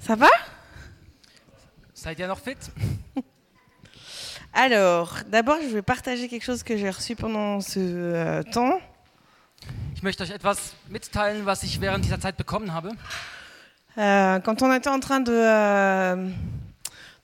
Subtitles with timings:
[0.00, 0.28] Ça va?
[1.92, 2.56] Seid ihr noch fit?
[4.52, 8.80] Alors, d'abord, je vais partager quelque chose que j'ai reçu pendant ce euh, temps.
[9.94, 12.92] Ich möchte euch etwas mitteilen, was ich während dieser Zeit bekommen habe.
[13.98, 16.30] Euh, quand on était en train de, euh,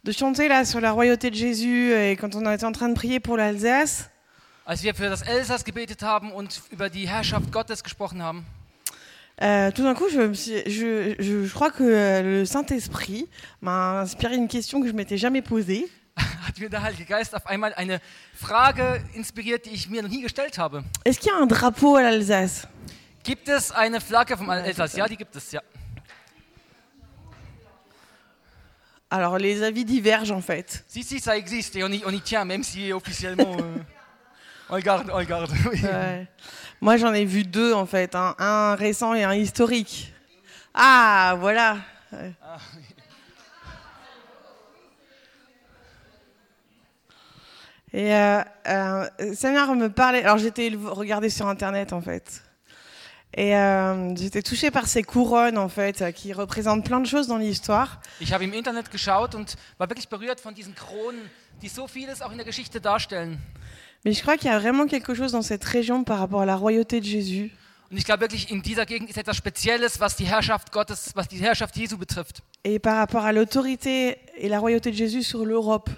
[0.05, 2.95] de chanter là sur la royauté de Jésus et quand on était en train de
[2.95, 4.11] prier pour l'Alsace,
[4.67, 8.45] Als wir für das Elsass gebetet haben und über die Herrschaft Gottes gesprochen haben,
[9.43, 13.29] euh, tout d'un coup, je, me suis- je, je- je crois que euh, le Saint-Esprit
[13.61, 15.87] m'a inspiré une question que je m'étais jamais posée.
[16.17, 18.01] hat mir der Heilige Geist auf einmal eine
[18.35, 20.83] Frage inspiriert, die ich mir noch nie gestellt habe.
[21.05, 22.67] Est-ce qu'il y a un drapeau à l'Alsace?
[23.23, 24.95] Gibt es eine Flagge vom Elsass?
[24.97, 25.61] Ja, die gibt es, ja.
[29.11, 30.85] Alors, les avis divergent en fait.
[30.89, 33.57] Si, si, ça existe et on y, on y tient, même si officiellement...
[33.61, 33.77] euh,
[34.69, 35.51] on le garde, on le garde.
[35.73, 35.81] oui.
[35.83, 36.27] Ouais.
[36.81, 40.13] Moi, j'en ai vu deux en fait, un, un récent et un historique.
[40.75, 41.79] Ah, voilà.
[47.93, 49.09] Et euh, euh,
[49.75, 50.23] me parlait.
[50.23, 52.43] Alors, j'étais regarder sur internet en fait.
[53.35, 57.27] Et euh, j'étais touchée par ces couronnes en fait, euh, qui représentent plein de choses
[57.27, 58.01] dans l'histoire.
[58.21, 58.89] Internet
[61.71, 62.81] so vieles auch in der Geschichte.
[64.07, 66.47] Mais je crois qu'il y a vraiment quelque chose dans cette région par rapport à
[66.47, 67.51] la royauté de Jésus.
[67.91, 71.27] Und ich glaube wirklich, in dieser Gegend ist etwas Spezielles, was die Herrschaft Gottes, was
[71.27, 72.41] die Herrschaft Jesu betrifft.
[72.63, 75.91] Et par rapport à l'autorité et la royauté de Jésus sur l'Europe.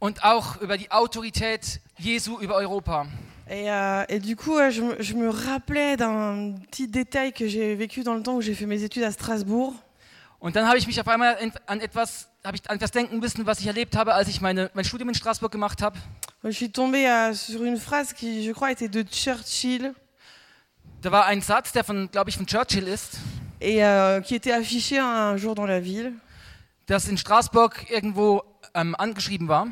[0.00, 3.06] Und auch über die Autorität Jesu über Europa.
[3.48, 7.76] Et, euh, et du coup, euh, je, je me rappelais d'un petit détail que j'ai
[7.76, 9.74] vécu dans le temps où j'ai fait mes études à Strasbourg.
[10.40, 11.36] Und dann habe ich mich auf einmal
[11.68, 14.70] an etwas, habe ich an etwas denken müssen, was ich erlebt habe, als ich meine,
[14.74, 15.98] mein Studium in Straßburg gemacht habe.
[16.42, 19.94] Je suis tombée euh, sur une phrase qui, je crois, était de Churchill
[21.02, 23.18] Da war ein Satz, der von, glaube ich, von Churchill ist,
[23.60, 26.12] et euh, qui était affiché un jour dans la ville
[26.86, 28.42] das in Straßburg irgendwo
[28.74, 29.68] ähm, angeschrieben war.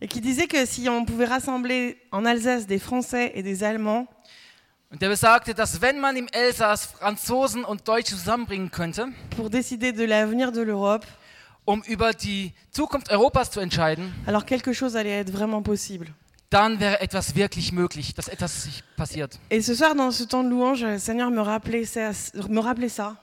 [0.00, 4.06] et qui disait que si on pouvait rassembler en Alsace des Français et des Allemands,
[4.90, 9.92] Und der besagte, dass wenn man im Elsass Franzosen und Deutsche zusammenbringen könnte, pour décider
[9.92, 11.06] de l'avenir de l'Europe,
[11.64, 16.06] um über die Zukunft Europas zu entscheiden, alors quelque chose allait être vraiment possible.
[16.50, 19.38] dann wäre etwas wirklich möglich, dass etwas sich passiert.
[19.48, 22.10] Et ce soir, dans ce temps de louange, le Seigneur me rappelait ça.
[22.48, 23.16] Me rappelait ça.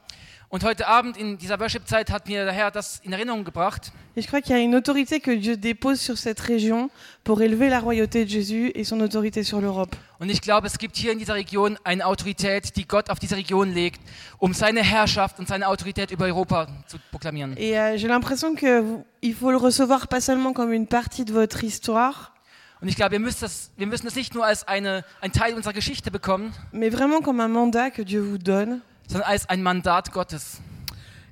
[0.51, 3.91] Und heute Abend in dieser Worship-Zeit hat mir der Herr das in Erinnerung gebracht.
[4.15, 6.89] Et je crois qu'il y a une autorité que Dieu dépose sur cette région
[7.23, 9.95] pour élever la royauté de Jésus et son autorité sur l'Europe.
[10.19, 13.35] Und ich glaube, es gibt hier in dieser Region eine Autorität, die Gott auf diese
[13.35, 14.01] Region legt,
[14.39, 17.55] um seine Herrschaft und seine Autorität über Europa zu proklamieren.
[17.55, 21.25] Et euh, j'ai l'impression que vous- il faut le recevoir pas seulement comme une partie
[21.25, 22.33] de votre histoire,
[22.81, 25.53] Und ich glaube, wir müssen das, wir müssen das nicht nur als eine, ein Teil
[25.53, 29.61] unserer Geschichte bekommen, mais vraiment comme un mandat que Dieu vous donne sondern als ein
[29.63, 30.61] Mandat Gottes.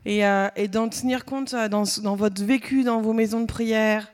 [0.06, 3.46] et, euh, et d'en tenir compte euh, dans, dans votre vécu, dans vos maisons de
[3.48, 4.08] prière,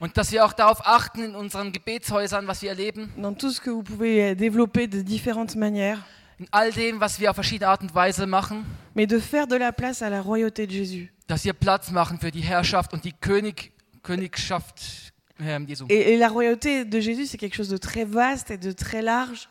[0.00, 3.60] Und dass wir auch darauf achten in unseren Gebetshäusern, was wir erleben, dans tout ce
[3.60, 6.00] que vous pouvez euh, développer de différentes manières,
[6.40, 8.64] in all dem, was wir auf verschiedene Art und Weise machen,
[8.94, 11.12] mais de faire de la place à la royauté de Jésus.
[11.28, 13.72] dass wir Platz machen für die Herrschaft und die König,
[14.02, 15.86] Königschaft ähm, Jesu.
[15.88, 19.00] Et, et la royauté de Jésus, c'est quelque chose de très vaste et de très
[19.00, 19.48] large.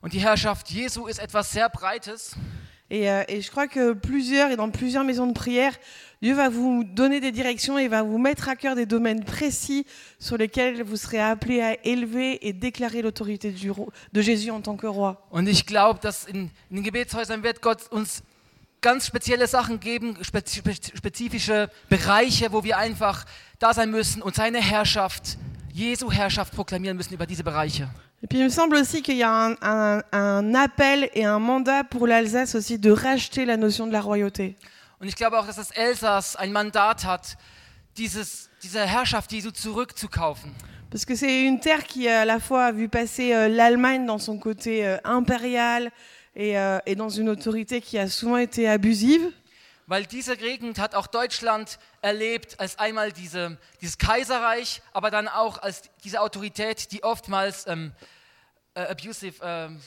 [0.00, 2.34] Und die Herrschaft Jesu ist etwas sehr Breites.
[2.90, 5.72] Et, euh, et je crois que plusieurs, et dans plusieurs maisons de prière,
[6.22, 9.86] Dieu va vous donner des directions et va vous mettre à cœur des domaines précis
[10.18, 13.52] sur lesquels vous serez appelés à élever et déclarer l'autorité
[14.12, 15.26] de Jésus en tant que roi.
[15.30, 18.22] Und ich glaube, dass in, in den Gebetshäusern wird Gott uns
[18.80, 23.24] ganz spezielle Sachen geben, spezi spe- spezifische Bereiche, wo wir einfach
[23.58, 25.38] da sein müssen und seine Herrschaft,
[25.72, 27.88] Jesu Herrschaft proklamieren müssen über diese Bereiche.
[28.24, 31.38] Et puis il me semble aussi qu'il y a un, un- un appel et un
[31.38, 34.56] mandat pour l'Alsace aussi de racheter la notion de la royauté.
[34.98, 37.36] Und ich glaube auch, dass das Elsass ein Mandat hat,
[37.98, 40.50] dieses, diese Herrschaft Jesu zurückzukaufen.
[40.90, 44.18] Parce que c'est une terre qui à la fois a vu passer euh, l'Allemagne dans
[44.18, 45.90] son côté euh, impérial
[46.34, 49.28] et, euh, et dans une autorité qui a souvent été abusive.
[49.86, 55.58] Weil diese Gegend hat auch Deutschland erlebt als einmal diese, dieses Kaiserreich, aber dann auch
[55.58, 57.92] als diese Autorität, die oftmals ähm,
[58.74, 59.80] äh, abusive, ähm,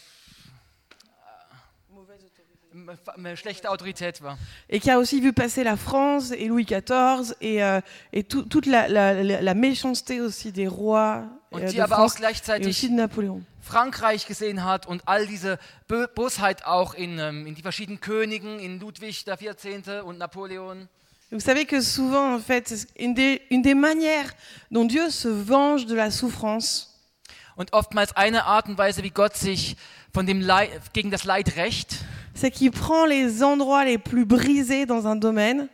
[3.18, 4.38] äh, äh, schlechte Autorität war.
[4.68, 8.44] et qui a aussi vu passer la France et Louis XIV et, euh, et tout-
[8.44, 12.16] toute la, la- la- méchanceté aussi des rois Und euh, die de aber auch France
[12.18, 13.44] et gleichzeitig aussi de Napoléon.
[13.68, 15.60] Frankreich gesehen hat und all diese
[16.16, 20.02] Bosheit auch in, ähm, in die verschiedenen Königen, in Ludwig der 14.
[20.04, 20.88] und Napoleon.
[21.30, 24.32] Vous savez que souvent, en fait, une des, une des manières
[24.72, 26.88] dont Dieu se venge de la souffrance,
[27.58, 29.78] Und oftmals eine Art und Weise, wie Gott sich
[30.14, 32.06] von dem Leid, gegen das Leid rächt,
[32.36, 35.68] c'est qu'il prend les endroits les plus brisés dans un domaine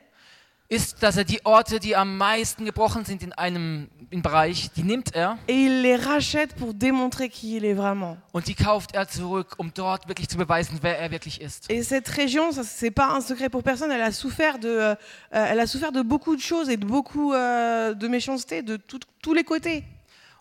[0.70, 4.84] ist, dass er die Orte, die am meisten gebrochen sind in einem im Bereich, die
[4.84, 8.18] nimmt er et il les rachète pour démontrer qui il est vraiment.
[8.32, 11.70] und die kauft er zurück, um dort wirklich zu beweisen, wer er wirklich ist.
[11.70, 14.92] Et cette région, ça c'est pas un secret pour personne, elle a souffert de, euh,
[15.34, 18.78] euh, elle a souffert de beaucoup de choses et de beaucoup euh, de méchanceté de
[18.78, 19.84] tout- tous les côtés.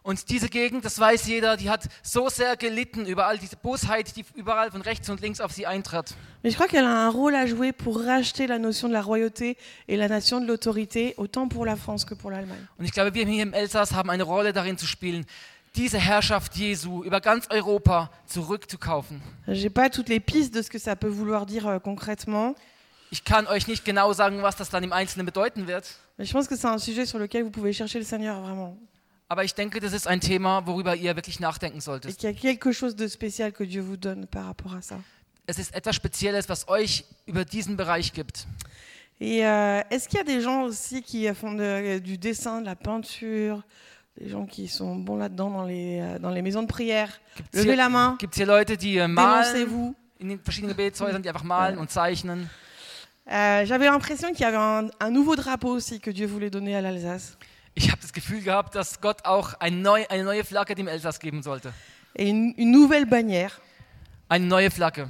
[0.02, 4.16] Und diese Gegend, das weiß jeder, die hat so sehr gelitten über all diese Bosheit,
[4.16, 6.14] die überall von rechts und links auf sie eintrat.
[6.42, 9.02] Mais je crois qu'elle a un rôle à jouer pour racheter la notion de la
[9.02, 9.56] royauté
[9.86, 12.66] et la nation de l'autorité, autant pour la France que pour l'Allemagne.
[12.78, 15.24] Und ich glaube, wir hier im Elsass haben eine Rolle darin zu spielen,
[15.76, 19.22] diese Herrschaft Jesu über ganz Europa zurückzukaufen.
[19.46, 22.56] J'ai pas toutes les pistes de ce que ça peut vouloir dire euh, concrètement,
[23.12, 25.84] Ich kann euch nicht genau sagen, was das dann im Einzelnen bedeuten wird,
[26.16, 28.78] mais je pense que c'est un sujet sur lequel vous pouvez chercher le Seigneur vraiment.
[29.32, 32.16] Aber ich denke, das ist ein Thema, worüber ihr wirklich nachdenken Et solltet.
[32.18, 34.96] qu'il y a quelque chose de spécial que Dieu vous donne par rapport à ça.
[35.46, 38.46] Es ist etwas Spezielles, was euch über diesen Bereich gibt.
[39.20, 42.66] Et euh, est-ce qu'il y a des gens aussi qui font de- du dessin, de
[42.66, 43.62] la peinture,
[44.20, 47.20] des gens qui sont bons là-dedans dans les, euh, dans les maisons de prière?
[47.36, 49.94] Gibt's Levez la main, Gibt es hier Leute, die äh, malen dénoncez-vous.
[50.20, 52.48] in den verschiedenen Gebetshäusern, die einfach malen und zeichnen?
[53.30, 56.74] Euh, J'avais l'impression qu'il y avait un, un nouveau drapeau aussi que Dieu voulait donner
[56.76, 57.36] à l'Alsace.
[57.74, 61.72] Ich habe das Gefühl gehabt, dass Gott auch eine neue Flagge dem Elsass geben sollte.
[62.14, 63.60] Et une, une nouvelle bannière
[64.28, 65.06] Eine neue Flagge.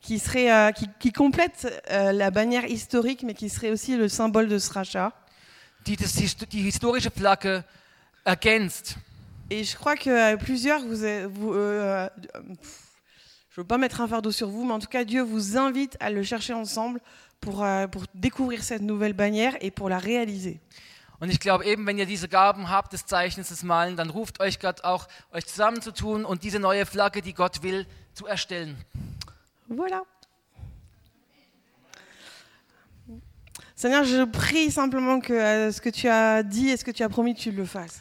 [0.00, 4.08] qui, serait, euh, qui, qui complète euh, la bannière historique, mais qui serait aussi le
[4.08, 5.12] symbole de ce rachat.
[5.86, 7.64] die das, die historische Flagge
[8.24, 8.96] ergänzt.
[9.50, 10.96] Et je crois que euh, plusieurs, vous,
[11.30, 12.08] vous, euh, euh,
[12.60, 12.88] pff,
[13.50, 15.56] je ne veux pas mettre un fardeau sur vous, mais en tout cas, Dieu vous
[15.56, 17.00] invite à le chercher ensemble
[17.40, 20.60] pour, euh, pour découvrir cette nouvelle bannière et pour la réaliser.
[21.20, 24.40] Und ich glaube eben, wenn ihr diese Gaben habt, des Zeichens, des Malen, dann ruft
[24.40, 28.76] euch Gott auch, euch zusammenzutun und diese neue Flagge, die Gott will, zu erstellen.
[29.68, 30.02] Voilà.
[33.74, 37.04] Seigneur, je prie simplement que euh, ce que tu as dit et ce que tu
[37.04, 38.00] as promis, tu le fasses.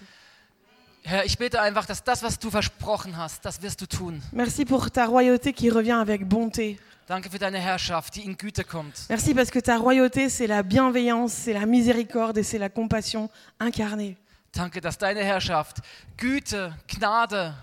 [1.03, 4.21] Herr, ich bete einfach, dass das, was du versprochen hast, das wirst du tun.
[4.31, 6.79] Merci pour ta royauté qui revient avec bonté.
[7.07, 8.94] Danke für deine Herrschaft, die in Güte kommt.
[9.07, 13.30] Merci parce que ta royauté, c'est la bienveillance, c'est la miséricorde et c'est la compassion
[13.59, 14.18] incarnée.
[14.54, 15.77] Danke, dass deine Herrschaft
[16.18, 17.54] Güte, Gnade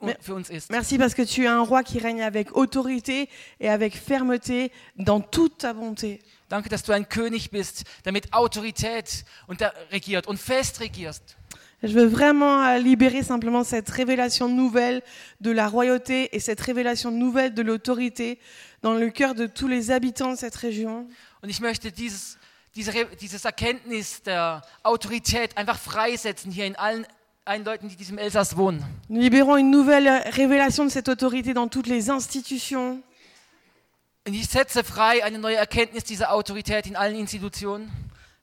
[0.00, 0.70] Mer- für uns ist.
[0.70, 3.28] Merci parce que tu es un roi qui règne avec autorité
[3.60, 6.20] et avec fermeté dans toute ta bonté.
[6.48, 11.36] Danke, dass du ein König bist, der mit Autorität und der regiert und fest regierst.
[11.82, 15.02] Je veux vraiment euh, libérer simplement cette révélation nouvelle
[15.40, 18.38] de la royauté et cette révélation nouvelle de l'autorité
[18.82, 21.06] dans le cœur de tous les habitants de cette région.
[21.42, 22.38] Und ich möchte dieses,
[22.74, 27.06] diese, dieses Erkenntnis der Autorität einfach freisetzen hier in allen,
[27.44, 28.82] allen Leuten, die diesem Elsass wohnen.
[29.08, 33.02] Nous libérons une nouvelle euh, révélation de cette autorité dans toutes les institutions,
[34.26, 37.90] Und ich setze frei eine neue Erkenntnis dieser Autorität in allen Institutionen.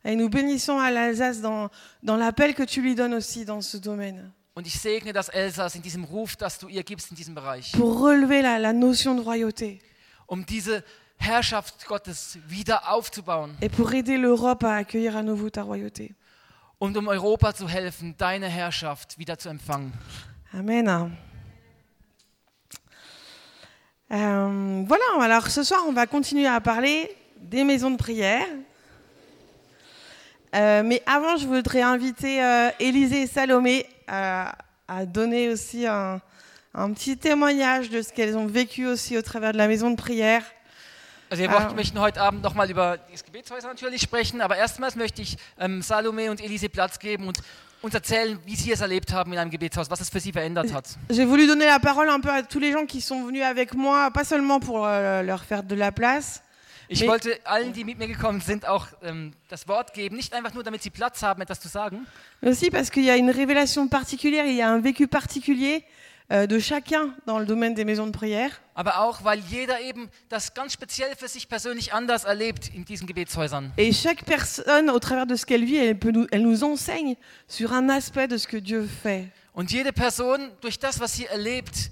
[0.03, 1.69] Et nous bénissons à l'Alsace dans,
[2.03, 5.75] dans l'appel que tu lui donnes aussi dans ce domaine, Und ich segne das Elsass
[5.75, 9.15] in diesem Ruf, das du ihr gibst in diesem Bereich, pour relever la, la notion
[9.15, 9.79] de royauté
[10.27, 10.83] um diese
[11.17, 16.13] Herrschaft Gottes wieder aufzubauen et pour aider l'Europe à accueillir à nouveau ta royauté.
[16.79, 19.93] und um Europa zu helfen, deine Herrschaft wieder zu empfangen.
[20.51, 21.15] Amen.
[24.11, 28.45] Euh, voilà, alors ce soir, on va continuer à parler des maisons de prière.
[30.53, 34.55] Euh, mais avant, je voudrais inviter euh, Élisée et Salomé à,
[34.87, 36.19] à donner aussi un,
[36.73, 39.95] un petit témoignage de ce qu'elles ont vécu aussi au travers de la maison de
[39.95, 40.43] prière.
[41.29, 45.21] Also wir wollten- möchten heute Abend nochmal über das Gebetshäuser natürlich sprechen, aber erstmals möchte
[45.21, 47.37] ich ähm, Salome und Elise Platz geben und
[47.81, 50.73] uns erzählen, wie sie es erlebt haben in einem Gebetshaus, was es für sie verändert
[50.73, 50.85] hat.
[51.09, 53.73] J'ai voulu donner la parole un peu à tous les gens qui sont venus avec
[53.73, 56.43] moi, pas seulement pour euh, leur faire de la place,
[56.91, 60.53] Ich wollte allen, die mit mir gekommen sind, auch ähm, das Wort geben, nicht einfach
[60.53, 62.05] nur, damit sie Platz haben, etwas zu sagen,
[62.41, 65.85] aussi parce qu'il y a une révélation particulière, il y a un vécu particulier
[66.31, 68.59] euh, de chacun dans le domaine des maisons de prière.
[68.75, 73.07] aber auch, weil jeder eben das ganz speziell für sich persönlich anders erlebt in diesen
[73.07, 73.71] Gebetshäusern.
[73.77, 77.15] Et chaque personne, au travers de ce qu'elle vit, elle, peut nous, elle nous enseigne
[77.47, 79.29] sur un aspect de ce que Dieu fait.
[79.53, 81.91] Und jede Person, durch das, was sie erlebt,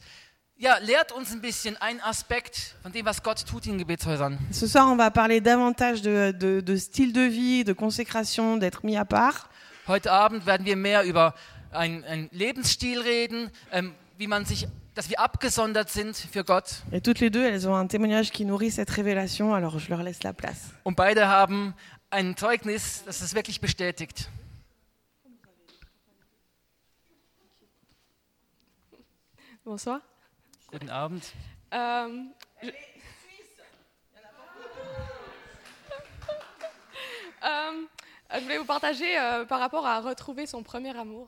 [0.60, 4.38] ja, lehrt uns ein bisschen einen Aspekt von dem, was Gott tut in Gebetshäusern.
[4.52, 8.84] Ce soir, on va parler davantage de, de- de style de vie, de consécration, d'être
[8.86, 9.50] mis à part.
[9.88, 11.34] Heute Abend werden wir mehr über
[11.72, 16.84] einen Lebensstil reden, ähm, wie man sich, dass wir abgesondert sind für Gott.
[16.92, 20.04] Et toutes les deux, elles ont un témoignage qui nourrit cette révélation, alors je leur
[20.04, 20.74] laisse la place.
[20.84, 21.74] Und beide haben
[22.10, 24.30] ein Zeugnis, das es wirklich bestätigt.
[29.64, 30.02] Bonsoir.
[30.72, 31.22] Guten Abend.
[31.74, 32.24] Euh,
[32.62, 32.72] je-
[38.32, 41.28] Euh, voulais vous partager euh, par rapport à retrouver son premier amour.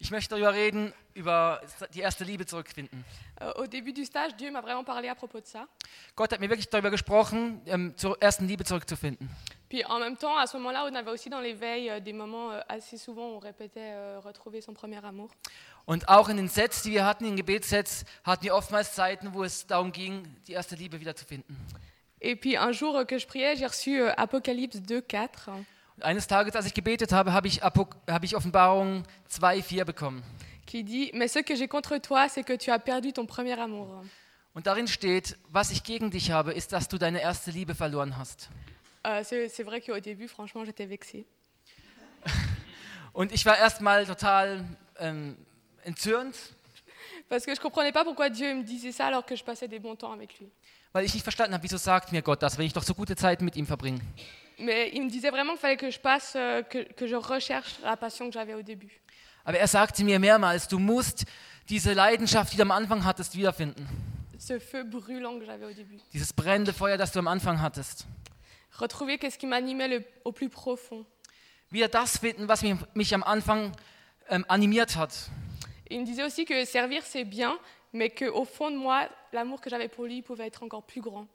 [0.00, 1.60] Ich möchte darüber reden, über
[1.94, 3.04] die erste Liebe zurückfinden.
[3.40, 5.68] Euh, au début du stage, Dieu m'a vraiment parlé à propos de ça.
[6.16, 9.28] Gott hat mir wirklich darüber gesprochen, ähm, zur ersten Liebe zurückzufinden.
[9.68, 12.50] Puis en même temps, à ce moment-là, on avait aussi dans l'éveil euh, des moments
[12.50, 15.30] euh, assez souvent où on répétait euh, retrouver son premier amour.
[15.84, 19.34] Und auch in den Sets, die wir hatten, in den Gebetssets, hatten wir oftmals Zeiten,
[19.34, 21.56] wo es darum ging, die erste Liebe wiederzufinden.
[22.20, 25.28] Et puis un jour que je priais, j'ai reçu euh, Apocalypse 2, 4,
[25.96, 30.22] Und eines Tages, als ich gebetet habe, habe ich, habe ich Offenbarung 2,4 bekommen.
[30.66, 33.58] qui dit Mais ce que j'ai contre toi, c'est que tu as perdu ton premier
[33.58, 34.04] amour.
[34.54, 38.16] Und darin steht, was ich gegen dich habe, ist, dass du deine erste Liebe verloren
[38.16, 38.48] hast.
[39.06, 41.26] Euh, c'est c'est vrai qu'au début, franchement, j'étais vexée.
[43.12, 44.64] Und ich war erstmal total
[44.98, 45.36] ähm,
[45.86, 46.34] entzürnt,
[47.28, 49.78] Parce que je comprenais pas pourquoi Dieu me disait ça alors que je passais des
[49.78, 50.48] bons temps avec lui.
[50.92, 53.16] weil ich nicht verstanden habe, wieso sagt mir Gott das, wenn ich doch so gute
[53.16, 54.00] Zeiten mit ihm verbringe.
[54.58, 57.76] Mais il me disait vraiment qu'il fallait que je passe, euh, que, que je recherche
[57.82, 59.00] la passion que j'avais au début.
[59.44, 61.24] Aber er sagte mir mehrmals, du musst
[61.70, 63.86] diese Leidenschaft, die du am Anfang hattest, wiederfinden.
[64.38, 65.98] Ce feu brûlant que j'avais au début.
[66.12, 68.06] Dieses brennende Feuer, das du am Anfang hattest.
[68.78, 71.06] Retrouver qu'est-ce qui m'animait le- au plus profond.
[71.70, 73.72] Wieder das finden, was mich, mich am Anfang
[74.28, 75.12] ähm, animiert hat.
[75.88, 77.58] Et il me disait aussi que servir, c'est bien,
[77.92, 81.26] mais qu'au fond de moi, l'amour que j'avais pour lui pouvait être encore plus grand.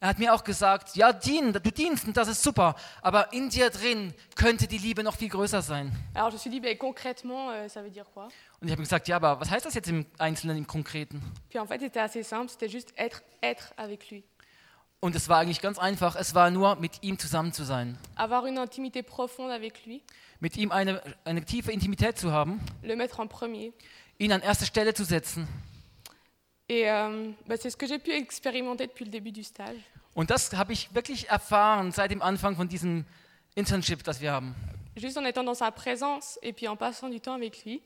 [0.00, 3.48] Er hat mir auch gesagt, ja, dienen, du dienst und das ist super, aber in
[3.48, 5.92] dir drin könnte die Liebe noch viel größer sein.
[6.14, 8.28] Alors je me suis dit, ben, concrètement, euh, ça veut dire quoi?
[8.60, 11.22] Und ich habe gesagt, ja, aber was heißt das jetzt im Einzelnen, im Konkreten?
[11.48, 14.24] Puis en fait, c'était assez simple, c'était juste être, être avec lui.
[15.04, 17.98] Und es war eigentlich ganz einfach, es war nur mit ihm zusammen zu sein.
[18.16, 20.00] Avoir une intimité profonde avec lui,
[20.40, 23.74] Mit ihm eine, eine tiefe Intimität zu haben, le mettre en premier.
[24.16, 25.46] ihn an erste Stelle zu setzen.
[26.70, 29.76] Et euh, ben, c'est ce que j'ai pu expérimenter depuis le début du stage.
[30.14, 33.04] Und das habe ich wirklich erfahren seit dem Anfang von diesem
[33.56, 34.54] Internship, das wir haben.
[34.96, 37.82] Juste en étant dans sa présence et puis en passant du temps avec lui,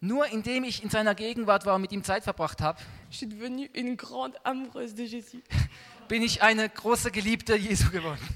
[0.00, 2.78] Nur indem ich in seiner Gegenwart war und mit ihm Zeit verbracht habe,
[3.10, 5.44] je suis devenue une grande amoureuse de Jésus.
[6.08, 8.26] bin ich eine große Geliebte Jesu geworden.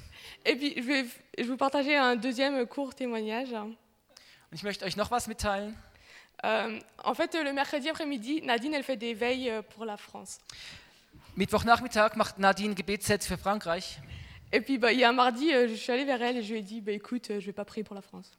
[0.45, 1.05] Et puis, je vais,
[1.37, 3.53] je vais vous partager un deuxième court témoignage.
[3.53, 3.77] Und
[4.53, 5.77] ich möchte euch noch was mitteilen.
[6.45, 10.39] Euh, en fait, le mercredi après-midi, Nadine, elle fait des veilles euh, pour la France.
[11.37, 13.99] Mittwochnachmittag macht Nadine Gebetssets für Frankreich.
[14.53, 16.43] Et puis, bah, il y a un mardi, euh, je suis allée vers elle et
[16.43, 18.33] je lui ai dit, bah, écoute, euh, je vais pas prier pour la France.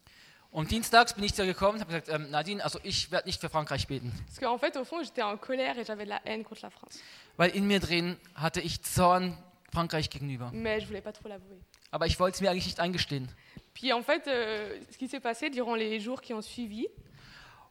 [0.52, 3.28] Und dienstags bin ich zu ihr gekommen und habe gesagt, ähm, Nadine, also ich werde
[3.28, 4.12] nicht für Frankreich beten.
[4.28, 6.70] Parce qu'en fait, au fond, j'étais en colère et j'avais de la haine contre la
[6.70, 7.00] France.
[7.38, 9.38] Weil in mir drin hatte ich Zorn
[9.72, 10.52] Frankreich gegenüber.
[10.54, 11.58] Mais je voulais pas trop l'avouer.
[11.92, 13.30] Aber ich wollte es mir eigentlich nicht eingestehen.
[13.74, 16.88] Puis en fait, euh, ce qui s'est passé durant les jours qui ont suivi,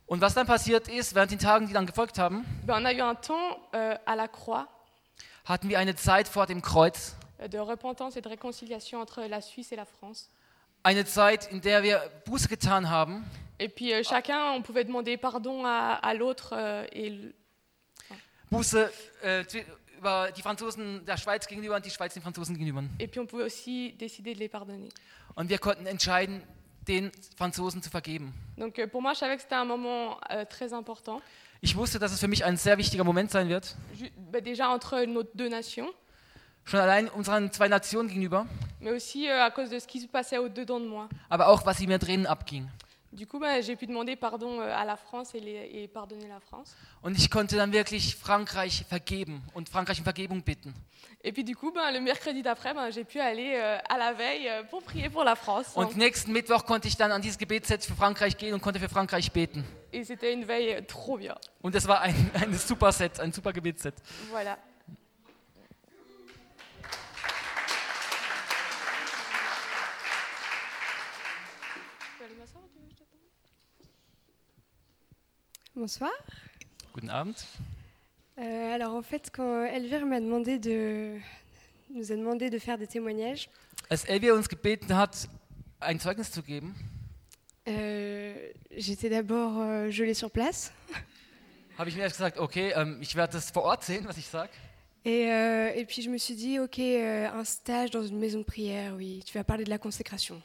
[0.07, 2.93] Und was dann passiert ist, während den Tagen, die dann gefolgt haben, ben, on a
[2.93, 4.67] eu un temps euh, à la croix
[5.45, 7.15] hatten wir eine Zeit vor dem Kreuz.
[7.41, 10.29] euh, de repentance et de réconciliation entre la Suisse et la France.
[10.83, 13.25] Eine Zeit, in der wir Buße getan haben.
[13.59, 17.35] Et puis euh, chacun, on pouvait demander pardon à, à l'autre euh, et l-
[18.51, 18.91] Buße
[19.23, 19.65] äh, zwi-
[19.99, 22.83] über die Franzosen der Schweiz gegenüber und die Schweiz den Franzosen gegenüber.
[22.99, 24.89] et puis on pouvait aussi décider de les pardonner.
[25.35, 26.43] Und wir konnten entscheiden,
[26.89, 28.33] den Franzosen zu vergeben.
[28.57, 31.21] Donc euh, pour moi, je savais que c'était un moment euh, très important,
[31.63, 33.77] Ich wusste, dass es für mich ein sehr wichtiger Moment sein wird.
[33.95, 35.91] Ju- bah, déjà entre nos deux nations,
[36.71, 38.47] Schon allein unseren zwei Nationen gegenüber,
[38.81, 41.09] mais aussi euh, à cause de ce qui se passait au-dedans de moi.
[41.29, 42.69] aber auch, was in mir drinnen abging.
[43.13, 46.29] Du coup, bah, j'ai pu demander pardon euh, à la France et, les- et pardonner
[46.29, 46.77] la France.
[47.03, 50.73] Und ich konnte dann wirklich Frankreich vergeben und Frankreich um Vergebung bitten.
[51.25, 54.13] Et puis du coup, bah, le mercredi d'après, bah, j'ai pu aller euh, à la
[54.13, 55.73] veille euh, pour prier pour la France.
[55.75, 58.89] Und nächsten Mittwoch konnte ich dann an dieses Gebetsset für Frankreich gehen und konnte für
[58.89, 59.65] Frankreich beten.
[59.93, 61.35] Et c'était une veille trop bien.
[61.63, 63.95] Und es war ein, ein super Set, ein super Gebetsset.
[64.33, 64.57] Voilà.
[75.81, 76.11] Bonsoir.
[76.93, 77.33] Guten Abend.
[78.37, 81.17] Euh, alors en fait, quand Elvire m'a demandé de
[81.95, 83.49] nous a demandé de faire des témoignages,
[83.89, 85.27] Als Elvia uns gebeten hat,
[85.81, 86.75] ein Zeugnis zu geben,
[87.67, 88.35] euh,
[88.77, 90.71] j'étais d'abord euh, gelée sur place
[91.79, 94.27] habe ich mir erst gesagt, okay, ähm, ich werde das vor Ort sehen, was ich
[94.27, 94.51] sage.
[95.07, 98.41] et, euh, et puis je me suis dit ok euh, un stage dans une maison
[98.41, 100.43] de prière, oui, tu vas parler de la consécration.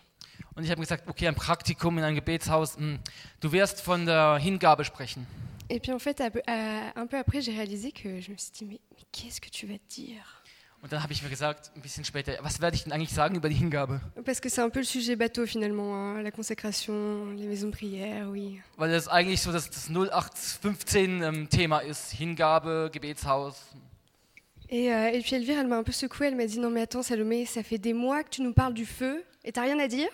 [0.55, 2.99] Und ich habe gesagt, okay, ein Praktikum in einem Gebetshaus, hm,
[3.41, 5.25] du wirst von der Hingabe sprechen.
[5.69, 8.37] Et puis en fait, un peu, à- un peu après, j'ai réalisé que je me
[8.37, 10.21] suis dit mais, mais qu'est-ce que tu vas dire
[10.83, 13.33] Und dann habe ich mir gesagt, ein bisschen später, was werde ich denn eigentlich sagen
[13.35, 13.99] über die Hingabe?
[14.23, 17.75] Parce que c'est un peu le sujet bateau finalement, hein, la consécration, les maisons de
[17.75, 18.61] prière, oui.
[18.77, 23.55] Weil das eigentlich so das, das 0815-Thema ist, Hingabe, Gebetshaus.
[24.69, 26.81] Et, euh, et puis Elvire, elle m'a un peu secouée, elle m'a dit non mais
[26.81, 29.77] attends Salomé, ça fait des mois que tu nous parles du feu et t'as rien
[29.79, 30.09] à dire?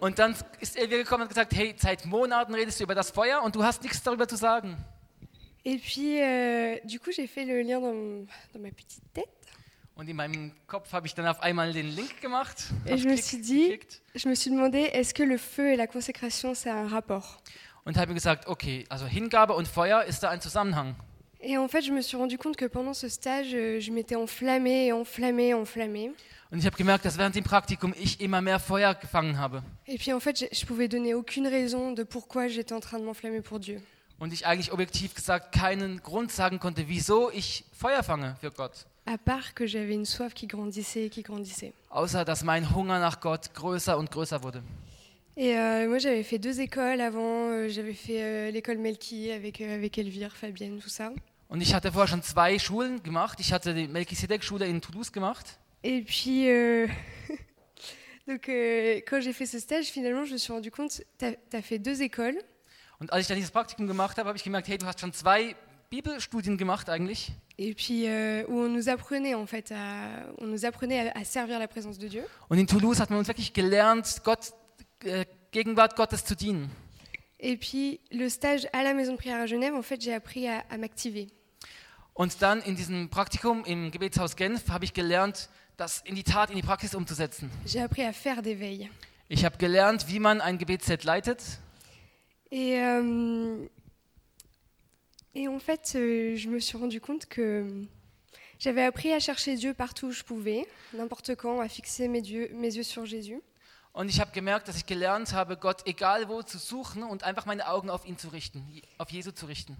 [0.00, 3.10] Und dann ist Elvia gekommen und hat gesagt, hey, seit Monaten redest du über das
[3.10, 4.76] Feuer und du hast nichts darüber zu sagen.
[5.64, 9.26] Et puis, euh, du coup, j'ai fait le lien dans, mon- dans ma petite tête.
[9.96, 12.56] Und in meinem Kopf habe ich dann auf einmal den Link gemacht.
[12.86, 15.76] Et je me suis dit, geklickt je me suis demandé, est-ce que le feu et
[15.76, 17.42] la consécration, c'est un rapport?
[17.84, 20.94] Und habe mir gesagt, okay, also Hingabe und Feuer, ist da ein Zusammenhang?
[21.40, 24.16] Et en fait, je me suis rendu compte que pendant ce stage, euh, je m'étais
[24.16, 26.10] enflammée, enflammée, enflammée.
[26.50, 29.62] Und ich habe gemerkt, dass während dem Praktikum ich immer mehr Feuer gefangen habe.
[29.86, 32.98] Et puis en fait, je, je pouvais donner aucune raison de pourquoi j'étais en train
[32.98, 33.80] de m'enflammer pour Dieu.
[34.18, 38.86] Und ich eigentlich objektiv gesagt keinen Grund sagen konnte, wieso ich Feuer fange für Gott.
[39.06, 41.72] À part que j'avais une soif qui grandissait et qui grandissait.
[41.90, 44.62] Außer dass mein Hunger nach Gott größer und größer wurde.
[45.40, 47.50] Et euh, moi, j'avais fait deux écoles avant.
[47.50, 51.12] euh, j'avais fait euh, l'école Melki avec, avec Elvire, Fabienne, tout ça.
[51.48, 53.38] Und ich hatte vorher schon zwei Schulen gemacht.
[53.38, 55.60] Ich hatte die Melchisedek-Schule in Toulouse gemacht.
[55.84, 56.48] Et puis,
[58.26, 61.78] donc, quand j'ai fait ce stage, finalement, je me suis rendu compte, t'as as fait
[61.78, 62.36] deux écoles.
[63.00, 65.12] Und als ich dann dieses Praktikum gemacht habe, habe ich gemerkt, hey, du hast schon
[65.12, 65.54] zwei
[65.88, 67.30] Bibelstudien gemacht eigentlich.
[67.58, 71.24] Et puis, euh, où on nous apprenait, en fait, à, on nous apprenait à, à
[71.24, 72.24] servir la présence de Dieu.
[72.50, 74.52] Und in Toulouse hat man uns wirklich gelernt, Gott,
[75.52, 76.68] Gegenwart Gottes zu dienen.
[77.40, 80.48] Et puis, le stage à la maison de prière à Genève, en fait, j'ai appris
[80.48, 81.28] à, à m'activer.
[82.14, 86.50] Und dann in diesem Praktikum im Gebetshaus Genf habe ich gelernt, das in die Tat,
[86.50, 87.48] in die Praxis umzusetzen.
[87.64, 88.88] J'ai appris à faire des veilles.
[89.28, 91.60] Ich habe gelernt, wie man ein Gebetset leitet.
[92.50, 93.68] Et, euh,
[95.36, 97.84] et en fait, euh, je me suis rendu compte que
[98.58, 102.50] j'avais appris à chercher Dieu partout où je pouvais, n'importe quand, à fixer mes, dieux-
[102.54, 103.40] mes yeux sur Jésus.
[103.98, 107.46] Und ich habe gemerkt, dass ich gelernt habe, Gott egal wo zu suchen und einfach
[107.46, 108.62] meine Augen auf ihn zu richten,
[108.96, 109.76] auf Jesu zu richten.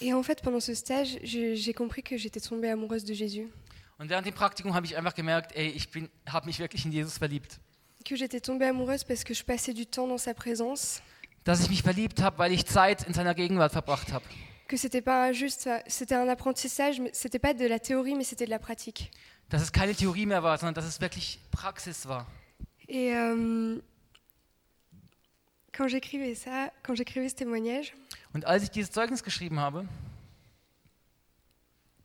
[0.00, 3.46] Et en fait, pendant ce stage, j'ai compris que j'étais tombée amoureuse de Jésus,
[3.98, 5.88] Und während dem Praktikum habe ich einfach gemerkt, ey, ich
[6.28, 7.60] habe mich wirklich in Jesus verliebt.
[8.04, 11.00] que j'étais tombée amoureuse parce que je passais du temps dans sa présence,
[11.44, 14.24] Dass ich mich verliebt habe, weil ich Zeit in seiner Gegenwart verbracht habe.
[14.66, 18.50] que c'était pas juste, c'était un apprentissage, c'était pas de la théorie, mais c'était de
[18.50, 19.12] la pratique.
[19.48, 22.26] Dass es keine Theorie mehr war, sondern dass es wirklich Praxis war.
[22.88, 23.78] Et euh,
[25.72, 27.94] quand j'écrivais ça, quand j'écrivais ce témoignage,
[28.34, 29.86] Und als ich dieses Zeugnis geschrieben habe,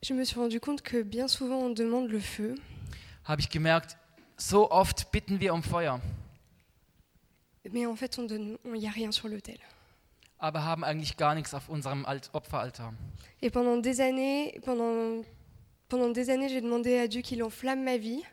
[0.01, 2.55] je me suis rendu compte que bien souvent on demande le feu,
[3.25, 3.97] habe ich gemerkt,
[4.37, 5.99] so oft bitten wir um Feuer,
[7.71, 9.59] mais en fait, il n'y a rien sur l'autel.
[10.39, 12.93] aber haben eigentlich gar nichts auf unserem Alt Opferaltar.
[13.43, 15.23] Et pendant des années, pendant,
[15.87, 18.23] pendant des années, j'ai demandé à Dieu qu'il enflamme ma vie.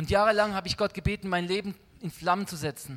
[0.00, 2.96] Und jahrelang habe ich Gott gebeten, mein Leben in Flammen zu setzen.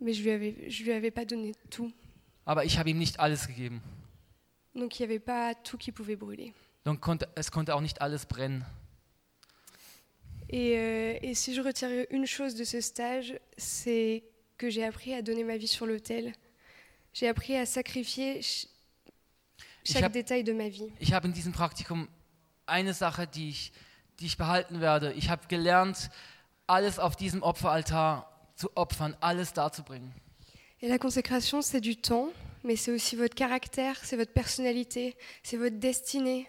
[0.00, 1.92] Mais je lui avais, je lui avais pas donné tout.
[2.46, 3.82] Aber ich habe ihm nicht alles gegeben.
[4.74, 6.54] Donc il n'y avait pas tout qui pouvait brûler.
[6.86, 8.64] Und konnte, es konnte auch nicht alles brennen.
[10.48, 14.22] Et, euh, et si je retire une chose de ce stage, c'est
[14.56, 16.32] que j'ai appris à donner ma vie sur l'autel.
[17.12, 18.66] J'ai appris à sacrifier ch-
[19.84, 20.90] chaque hab- détail de ma vie.
[21.00, 22.08] Ich habe in diesem Praktikum
[22.64, 23.72] eine Sache, die ich,
[24.20, 25.12] die ich behalten werde.
[25.12, 26.10] Ich habe gelernt,
[26.66, 30.12] alles auf diesem Opferaltar zu opfern, alles darzubringen.
[30.80, 32.28] Et la consécration, c'est du temps,
[32.62, 36.46] mais c'est aussi votre caractère, c'est votre personnalité, c'est votre destinée.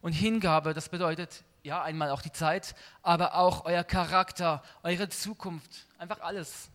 [0.00, 5.86] Und Hingabe, das bedeutet, ja, einmal auch die Zeit, aber auch euer Charakter, eure Zukunft,
[5.98, 6.70] einfach alles.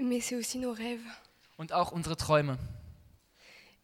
[0.00, 1.04] Mais c'est aussi nos rêves.
[1.56, 2.56] Und auch unsere Träume.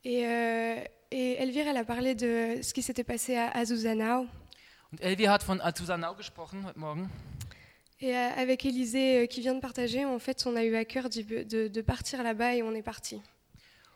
[0.05, 4.27] Et, euh, et Elvire, elle a parlé de ce qui s'était passé à Azuzanao.
[4.95, 7.11] Und Elvi hat von Azusanau gesprochen heute Morgen.
[8.01, 11.09] Et avec Élisée euh, qui vient de partager, en fait, on a eu à cœur
[11.09, 13.21] d'y- de, de partir là-bas et on est parti.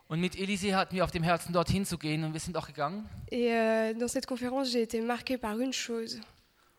[0.08, 2.66] Und mit Elise hatten wir auf dem Herzen, dorthin zu gehen und wir sind auch
[2.66, 3.04] gegangen.
[3.30, 6.18] Et euh, dans cette conférence, j'ai été marquée par une chose,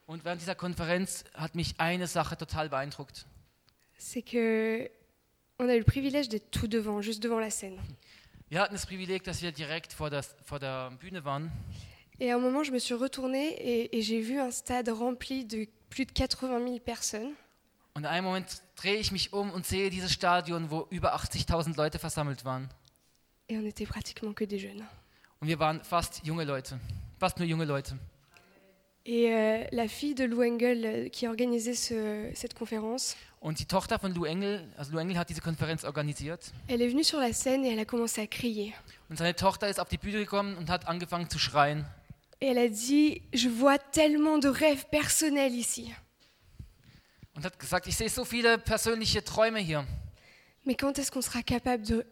[0.06, 3.26] Und während dieser Konferenz hat mich eine Sache total beeindruckt.
[3.98, 4.90] c'est que
[5.60, 7.80] on a eu le privilège d'être tout devant, juste devant la scène.
[8.50, 11.50] Wir hatten das Privileg, dass wir direkt vor der, vor der Bühne waren.
[12.20, 15.46] Et à un moment, je me suis retournée et, et j'ai vu un stade rempli
[15.46, 17.32] de plus de 80 000 personnes.
[17.96, 21.76] Und in einem Moment drehe ich mich um und sehe dieses Stadion, wo über 80.000
[21.76, 22.70] Leute versammelt waren.
[23.48, 24.84] Et on n'était pratiquement que des jeunes.
[25.42, 26.80] Und wir waren fast junge Leute,
[27.20, 27.96] fast nur junge Leute.
[29.06, 33.66] Et euh, la fille de Lou Engel euh, qui organisait ce- cette conférence, Und die
[33.66, 36.52] Tochter von Lou Engel, also Lou Engel hat diese Konferenz organisiert.
[36.68, 38.74] elle est venue sur la scène et elle a commencé à crier.
[39.10, 41.86] Und seine Tochter ist auf die Bühne gekommen und hat angefangen zu schreien.
[42.42, 45.94] Et elle a dit, je vois tellement de rêves personnels ici.
[47.36, 49.86] Und hat gesagt, ich sehe so viele persönliche Träume hier.
[50.66, 52.06] Mais quand est-ce qu'on sera capable de,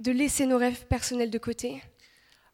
[0.00, 1.82] de laisser nos rêves personnels de côté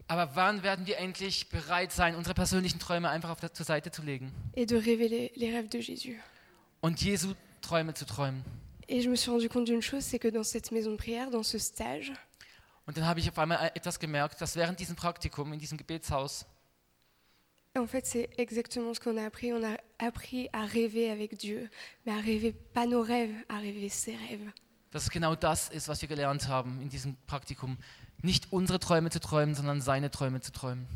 [0.09, 3.91] Aber wann werden wir endlich bereit sein, unsere persönlichen Träume einfach auf der, zur Seite
[3.91, 6.21] zu legen et de révéler les rêves de Jésus
[6.81, 8.45] und Jesu Träume zu träumen.
[8.89, 11.31] Et je me suis rendu compte d'une chose, c'est que dans cette maison de prière,
[11.31, 12.13] dans ce stage,
[12.87, 16.47] Und dann habe ich auf einmal etwas gemerkt, dass während diesem Praktikum in diesem Gebetshaus,
[17.77, 19.53] en fait, c'est exactement ce qu'on a appris.
[19.53, 21.69] On a appris à rêver avec Dieu,
[22.05, 24.51] mais à rêver pas nos rêves, à rêver ses rêves.
[24.97, 27.77] dass es genau das ist, was wir gelernt haben in diesem Praktikum.
[28.23, 30.87] Nicht unsere Träume zu träumen, sondern seine Träume zu träumen.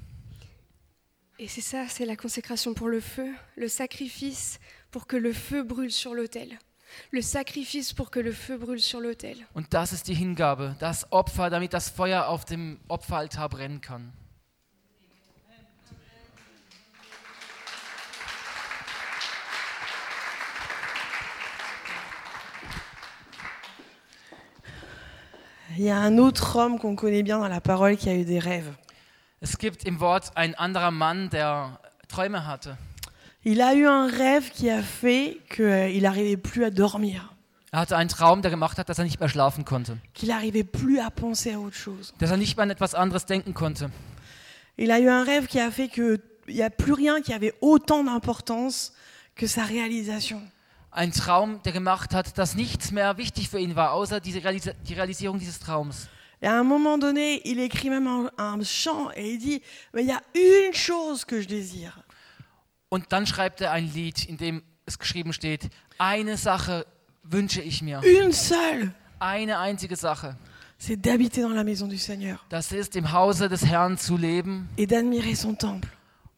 [1.39, 4.59] Et c'est ça, c'est la consécration pour le feu, le sacrifice
[4.91, 6.59] pour que le feu brûle sur l'autel.
[7.13, 9.37] Le sacrifice pour que le feu brûle sur l'autel.
[9.55, 14.13] Und das ist die Hingabe, das Opfer, damit das Feuer auf dem Opferaltar brennen kann.
[25.77, 28.25] Il y a un autre homme qu'on connaît bien dans la parole qui a eu
[28.25, 28.73] des rêves.
[29.41, 31.79] Es gibt im Wort ein anderer Mann, der
[32.09, 32.77] Träume hatte.
[33.45, 37.33] Il a eu un rêve qui a fait qu'il n'arrivait plus à dormir,
[37.73, 40.65] Er hatte einen Traum, der gemacht hat, dass er nicht mehr schlafen konnte, qu'il n'arrivait
[40.65, 42.13] plus à penser à autre chose.
[42.19, 43.91] dass er nicht mehr an etwas anderes denken konnte.
[44.77, 47.55] Il a eu un rêve qui a fait qu'il n'y a plus rien qui avait
[47.61, 48.93] autant d'importance
[49.37, 50.43] que sa réalisation.
[50.93, 54.73] Ein Traum, der gemacht hat, dass nichts mehr wichtig für ihn war, außer diese Realisa
[54.89, 56.09] die Realisierung dieses Traums.
[56.43, 60.03] Et à un moment donné, il écrit même un, un chant et il dit, mais
[60.03, 62.03] il y a une chose que je désire.
[62.89, 66.87] Und dann schreibt er ein Lied, in dem es geschrieben steht, eine Sache
[67.23, 70.35] wünsche ich mir, Une seule, eine einzige Sache.
[70.79, 74.67] c'est d'habiter dans la maison du Seigneur Das ist im Hause des Herrn zu leben
[74.79, 75.91] et d'admirer son temple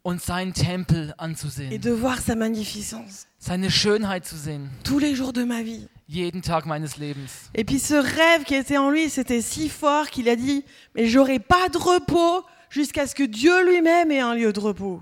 [0.03, 5.15] und seinen Tempel et anzusehen, de voir sa magnificence seine Schönheit zu sehen, tous les
[5.15, 5.89] jours de ma vie.
[6.09, 7.51] jeden Tag meines Lebens.
[7.55, 11.07] Et puis ce rêve qui était en lui, c'était si fort qu'il a dit, mais
[11.07, 15.01] j'aurai pas de repos jusqu'à ce que Dieu lui-même ait un lieu de repos.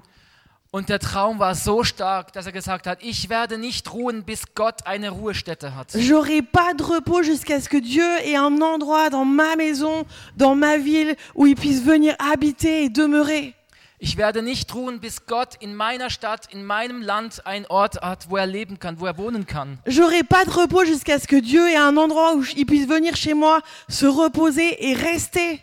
[0.72, 4.42] Und der Traum war so stark, dass er gesagt hat, ich werde nicht ruhen, bis
[4.54, 5.88] Gott eine Ruhestätte hat.
[5.98, 10.04] J'aurai pas de repos jusqu'à ce que Dieu ait un endroit dans ma maison,
[10.36, 13.56] dans ma ville, où il puisse venir habiter et demeurer.
[14.02, 18.30] Ich werde nicht ruhen, bis Gott in meiner Stadt, in meinem Land einen Ort hat,
[18.30, 19.78] wo er leben kann, wo er wohnen kann.
[19.84, 23.14] J'aurai pas de repos jusqu'à ce que Dieu ait un endroit où il puisse venir
[23.14, 25.58] chez moi, se reposer et rester.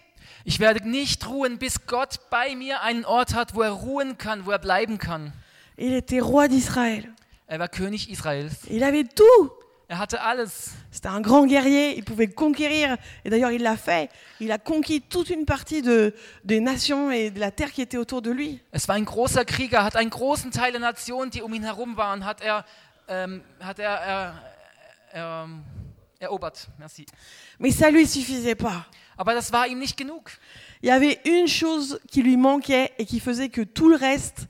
[0.45, 4.45] Ich werde nicht ruhen, bis Gott bei mir einen Ort hat, wo er ruhen kann,
[4.45, 5.33] wo er bleiben kann.
[5.75, 7.05] Il était roi d'Israël.
[7.47, 8.53] Er war König Israels.
[8.69, 9.51] Il avait tout.
[9.89, 10.71] Er hatte alles.
[10.91, 14.09] C'était un grand guerrier, il pouvait conquérir, et d'ailleurs il l'a fait.
[14.41, 17.95] Il a conquis toute une partie de, des nations et de la terre qui était
[17.97, 18.59] autour de lui.
[18.73, 21.95] Es war ein großer Krieger, hat einen großen Teil der Nationen, die um ihn herum
[21.95, 22.65] waren, hat er,
[23.07, 24.43] ähm, hat er, er,
[25.13, 25.63] er ähm,
[26.19, 26.67] erobert.
[26.79, 27.05] Merci.
[27.57, 28.85] Mais ça lui suffisait pas.
[29.15, 30.37] Aber das war ihm nicht genug.
[30.81, 34.47] Il y avait une chose qui lui manquait et qui faisait que tout le reste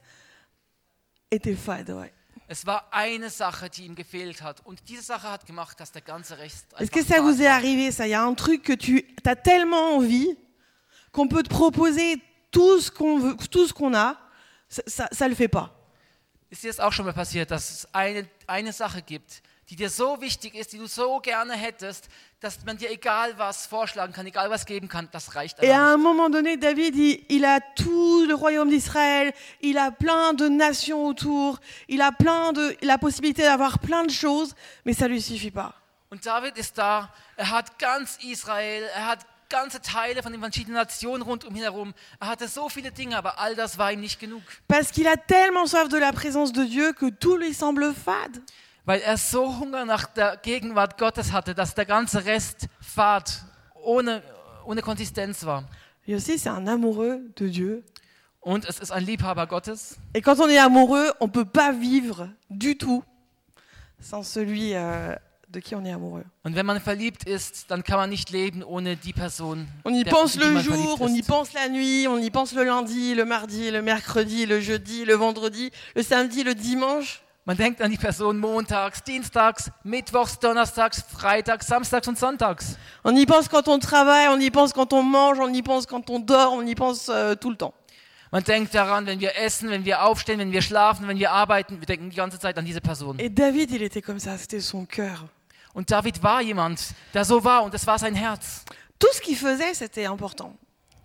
[1.29, 1.91] était fade.
[1.91, 2.11] ouais.
[2.49, 4.65] Es war eine Sache, die ihm gefehlt hat.
[4.65, 7.91] Und diese Sache hat gemacht, dass der ganze Rest Est-ce que ça vous est arrivé
[7.91, 10.37] ça Il y a un truc que tu as tellement envie
[11.11, 14.17] qu'on peut te proposer tout ce qu'on veut, tout ce qu'on a,
[14.69, 15.73] ça, ça, ça le fait pas.
[16.49, 19.89] Ist dir das auch schon mal passiert, dass es eine, eine Sache gibt, die dir
[19.89, 22.07] so wichtig ist, die du so gerne hättest,
[22.39, 25.93] dass man dir egal was vorschlagen kann, egal was geben kann, das reicht Et à
[25.93, 30.47] un moment donné, David, il, il a tout le royaume d'Israël, il a plein de
[30.47, 35.21] nations autour, il a plein de, la possibilité d'avoir plein de choses, mais ça lui
[35.21, 35.73] suffit pas.
[36.09, 40.75] Und David ist da, er hat ganz Israel, er hat ganze Teile von den verschiedenen
[40.75, 41.93] Nationen rund um ihn herum.
[42.19, 44.41] Er hatte so viele Dinge, aber all das war ihm nicht genug.
[44.69, 48.41] Parce qu'il a tellement soif de la présence de Dieu que tout lui semble fade.
[48.87, 53.43] Weil er so Hunger nach der Gegenwart Gottes hatte, dass der ganze Rest fad,
[53.83, 54.23] ohne,
[54.65, 55.65] ohne Konsistenz war.
[56.07, 57.83] Et aussi, c'est un amoureux de Dieu.
[58.39, 59.97] Und es ist ein Liebhaber Gottes.
[60.13, 63.03] Et quand on est amoureux, on peut pas vivre du tout
[63.99, 65.13] sans celui euh,
[65.49, 66.23] de qui on est amoureux.
[66.45, 69.67] Und wenn man verliebt ist, dann kann man nicht leben ohne die Person.
[69.83, 71.27] On y der- pense die le man jour, verliebt on y ist.
[71.27, 75.15] pense la nuit, on y pense le lundi, le mardi, le mercredi, le jeudi, le
[75.15, 77.21] vendredi, le samedi, le dimanche.
[77.47, 82.77] Man denkt an die Person montags, dienstags, mittwochs, donnerstags, freitags, samstags und sonntags.
[83.05, 85.85] On y pense quand on travaille, on y pense quand on mange, on y pense
[85.87, 87.73] quand on dort, on y pense euh, tout le temps.
[88.33, 91.79] Man denkt daran, wenn wir essen, wenn wir aufstehen, wenn wir schlafen, wenn wir arbeiten.
[91.79, 93.17] Wir denken die ganze Zeit an diese Person.
[93.17, 95.23] Et David, il était comme ça, c'était son cœur.
[95.73, 96.77] Und David war jemand,
[97.13, 98.65] der so war und das war sein Herz.
[98.99, 100.53] Tout ce qu'il faisait, c'était important.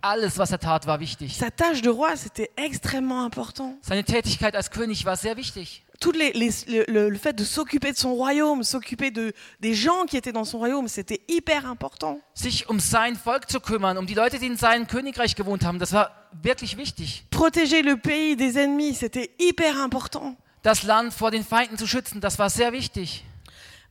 [0.01, 1.37] Alles, was er tat, war wichtig.
[1.37, 3.77] Sa tâche de roi, c'était extrêmement important.
[3.81, 5.85] Seine Tätigkeit als König war sehr wichtig.
[6.03, 10.17] Tout les, les- le, fait de s'occuper de son royaume, s'occuper de, des gens qui
[10.17, 12.19] étaient dans son royaume, c'était hyper important.
[12.33, 15.79] Sich um sein Volk zu kümmern, um die Leute, die in seinem Königreich gewohnt haben,
[15.79, 16.11] das war
[16.41, 17.23] wirklich wichtig.
[17.31, 20.35] Protéger le pays des ennemis, c'était hyper important.
[20.61, 23.23] Das Land vor den Feinden zu schützen, das war sehr wichtig.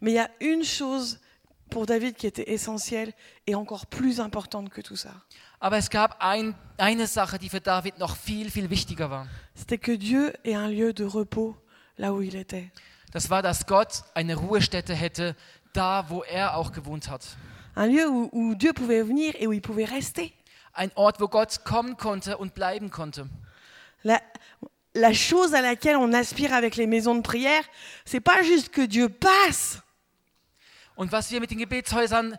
[0.01, 1.19] Mais il y a une chose
[1.71, 3.15] pour David qui était essentielle
[3.47, 5.15] et encore plus importante que tout ça.
[5.61, 9.29] Aber es gab ein, eine Sache, die für David noch viel, viel wichtiger war.
[9.55, 11.55] C'était que Dieu ait un lieu de repos
[12.03, 12.71] là où il était.
[13.13, 15.37] Das war, dass Gott eine Ruhestätte hätte,
[15.73, 17.25] da wo er auch gewohnt hat.
[17.77, 20.33] Un lieu où, où Dieu pouvait venir et où il pouvait rester.
[20.75, 23.29] Ein Ort, wo Gott kommen konnte und bleiben konnte.
[24.03, 24.21] La,
[24.95, 27.63] la chose à laquelle on aspire avec les maisons de prière,
[28.05, 29.83] c'est pas juste que Dieu passe,
[30.95, 32.39] Und was wir mit den Gebetshäusern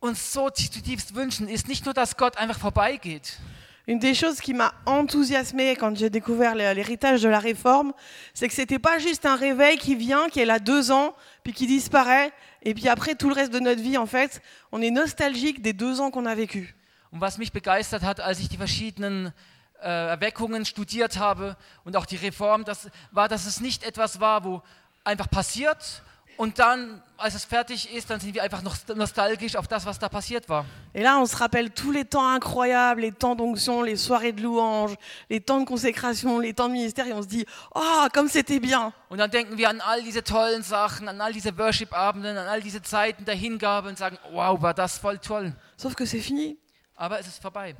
[0.00, 3.38] uns so zutiefst wünschen, ist nicht nur, dass Gott einfach vorbeigeht.
[3.88, 7.92] Une des choses qui m'a enthousiasmée quand j'ai découvert l'héritage de la réforme,
[8.32, 11.52] c'est que c'était pas juste un réveil qui vient, qui est là deux ans, puis
[11.52, 14.40] qui disparaît, et puis après tout le reste de notre vie, en fait,
[14.70, 16.76] on est nostalgique des deux ans qu'on a vécu.
[17.10, 19.34] Und was mich begeistert hat, als ich die verschiedenen
[19.82, 24.44] äh, Erweckungen studiert habe und auch die Reform, das war, dass es nicht etwas war,
[24.44, 24.62] wo
[25.04, 26.02] einfach passiert
[26.42, 29.96] und dann, als es fertig ist, dann sind wir einfach noch nostalgisch auf das, was
[30.00, 30.66] da passiert war.
[30.92, 34.42] Et là, on se rappelle tous les temps incroyables, les temps d'onction, les soirées de
[34.42, 34.96] louange,
[35.30, 38.58] les temps de consécration, les temps de ministère, et on se dit, oh, comme c'était
[38.58, 38.92] bien.
[39.08, 42.60] Und dann denken wir an all diese tollen Sachen, an all diese Worship-Abenden, an all
[42.60, 45.52] diese Zeiten der Hingabe und sagen, wow, war das voll toll.
[45.76, 46.58] Sauf que c'est fini.
[46.96, 47.76] Aber es ist vorbei.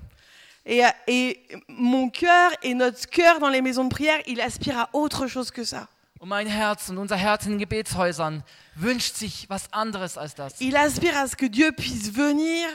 [0.65, 4.89] Et, et mon cœur et notre cœur dans les maisons de prière, il aspire à
[4.93, 5.89] autre chose que ça.
[6.23, 8.45] Und mein Herz und unser Herz in den Gebetshäusern
[8.77, 10.61] wünscht sich was anderes als das.
[10.61, 12.69] Il aspire à ce que Dieu puisse venir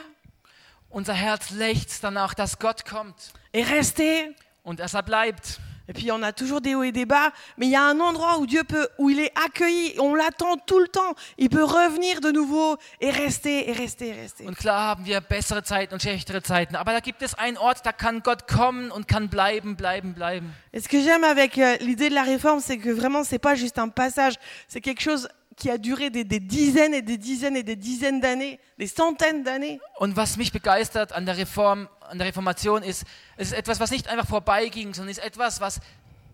[0.90, 4.34] Unser Herz lechzt danach, dass Gott kommt et rester.
[4.64, 5.62] und dass er bleibt.
[5.90, 8.00] Et puis on a toujours des hauts et des bas, mais il y a un
[8.00, 11.14] endroit où Dieu peut, où il est accueilli, on l'attend tout le temps.
[11.38, 14.46] Il peut revenir de nouveau et rester et rester et rester.
[14.46, 17.86] Und klar haben wir bessere Zeiten und schlechtere Zeiten, aber da gibt es einen Ort,
[17.86, 20.54] da kann Gott kommen und kann bleiben, bleiben, bleiben.
[20.74, 23.56] Et ce que j'aime avec euh, l'idée de la réforme, c'est que vraiment c'est pas
[23.56, 24.36] juste un passage,
[24.68, 28.22] c'est quelque chose qui a duré des, des dizaines et des dizaines et des dizaines
[28.22, 29.80] d'années, des centaines d'années.
[30.00, 33.04] Und was mich begeistert an der Reform, an der Reformation ist,
[33.38, 35.80] es ist etwas, was nicht einfach vorbeiging, sondern ist etwas, was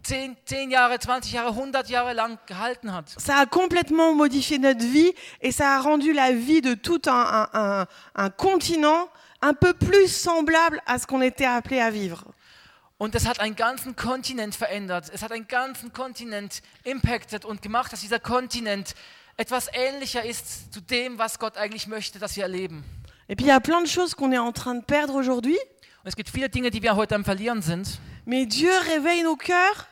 [0.04, 3.06] 10, 10 Jahre, 20 Jahre, 100 Jahre lang gehalten hat.
[3.18, 7.48] Ça a complètement modifié notre vie et ça a rendu la vie de tout un,
[7.54, 9.08] un- un- un continent
[9.42, 12.26] un peu plus semblable à ce qu'on était appelé à vivre.
[12.98, 15.10] Und es hat einen ganzen Kontinent verändert.
[15.14, 18.96] Es hat einen ganzen Kontinent impacted und gemacht, dass dieser Kontinent
[19.36, 22.84] etwas ähnlicher ist zu dem, was Gott eigentlich möchte, dass wir erleben.
[23.28, 25.58] Et puis il y a plein de choses qu'on est en train de perdre aujourd'hui,
[26.04, 29.38] Und es gibt viele Dinge, die wir heute am Verlieren sind, mais Dieu réveille nos
[29.38, 29.88] cœurs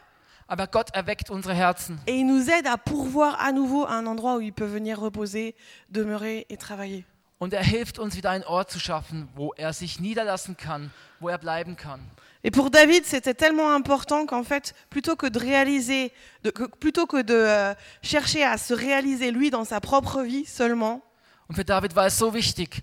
[0.48, 2.02] aber Gott erweckt unsere Herzen.
[2.06, 5.56] et il nous aide à pourvoir à nouveau un endroit où il peut venir reposer,
[5.88, 7.06] demeurer et travailler.
[7.40, 11.30] Und er hilft uns wieder einen Ort zu schaffen, wo er sich niederlassen kann, wo
[11.30, 12.02] er bleiben kann.
[12.44, 16.12] Et pour David, c'était tellement important qu'en fait, plutôt que de réaliser,
[16.44, 20.46] de- que- plutôt que de euh, chercher à se réaliser lui dans sa propre vie
[20.46, 21.02] seulement,
[21.50, 22.82] Und für David war es so wichtig.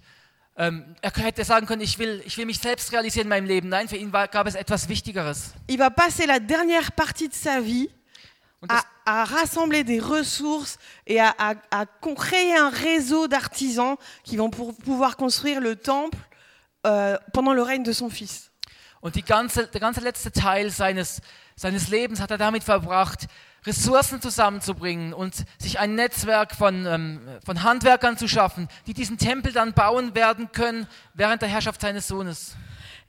[0.56, 3.68] Ähm, er hätte sagen können, ich will, ich will mich selbst realisieren in meinem Leben.
[3.68, 5.52] Nein, für ihn war, gab es etwas Wichtigeres.
[5.68, 7.88] il va passer la dernière partie de sa vie
[8.68, 14.50] à, à rassembler des ressources et à, à- à créer un réseau d'artisans qui vont
[14.50, 16.18] pour- pouvoir construire le temple
[16.86, 18.47] euh, pendant le règne de son fils.
[19.00, 21.20] Und ganze, der ganze letzte Teil seines,
[21.56, 23.26] seines Lebens hat er damit verbracht,
[23.66, 29.52] Ressourcen zusammenzubringen und sich ein Netzwerk von, ähm, von Handwerkern zu schaffen, die diesen Tempel
[29.52, 32.56] dann bauen werden können während der Herrschaft seines Sohnes.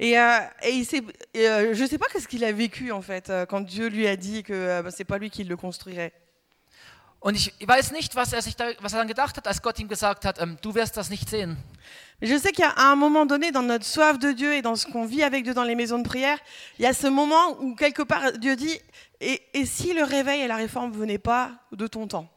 [0.02, 1.04] Et, euh, et il
[1.36, 4.08] euh, je ne sais pas qu'est-ce qu'il a vécu en fait euh, quand Dieu lui
[4.08, 6.14] a dit que euh, c'est pas lui qui le construirait.
[7.22, 9.62] Und ich, ich weiß nicht, was er sich da, was er dann gedacht hat, als
[9.62, 11.58] Gott ihm gesagt hat, ähm, du wirst das nicht sehen.
[12.22, 14.86] Mais je sais qu'à un moment donné, dans notre soif de Dieu et dans ce
[14.86, 16.38] qu'on vit avec Dieu dans les maisons de prière,
[16.78, 18.80] il y a ce moment où quelque part Dieu dit
[19.20, 22.30] et, et si le réveil et la réforme venaient pas de ton temps?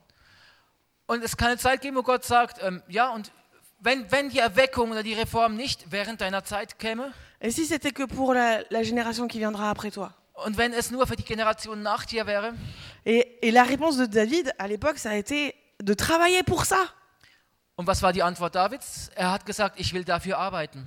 [1.06, 3.32] Und es kann eine Zeit geben, wo Gott sagt, ähm, ja, und
[3.80, 7.12] wenn, wenn die Erweckung oder die Reform nicht während deiner Zeit käme?
[7.40, 10.90] Et si c'était que pour la, la génération qui viendra après toi und wenn es
[10.90, 12.54] nur für die Generation nach dir wäre,
[13.04, 16.88] et, et la réponse de David à l'époque, ça a été de travailler pour ça.
[17.76, 19.10] und was war die Antwort Davids?
[19.14, 20.86] Er hat gesagt, ich will dafür arbeiten.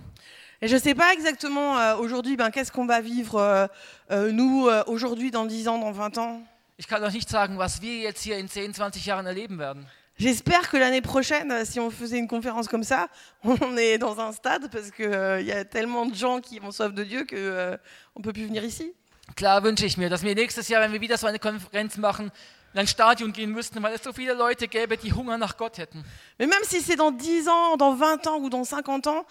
[0.62, 3.67] Et je ne sais pas exactement euh, aujourd'hui, ben, qu'est-ce qu'on va vivre, euh,
[4.12, 6.41] euh, nous, euh, aujourd'hui, dans 10 ans, dans 20 ans.
[6.77, 9.86] Ich kann euch nicht sagen, was wir jetzt hier in 10, 20 Jahren erleben werden.
[10.17, 13.10] J'espère que l'année prochaine, euh, si on faisait une conférence comme ça,
[13.43, 16.93] on est dans un stade parce qu'il y a tellement de gens qui ont soif
[16.93, 18.93] de Dieu qu'on ne peut plus venir ici.
[19.35, 22.31] Klar wünsche ich mir, dass wir nächstes Jahr, wenn wir wieder so eine Konferenz machen,
[22.73, 25.77] in ein Stadion gehen müssten, weil es so viele Leute gäbe, die Hunger nach Gott
[25.77, 26.03] hätten.
[26.38, 29.25] Mais même si c'est dans 10 ans, dans 20 ans ou dans 50 ans,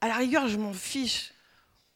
[0.00, 1.32] à la rigueur, je m'en fiche.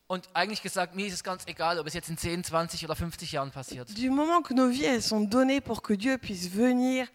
[0.09, 2.94] Und eigentlich gesagt, mir ist es ganz egal, ob es jetzt in 10, 20 oder
[2.94, 3.88] 50 Jahren passiert.
[3.96, 7.09] Du moment que nos vies elles sont données pour que Dieu puisse venir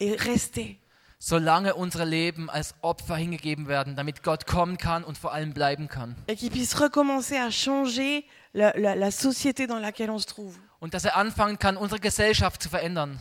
[0.00, 0.80] et rester.
[1.18, 5.88] Solange unsere Leben als Opfer hingegeben werden, damit Gott kommen kann und vor allem bleiben
[5.88, 6.14] kann.
[6.28, 10.56] Et qu'il puisse recommencer à changer la, la- la société dans laquelle on se trouve.
[10.80, 13.18] Und dass er anfangen kann, unsere Gesellschaft zu verändern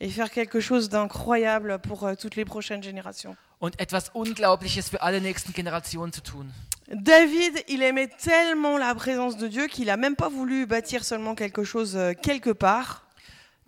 [0.00, 3.36] Et faire quelque chose d'incroyable pour euh, toutes les prochaines générations.
[3.60, 6.52] und etwas Unglaubliches für alle nächsten Generationen zu tun.
[6.90, 11.34] David, il aimait tellement la présence de Dieu qu'il a même pas voulu bâtir seulement
[11.34, 13.02] quelque chose euh, quelque part.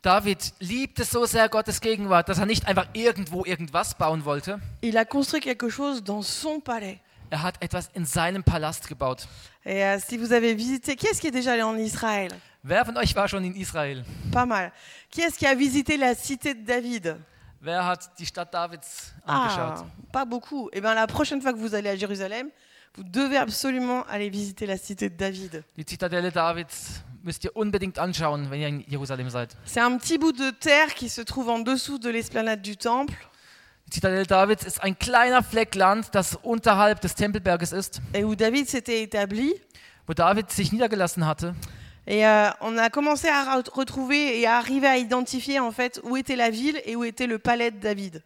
[0.03, 4.59] David liebte so sehr Gottes Gegenwart, dass er nicht einfach irgendwo irgendwas bauen wollte.
[4.83, 6.99] Il a construit quelque chose dans son palais.
[7.31, 9.27] Er hat etwas in seinem Palast gebaut.
[9.65, 12.33] Et euh, si vous avez visité, qui est-ce qui est déjà allé en Israël
[12.63, 14.05] Wer von euch war schon in Israel?
[14.33, 14.73] Pas mal.
[15.11, 17.17] Qui est-ce qui a visité la cité de David
[17.63, 19.87] Wer hat die Stadt Davids Ah, angeschaut?
[20.13, 20.71] pas beaucoup.
[20.73, 22.49] Eh bien, la prochaine fois que vous allez à Jérusalem,
[22.97, 25.63] vous devez absolument aller visiter la cité de David.
[25.77, 29.57] Die Zitadelle Davids müsst ihr unbedingt anschauen, wenn ihr in Jerusalem seid.
[29.65, 33.15] C'est un petit bout de terre qui se trouve en dessous de l'esplanade du temple
[33.87, 38.35] Die Zitadelle Davids ist ein kleiner Fleck Land, das unterhalb des Tempelberges ist, et où
[38.37, 39.53] David s'était établi.
[40.07, 41.55] wo David sich niedergelassen hatte.
[42.07, 46.01] Et euh, on a commencé à re- retrouver et à arriver à identifier en fait
[46.03, 48.23] où était la ville et où était le palais de David.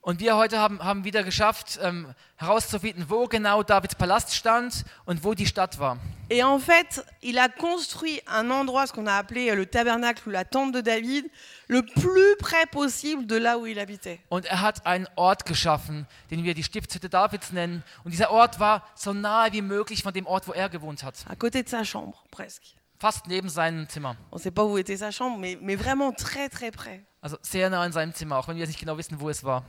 [0.00, 5.24] Und wir heute haben, haben wieder geschafft, ähm, herauszufinden, wo genau Davids Palast stand und
[5.24, 5.98] wo die Stadt war.
[6.30, 10.30] Et en fait, il a construit un endroit, ce qu'on a appelé le tabernacle ou
[10.32, 11.26] la tente de David,
[11.68, 14.20] le plus près possible de là où il habitait.
[14.30, 17.82] Und er hat einen Ort geschaffen, den wir die Stiftshütte Davids nennen.
[18.04, 21.14] Und dieser Ort war so nahe wie möglich von dem Ort, wo er gewohnt hat.
[21.28, 22.74] À côté de sa chambre, presque.
[22.98, 24.16] Fast neben seinem Zimmer.
[24.30, 27.04] On ne sait pas où était sa chambre, mais, mais vraiment très très près.
[27.20, 29.62] Also sehr nah an seinem Zimmer, auch wenn wir nicht genau wissen, wo es war.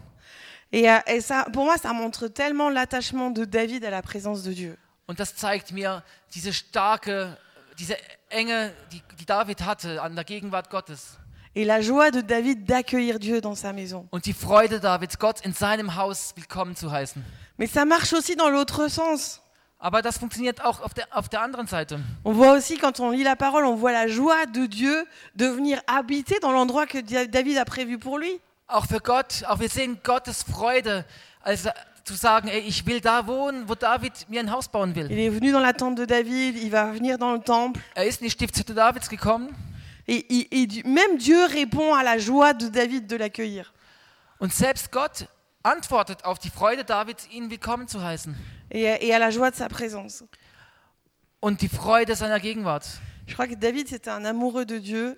[0.72, 4.44] Et, euh, et ça, pour moi, ça montre tellement l'attachement de David à la présence
[4.44, 4.78] de Dieu.
[5.08, 7.38] Und das zeigt mir diese starke,
[7.78, 7.96] diese
[8.30, 11.18] enge, die, die David hatte an der Gegenwart Gottes.
[11.58, 14.08] Et la joie de David d'accueillir Dieu dans sa maison.
[14.12, 17.24] Und die Freude Davids, Gott in seinem Haus willkommen zu heißen.
[17.58, 19.42] Mais ça marche aussi dans l'autre sens.
[19.80, 22.02] Aber das funktioniert auch auf der, auf der anderen Seite.
[22.26, 25.46] On voit aussi, quand on lit la parole, on voit la joie de Dieu de
[25.46, 28.42] venir habiter dans l'endroit que David a prévu pour lui.
[28.68, 31.06] Auch für Gott, auch wir sehen Gottes Freude,
[31.42, 31.70] also
[32.06, 35.10] zu sagen, ey, ich will da wohnen, wo David mir ein Haus bauen will.
[35.12, 37.82] Il est venu dans la tente de David, il va venir dans le temple.
[37.96, 39.50] Er ist in die Stiftshütte Davids gekommen
[40.08, 43.74] Et, et- et même Dieu répond à la joie de David de l'accueillir.
[44.40, 45.28] und selbst Gott
[45.64, 48.36] antwortet auf die Freude Davids, ihn willkommen zu heißen
[48.70, 50.24] Et, et à la joie de sa présence.
[51.42, 52.86] und die Freude seiner Gegenwart.
[53.28, 55.18] Je crois que David, c'était un amoureux de Dieu,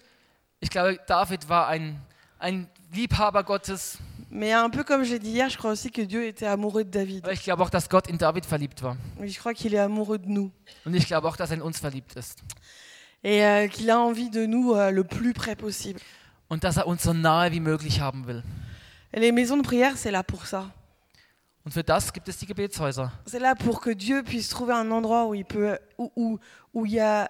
[0.61, 1.99] Ich glaube, David war ein,
[2.39, 3.97] ein Liebhaber Gottes,
[4.29, 6.89] mais un peu comme j'ai dit hier, je crois aussi que Dieu était amoureux de
[6.89, 7.27] David.
[7.31, 8.97] ich glaube auch, dass Gott in David verliebt war.
[9.21, 10.51] Et je crois qu'il est amoureux de nous.
[10.85, 12.39] Und ich glaube auch, dass er in uns verliebt ist.
[13.23, 15.99] Et euh, qu'il a envie de nous euh, le plus près possible.
[16.49, 18.43] Und dass er uns so nahe wie möglich haben will.
[19.13, 20.71] Et les maisons de prière, c'est là pour ça.
[21.65, 23.11] Und für das gibt es die Gebetshäuser.
[23.25, 26.39] C'est là pour que Dieu puisse trouver un endroit où il peut, où, où,
[26.73, 27.29] où il y a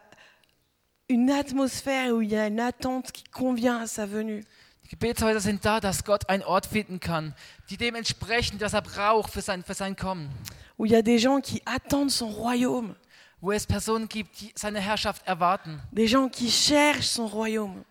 [1.10, 4.44] une atmosphère, où il y a une attente qui convient à sa venue.
[4.88, 7.36] Die Gebetshäuser sind da, dass Gott einen Ort finden kann,
[7.70, 10.30] die dem entsprechen, was er braucht für sein, für sein Kommen.
[10.78, 12.96] Où il y a des gens qui attendent son royaume.
[13.42, 15.82] Wo es Personen gibt, die seine Herrschaft erwarten.
[15.92, 17.84] Des gens qui cherchent son royaume.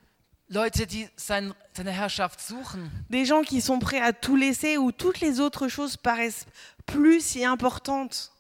[0.49, 2.91] Leute, die sein, seine Herrschaft suchen.
[3.11, 6.47] Des gens qui sont prêts à tout laisser, où toutes les autres choses paraissent
[6.87, 8.33] plus si importantes.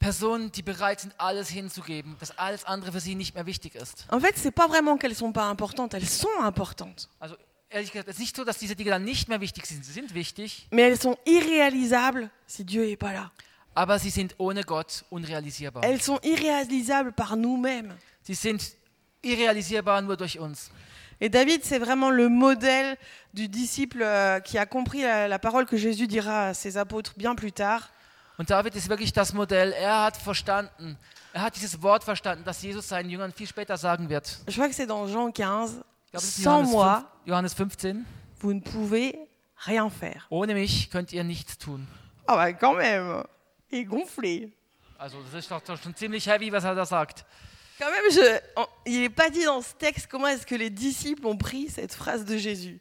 [0.00, 4.06] Personen, die bereit sind, alles hinzugeben, dass alles andere für sie nicht mehr wichtig ist.
[4.10, 7.08] En fait, c'est pas vraiment qu'elles sont pas importantes, elles sont importantes.
[7.20, 7.36] Also
[7.70, 9.84] ehrlich gesagt, es ist nicht so, dass diese Dinge dann nicht mehr wichtig sind.
[9.84, 13.30] Sie sind wichtig, Mais elles sont irréalisables si Dieu n'est pas là.
[13.74, 15.82] aber sie sind ohne Gott unrealisierbar.
[15.84, 17.92] Elles sont irréalisables par nous-mêmes.
[18.22, 18.62] Sie sind
[19.22, 20.70] irrealisierbar nur durch uns.
[21.20, 22.96] Et David, c'est vraiment le modèle
[23.34, 27.12] du disciple euh, qui a compris la, la parole que Jésus dira à ses apôtres
[27.16, 27.90] bien plus tard.
[28.38, 29.72] Und David ist wirklich das Modell.
[29.72, 30.96] Er hat verstanden,
[31.34, 34.38] er hat dieses Wort verstanden, das Jesus seinen Jüngern viel später sagen wird.
[34.48, 35.82] Je crois que c'est dans Jean 15.
[36.18, 37.96] Sans moi, 5, Johannes 15.
[38.40, 39.18] vous ne pouvez
[39.56, 40.26] rien faire.
[40.30, 41.80] Ohne mich könnt ihr nichts tun.
[42.26, 43.22] Ah bah quand même,
[43.70, 44.52] il est gonflé.
[44.98, 47.24] Also das ist doch schon ziemlich heavy, was er da sagt.
[47.78, 50.68] Quand même, je, en- il n'est pas dit dans ce texte comment est-ce que les
[50.70, 52.78] disciples ont pris cette phrase de Jésus.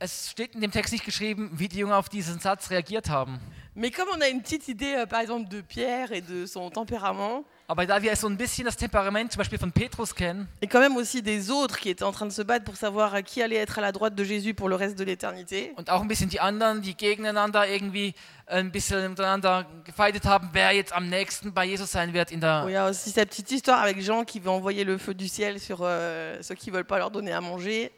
[0.00, 3.38] Es steht in dem Text nicht geschrieben, wie die Jünger auf diesen Satz reagiert haben.
[3.76, 6.70] Mais comme on a une petite idée, euh, par exemple, de Pierre et de son
[6.70, 9.32] tempérament, Aber da wir so ein bisschen das Temperament.
[9.32, 12.26] Zum Beispiel von Petrus kennen et quand même aussi des autres qui étaient en train
[12.26, 14.68] de se battre pour savoir euh, qui allait être à la droite de Jésus pour
[14.68, 18.14] le reste de l'éternité, und auch ein bisschen die anderen, die gegeneinander irgendwie
[18.46, 22.46] ein bisschen miteinander gefeitet haben, wer jetzt am nächsten bei Jesus sein wird in Bon,
[22.46, 25.14] der Il y a aussi cette petite histoire avec Jean qui veut envoyer le feu
[25.14, 27.90] du ciel sur euh, ceux qui veulent pas leur donner à manger.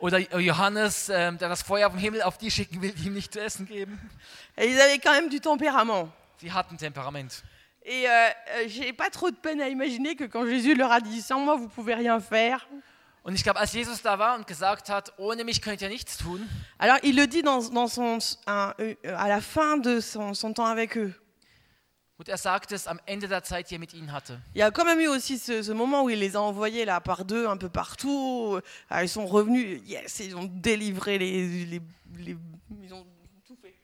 [0.00, 3.32] Oder Johannes, ähm, der das Feuer vom Himmel auf die schicken will, die ihm nicht
[3.32, 4.00] zu essen geben.
[4.56, 6.08] Et ils avaient quand même du tempérament.
[6.40, 7.42] Sie hatten Temperament.
[7.84, 11.00] Et euh, euh, j'ai pas trop de peine à imaginer que quand Jésus leur a
[11.00, 12.66] dit sans moi vous pouvez rien faire.
[13.22, 16.16] Und ich glaube, als Jesus da war und gesagt hat, ohne mich könnt ihr nichts
[16.16, 16.40] tun,
[16.78, 20.54] Alors il le dit dans, dans son, un- euh, à la fin de son, son
[20.54, 21.12] temps avec eux.
[22.20, 24.38] Und er sagt es am Ende der Zeit, die er mit ihnen hatte.
[24.52, 26.84] Il y a quand même eu aussi ce, ce moment où il les a envoyés
[26.84, 28.60] là par deux un peu partout.
[28.90, 31.80] Ah, ils sont revenus, yes, ils ont délivré les, les,
[32.18, 32.36] les-
[32.82, 33.06] ils ont
[33.46, 33.74] tout fait.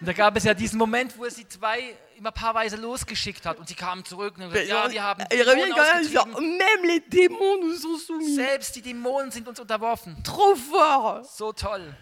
[0.00, 3.58] Und da gab es ja diesen Moment, wo er sie zwei immer paarweise losgeschickt hat
[3.58, 6.40] und sie kamen zurück und haben gesagt, ja, wir haben ils reviennent quand même, genre,
[6.40, 8.36] même les démons nous sont soumis.
[8.36, 10.22] Selbst die Dämonen sind uns unterworfen.
[10.22, 11.26] Trop fort.
[11.26, 11.92] So toll.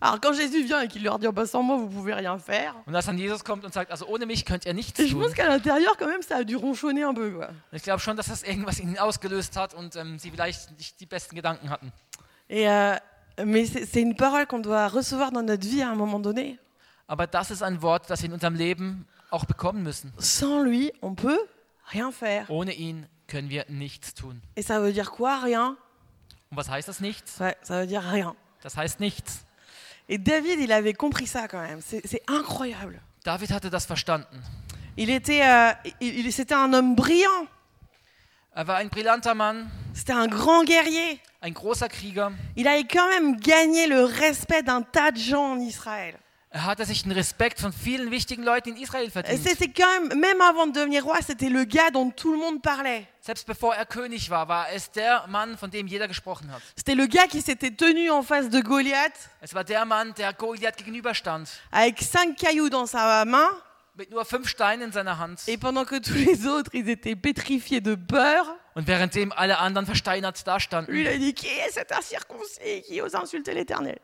[0.00, 2.38] Alors quand Jésus vient et qu'il leur dit oh, bah, sans moi vous pouvez rien
[2.38, 2.74] faire.
[2.86, 5.20] Und als dann Jesus kommt und sagt, also ohne mich könnt ihr nichts Je tun.
[5.20, 7.48] pense qu'à l'intérieur quand même ça a dû ronchonner un peu quoi.
[7.72, 11.00] Ich glaube schon, dass das irgendwas in ihnen ausgelöst hat und ähm, sie vielleicht nicht
[11.00, 11.92] die besten Gedanken hatten.
[12.48, 12.96] Et euh,
[13.44, 16.58] mais c'est c'est une parole qu'on doit recevoir dans notre vie à un moment donné.
[17.08, 20.12] Aber das ist ein Wort, das wir in unserem Leben auch bekommen müssen.
[20.18, 21.40] Sans lui, on peut
[21.90, 22.48] rien faire.
[22.50, 24.40] Ohne ihn können wir nichts tun.
[24.56, 25.76] Et ça veut dire quoi Rien.
[26.50, 27.40] Und was heißt das nichts?
[27.40, 28.34] Ouais, ça veut dire rien.
[28.62, 29.44] Das heißt nichts.
[30.08, 31.80] Et David, il avait compris ça quand même.
[31.82, 33.00] C'est incroyable.
[33.24, 34.24] David hatte das verstanden.
[34.96, 37.46] Il était, euh, il, il- c'était un homme brillant.
[38.56, 41.20] Er war ein brillanter Mann, C'était un grand guerrier.
[41.42, 42.30] ein großer Krieger.
[42.56, 46.14] Il avait quand même gagné le respect d'un tas de gens en Israël.
[46.50, 49.38] Er hatte sich den Respekt von vielen wichtigen Leuten in Israel verdient.
[49.42, 52.62] C'était quand même, même avant de devenir roi, c'était le gars dont tout le monde
[52.62, 53.06] parlait.
[53.20, 56.62] Selbst bevor er König war, war es der Mann, von dem jeder gesprochen hat.
[56.74, 60.32] C'était le gars qui s'était tenu en face de Goliath Es war der Mann, der
[60.32, 63.50] Goliath gegenüberstand, avec cinq cailloux dans sa main.
[63.98, 65.38] mit nur fünf Steinen in seiner Hand.
[65.48, 69.84] Et pendant que tous les autres, ils étaient pétrifiés de peur, Und währenddem alle anderen
[69.86, 70.94] versteinert lui, dastanden.
[70.94, 73.98] il a dit Qui est cet incirconcis qui ose insulter l'éternel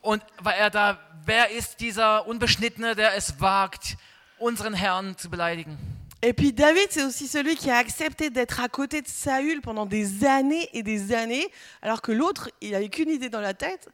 [0.00, 3.96] Und war er da, wer ist dieser Unbeschnittene, der es wagt,
[4.38, 5.76] unseren Herrn zu beleidigen?
[6.20, 9.86] Et puis David, c'est aussi celui qui a accepté d'être à côté de Saül pendant
[9.86, 11.46] des années et des années,
[11.80, 13.88] alors que l'autre, il avait qu'une idée dans la tête,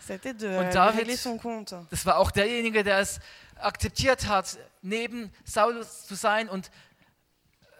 [0.00, 1.74] c'était de euh, David- régler son compte.
[1.90, 3.20] Das war auch derjenige, der es
[3.56, 6.70] akzeptiert hat, neben Saulus zu sein und,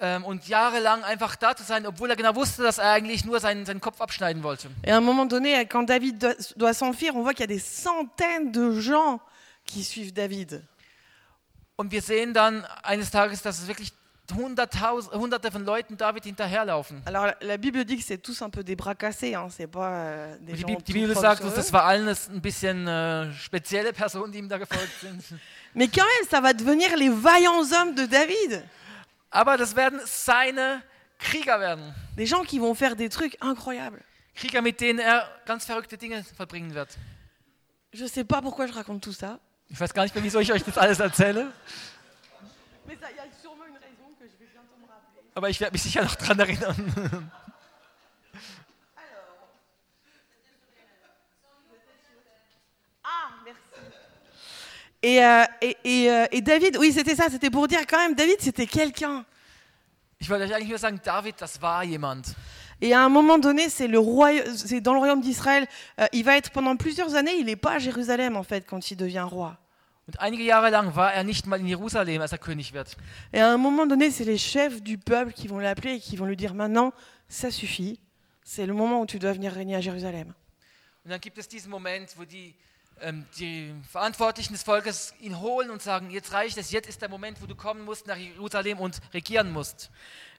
[0.00, 3.38] ähm, und jahrelang einfach da zu sein, obwohl er genau wusste, dass er eigentlich nur
[3.40, 4.68] seinen, seinen Kopf abschneiden wollte.
[4.82, 7.46] Et à un moment donné, quand David doit, doit s'enfuir, on voit qu'il y a
[7.46, 9.20] des centaines de gens
[9.66, 10.62] qui suivent David.
[11.76, 13.92] Und wir sehen dann eines Tages, dass es wirklich
[14.34, 17.02] hunderte von Leuten David hinterherlaufen.
[17.04, 19.90] Alors la, Bible dit que c'est tous un peu des bras cassés, hein, c'est pas
[19.90, 23.32] euh, des Und die, gens die Bibel sagt uns, das war alles ein bisschen äh,
[23.32, 25.22] spezielle Personen, die ihm da gefolgt sind.
[25.74, 28.64] Mais quand même, ça va devenir les vaillants hommes de David.
[29.30, 30.82] Aber das werden seine
[31.18, 31.94] Krieger werden.
[32.16, 34.02] Des gens qui vont faire des trucs incroyables.
[34.34, 36.96] Krieger, mit denen er ganz verrückte Dinge verbringen wird.
[37.92, 39.38] Je sais pas pourquoi je raconte tout ça.
[39.68, 41.52] Ich weiß gar nicht mehr, wieso ich euch das alles erzähle,
[42.86, 45.22] Mais il y a sûrement une raison que je vais bientôt me rappeler.
[45.34, 47.30] aber ich werde mich sicher noch dran erinnern.
[55.02, 58.14] Et, euh, et, et, euh, et David, oui, c'était ça, c'était pour dire quand même,
[58.14, 59.24] David, c'était quelqu'un.
[60.20, 62.34] Ich wollte euch eigentlich nur sagen, David, das war jemand.
[62.82, 63.98] Et à un moment donné, c'est le
[64.54, 65.66] c'est dans le royaume d'Israël.
[65.98, 68.90] euh, il va être pendant plusieurs années, il n'est pas à Jérusalem en fait quand
[68.90, 69.56] il devient roi.
[70.06, 72.96] Und einige Jahre lang war er nicht mal in Jerusalem, als er König wird.
[73.32, 76.16] Et à un moment donné, c'est les chefs du peuple qui vont l'appeler et qui
[76.16, 76.92] vont lui dire maintenant,
[77.28, 78.00] ça suffit.
[78.42, 80.34] C'est le moment où tu dois venir régner à Jérusalem.
[81.04, 82.54] Und dann gibt es diesen Moment, wo die,
[83.38, 87.40] die Verantwortlichen des Volkes ihn holen und sagen, jetzt reicht es, jetzt ist der Moment,
[87.40, 89.90] wo du kommen musst nach Jerusalem und regieren musst.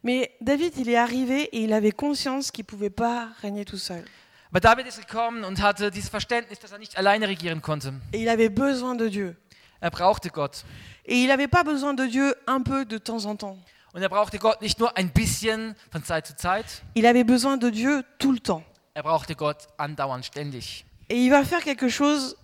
[0.04, 4.04] Mais David, il est arrivé et il avait conscience qu'il pouvait pas régner tout seul.
[4.52, 7.94] Aber David ist gekommen und hatte dieses Verständnis, dass er nicht alleine regieren konnte.
[8.12, 9.36] Et il avait besoin de Dieu.
[9.80, 10.64] Er brauchte Gott.
[11.06, 13.58] Et il n'avait pas besoin de Dieu un peu de temps en temps.
[13.94, 17.58] Und er brauchte Gott nicht nur ein bisschen von Zeit zu Zeit, Il avait besoin
[17.58, 18.64] de Dieu tout le temps.
[18.94, 20.86] er brauchte Gott andauernd, ständig.
[21.10, 22.36] Et il va faire quelque chose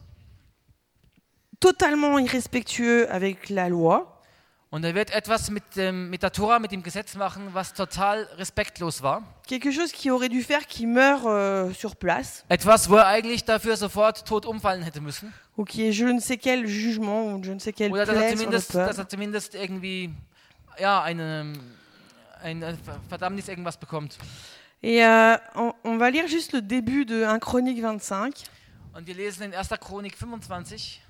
[1.59, 4.13] totalement irrespectueux avec la loi.
[4.69, 8.27] Und er wird etwas mit, dem, mit der Tora, mit dem Gesetz machen, was total
[8.37, 9.23] respektlos war.
[9.47, 12.43] Quelque chose qu'il aurait dû faire qui meurt euh, sur place.
[12.49, 15.33] Etwas, wo er eigentlich dafür sofort tot umfallen hätte müssen.
[15.55, 18.15] Ou qui est je ne sais quel jugement ou je ne sais quelle Oder dass
[18.15, 20.13] er plaie sur le zumindest, dass er zumindest irgendwie
[20.77, 21.53] ja, eine,
[22.43, 22.77] eine
[23.07, 24.17] Verdammnis irgendwas bekommt.
[24.83, 28.43] Et euh, on, on va lire juste le début de 1 Chronique 25.
[28.93, 29.69] Und wir lesen in 1.
[29.79, 31.01] Chronik 25.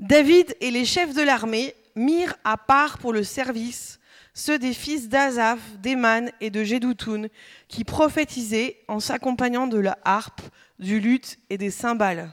[0.00, 4.00] David et les chefs de l'armée mirent à part pour le service
[4.32, 7.26] ceux des fils d'Azaph, d'Eman et de Jeduthun,
[7.68, 10.40] qui prophétisaient en s'accompagnant de la harpe,
[10.78, 12.32] du luth et des cymbales.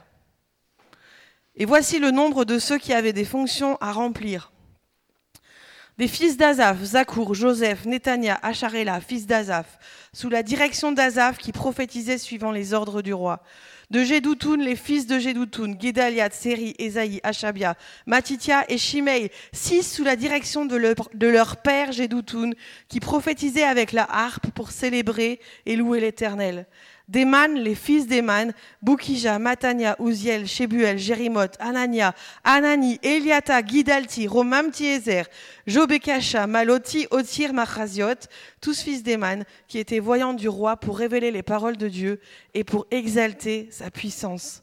[1.56, 4.52] Et voici le nombre de ceux qui avaient des fonctions à remplir.
[5.98, 9.78] Des fils d'Azaph, Zakour, Joseph, Netania, Acharela, fils d'Azaph,
[10.12, 13.42] sous la direction d'Azaph qui prophétisait suivant les ordres du roi.
[13.90, 17.74] De Jeduthun, les fils de Jeduthun, Guédalia, Tseri, Esaïe, Achabia,
[18.04, 20.76] Matitia et Shimei, six sous la direction de
[21.26, 22.50] leur, père Jeduthun,
[22.88, 26.66] qui prophétisait avec la harpe pour célébrer et louer l'Éternel.
[27.08, 28.52] D'Eman, les fils d'Eman,
[28.82, 35.24] Boukija, Matania, Uziel, Shebuel, Jérimot, Anania, Anani, Eliata, Gidalti, Romam Tiezer,
[35.66, 38.28] Jobekasha, Maloti, Otir, Machaziot,
[38.60, 42.20] tous fils d'Eman, qui étaient voyants du roi pour révéler les paroles de Dieu
[42.52, 44.62] et pour exalter sa puissance.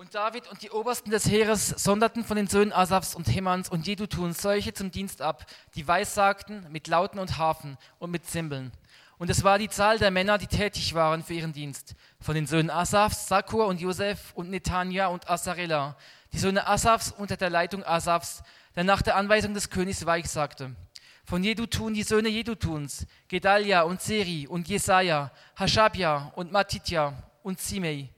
[0.00, 3.86] Und David und die Obersten des Heeres sonderten von den Söhnen Asafs und Hemans und
[3.86, 5.44] Jedutun solche zum Dienst ab,
[5.74, 8.72] die weissagten mit Lauten und Harfen und mit Zimbeln.
[9.18, 11.96] Und es war die Zahl der Männer, die tätig waren für ihren Dienst.
[12.18, 15.98] Von den Söhnen Asafs, Sakur und Josef und Netania und Asarela.
[16.32, 18.42] Die Söhne Asafs unter der Leitung Asafs,
[18.76, 20.74] der nach der Anweisung des Königs weissagte.
[21.26, 28.08] Von Jedutun die Söhne Jedutuns, Gedalia und Seri und Jesaja, Hashabia und Matitja und Simei.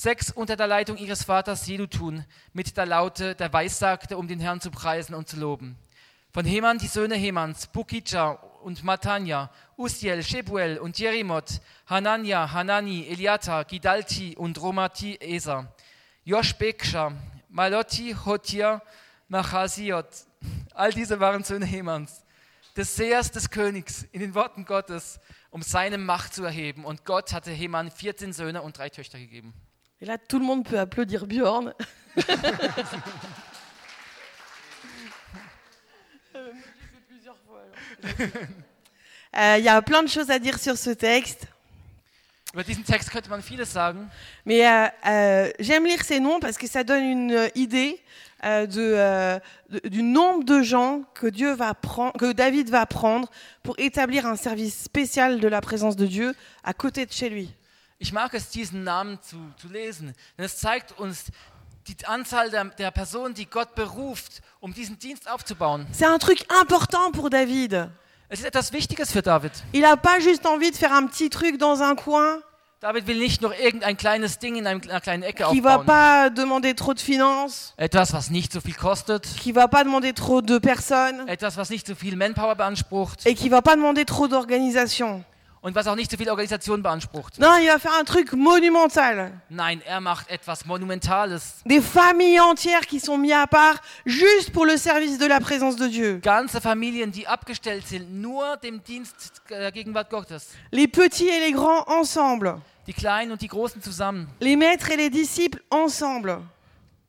[0.00, 2.24] Sechs unter der Leitung ihres Vaters Jedutun,
[2.54, 5.76] mit der Laute, der weissagte, um den Herrn zu preisen und zu loben.
[6.32, 8.30] Von Heman die Söhne Hemans, Bukija
[8.62, 15.70] und Matanja, Usiel, Shebuel und Jerimot, Hanania, Hanani, Eliata, Gidalti und Romati Esa.
[16.24, 17.12] Joshbeksha,
[17.50, 18.80] Malotti, Hotia,
[19.28, 20.08] Machasiot.
[20.72, 22.24] All diese waren Söhne Hemans,
[22.74, 25.20] des Sehers des Königs in den Worten Gottes,
[25.50, 26.86] um seine Macht zu erheben.
[26.86, 29.52] Und Gott hatte Heman 14 Söhne und drei Töchter gegeben.
[30.02, 31.74] Et là, tout le monde peut applaudir Bjorn.
[39.36, 41.46] Euh, Il y a plein de choses à dire sur ce texte.
[42.52, 44.08] Über diesen Text könnte man vieles sagen.
[44.44, 48.00] Mais euh, euh, j'aime lire ces noms parce que ça donne une idée
[48.42, 49.38] de,
[49.68, 53.30] de- du nombre de gens que, Dieu va prendre, que David va prendre
[53.62, 56.34] pour établir un service spécial de la présence de Dieu
[56.64, 57.50] à côté de chez lui.
[58.02, 61.24] Ich mag es, diesen Namen zu, zu lesen, denn es zeigt uns
[61.86, 65.86] die Anzahl der, der Personen, die Gott beruft, um diesen Dienst aufzubauen.
[65.92, 67.90] C'est un truc important pour David.
[68.30, 69.52] Es ist etwas Wichtiges für David.
[69.72, 72.38] Il n'a pas juste envie de faire un petit truc dans un coin
[72.80, 75.84] David will nicht nur irgendein kleines Ding in einer kleinen Ecke qui va aufbauen.
[75.86, 79.26] pas demander trop de finances, Etwas, was nicht so viel kostet.
[79.38, 83.26] qui va pas demander trop de personnes Etwas, was nicht so viel Manpower beansprucht.
[83.26, 85.22] et qui va pas demander trop d'organisation.
[85.62, 87.38] Und was auch nicht so viel Organisation beansprucht.
[87.38, 89.42] Non, il va faire un truc monumental.
[89.50, 91.56] Nein, er macht etwas Monumentales.
[91.66, 95.76] Des familles entières qui sont mises à part juste pour le service de la présence
[95.76, 96.18] de Dieu.
[96.22, 100.48] Ganze Familien, die abgestellt sind, nur dem Dienst der Gegenwart Gottes.
[100.72, 102.62] Les petits et les grands ensemble.
[102.86, 104.28] Die Kleinen und die Großen zusammen.
[104.40, 106.40] Les maîtres et les disciples ensemble.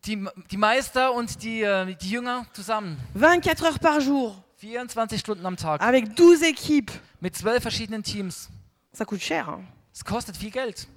[0.06, 2.98] Die, die Meister und die, äh, die Jünger zusammen.
[3.14, 4.36] 24 heures par jour.
[4.62, 5.82] 24 Stunden am Tag.
[5.82, 6.92] Avec 12 équipes.
[7.20, 8.50] Mit zwölf verschiedenen Teams.
[8.94, 9.48] Ça coûte cher.
[9.50, 9.64] hein.
[9.94, 10.88] Es kostet viel Geld.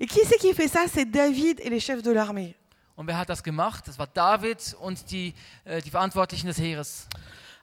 [0.00, 0.84] Et qui c'est qui fait ça?
[0.92, 2.54] C'est David et les chefs de l'armée.
[2.96, 3.86] Und wer hat das gemacht?
[3.86, 5.34] Das war David und die,
[5.64, 7.08] äh, die Verantwortlichen des Heeres.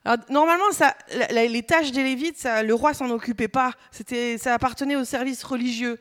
[0.03, 3.71] Alors, normalement, ça, la- la- les tâches des Lévites, ça, le roi s'en occupait pas.
[3.91, 5.97] C'était, ça appartenait au service religieux.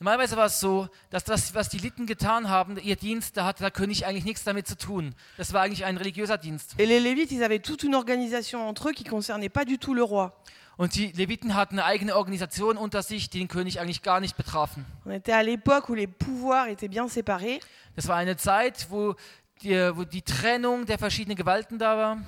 [0.00, 3.64] Normalerweise war es so, dass das, was die Litten getan haben, ihr Dienst, da hatte
[3.64, 5.12] der König eigentlich nichts damit zu tun.
[5.36, 6.76] Das war eigentlich ein religiöser Dienst.
[6.78, 9.94] Et les Lévites, ils avaient toute une organisation entre eux qui concernait pas du tout
[9.94, 10.32] le roi.
[10.76, 14.36] Und die Leviten hatten eine eigene Organisation unter sich, die den König eigentlich gar nicht
[14.36, 14.86] betrafen.
[15.04, 17.58] On était à l'époque où les pouvoirs étaient bien séparés.
[17.96, 19.16] Das war eine Zeit, wo
[19.62, 22.18] die, wo die Trennung der verschiedenen Gewalten da war.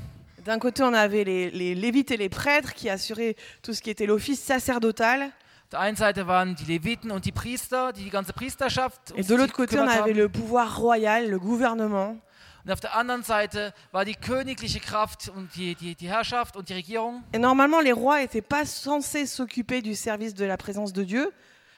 [0.44, 3.90] D'un côté, on avait les, les Lévites et les prêtres qui assuraient tout ce qui
[3.90, 5.30] était l'office sacerdotal.
[5.70, 9.24] Auf der einen Seite waren die Leviten und die Priester, die die ganze Priesterschaft Et
[9.24, 12.20] de l'autre côté, on avait le pouvoir royal, le gouvernement.
[12.64, 16.70] Und auf der anderen Seite war die königliche Kraft und die, die, die Herrschaft und
[16.70, 17.22] die Regierung.
[17.32, 21.30] Et normalement, les rois n'étaient pas censés s'occuper du service de la présence de Dieu.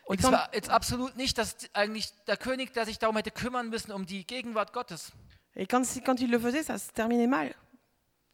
[0.07, 3.69] Und es war jetzt absolut nicht, dass eigentlich der König, der sich darum hätte kümmern
[3.69, 5.13] müssen, um die Gegenwart Gottes.
[5.55, 7.55] Et quand, quand il le faisait, ça se terminait mal.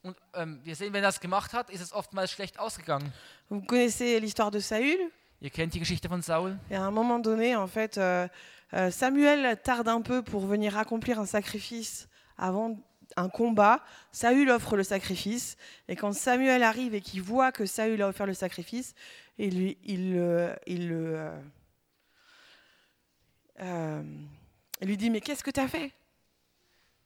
[0.03, 3.13] Und ähm, wir sehen, wenn er das gemacht hat, ist es oftmals schlecht ausgegangen.
[3.49, 5.11] Vous connaissez l'histoire de Saül
[5.41, 6.57] Ihr kennt die Geschichte von Saul?
[6.71, 8.27] Et à un moment donné, en fait, euh,
[8.75, 12.77] euh, Samuel tarde un peu pour venir accomplir un sacrifice avant
[13.17, 13.83] un combat.
[14.11, 15.57] Saül offre le sacrifice.
[15.87, 18.95] Et quand Samuel arrive et qu'il voit que Saül a offert le sacrifice,
[19.39, 20.57] lui, il, le,
[23.61, 24.03] euh,
[24.81, 25.93] il lui dit Mais qu'est-ce que tu as fait?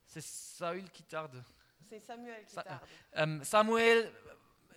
[0.07, 1.43] C'est Saul qui tarde.
[1.89, 2.65] C'est Samuel Sa-
[3.15, 4.11] Ähm, Samuel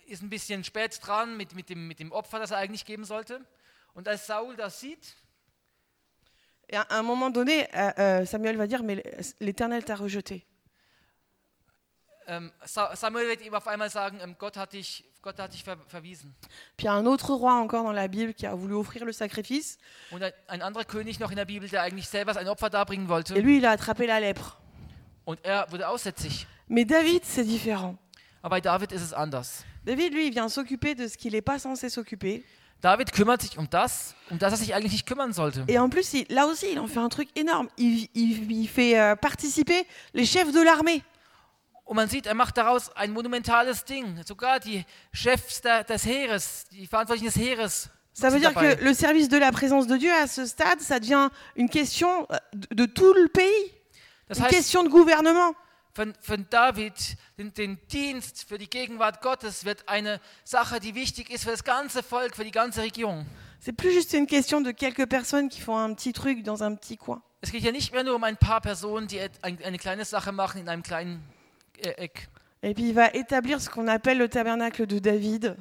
[0.06, 3.04] ist ein bisschen spät dran mit, mit, dem, mit dem Opfer, das er eigentlich geben
[3.04, 3.44] sollte.
[3.94, 5.16] Und als Saul das sieht,
[6.68, 9.00] Et à un moment donné, euh, euh, Samuel va dire Mais
[9.40, 10.44] l'Éternel t'a rejeté.
[12.26, 15.62] ähm, Sa Samuel wird ihm auf einmal sagen, ähm, Gott hat dich, Gott hat dich
[15.62, 16.34] ver verwiesen.
[16.76, 19.04] Puis il y a un autre roi encore dans la Bible qui a voulu offrir
[19.04, 19.78] le sacrifice.
[20.10, 23.36] Und ein, anderer König noch in der Bibel, der eigentlich selber ein Opfer darbringen wollte.
[23.36, 24.56] Et lui, il a attrapé la lèpre.
[25.24, 26.48] Und er wurde aussätzig.
[26.68, 27.96] Mais David, c'est différent.
[28.42, 29.64] Aber bei David ist es anders.
[29.86, 32.44] David, lui, il vient s'occuper de ce qu'il n'est pas censé s'occuper.
[32.82, 35.64] David kümmert sich um das, um das er sich eigentlich nicht kümmern sollte.
[35.68, 37.68] Et en plus, il- là aussi, il en fait un truc énorme.
[37.78, 41.02] Il, il- il fait euh, participer les chefs de l'armée.
[41.86, 44.20] Und man sieht, er macht daraus ein monumentales Ding.
[44.26, 47.88] Sogar die Chefs der, des Heeres, die Verantwortlichen des Heeres.
[48.12, 48.74] Ça veut dire dabei.
[48.74, 52.26] que le service de la présence de Dieu, à ce stade, ça devient une question
[52.32, 53.72] euh, de, de tout le pays,
[54.28, 55.54] Das une heißt, question de gouvernement.
[55.96, 56.94] Von, von David,
[57.38, 61.64] den, den Dienst für die Gegenwart Gottes, wird eine Sache, die wichtig ist für das
[61.64, 63.24] ganze Volk, für die ganze Regierung.
[63.64, 66.74] C'est plus juste une question de quelques personnes qui font un petit truc dans un
[66.76, 67.22] petit coin.
[67.40, 70.32] Es geht ja nicht mehr nur um ein paar Personen, die ein- eine kleine Sache
[70.32, 71.22] machen in einem kleinen
[71.78, 72.28] äh, Eck.
[72.62, 75.56] Et puis il va établir ce qu'on appelle le tabernacle de David.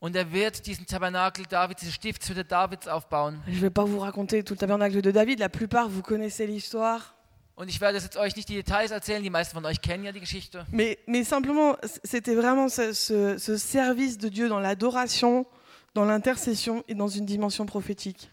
[0.00, 3.42] Und er wird diesen Tabernakel Davids, diese Stiftshütte Davids aufbauen.
[3.48, 7.14] Je vais pas vous raconter tout le tabernacle de David, la plupart vous connaissez l'histoire.
[7.58, 10.12] Und ich werde jetzt euch nicht die Details erzählen, die meisten von euch kennen ja
[10.12, 10.64] die Geschichte.
[10.70, 15.44] Mais, mais simplement, c'était vraiment ce, ce- ce service de Dieu dans l'adoration,
[15.92, 18.30] dans l'intercession et dans une dimension prophétique.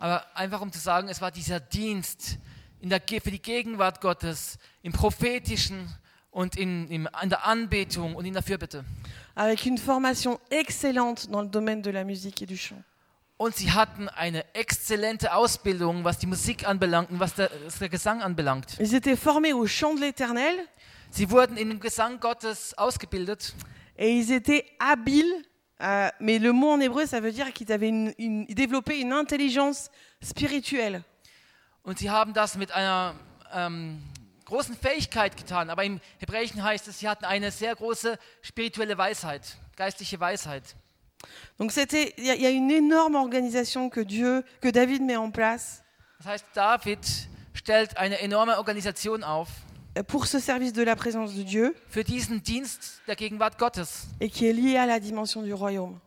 [0.00, 2.38] Aber einfach um zu sagen, es war dieser Dienst
[2.80, 5.88] in der, für die Gegenwart Gottes, im prophetischen
[6.32, 8.84] und in, im, in der Anbetung und in der Fürbitte.
[9.36, 12.82] Avec une formation excellente dans le domaine de la musique et du chant.
[13.36, 17.88] Und sie hatten eine exzellente Ausbildung, was die Musik anbelangt und was der, was der
[17.88, 18.76] Gesang anbelangt.
[18.78, 20.54] Ils étaient formés au chant de l'Éternel
[21.10, 23.54] Sie wurden in dem Gesang Gottes ausgebildet
[23.96, 25.32] et ils étaient habiles.
[25.80, 29.00] euh, mais le mot en hébreu, ça veut dire qu'ils avaient une, une- ils développaient
[29.00, 29.90] une intelligence
[30.22, 31.02] spirituelle.
[31.84, 33.14] und sie haben das mit einer
[33.52, 34.00] ähm,
[34.44, 35.70] großen Fähigkeit getan.
[35.70, 40.62] Aber im Hebräischen heißt es, sie hatten eine sehr große spirituelle Weisheit, geistliche Weisheit.
[41.58, 45.30] Donc c'était, il y, y a une énorme organisation que Dieu, que David met en
[45.30, 45.82] place
[46.18, 46.98] Das heißt, David
[47.54, 49.48] stellt eine enorme Organisation auf
[49.98, 54.06] euh, pour ce service de la présence de Dieu für diesen Dienst der Gegenwart Gottes.
[54.20, 56.00] et qui est lié à la dimension du royaume.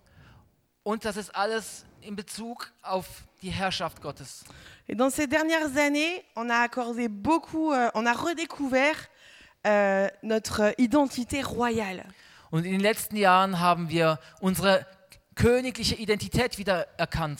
[0.83, 3.05] Und das ist alles in Bezug auf
[3.41, 4.43] die Herrschaft Gottes.
[4.89, 8.95] Et dans ces dernières années, on a accordé beaucoup, euh, on a redécouvert
[9.65, 12.03] euh, notre identité royale.
[12.51, 14.85] Und in den letzten Jahren haben wir unsere
[15.37, 17.39] königliche Identität wieder erkannt.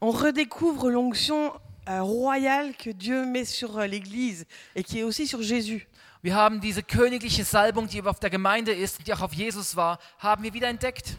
[0.00, 1.52] On redécouvre l'onction
[1.88, 4.44] euh, royale que Dieu met sur euh, l'Église
[4.74, 5.86] et qui est aussi sur Jésus.
[6.22, 9.76] Wir haben diese königliche Salbung, die auf der Gemeinde ist und die auch auf Jesus
[9.76, 11.16] war, haben wir wieder entdeckt.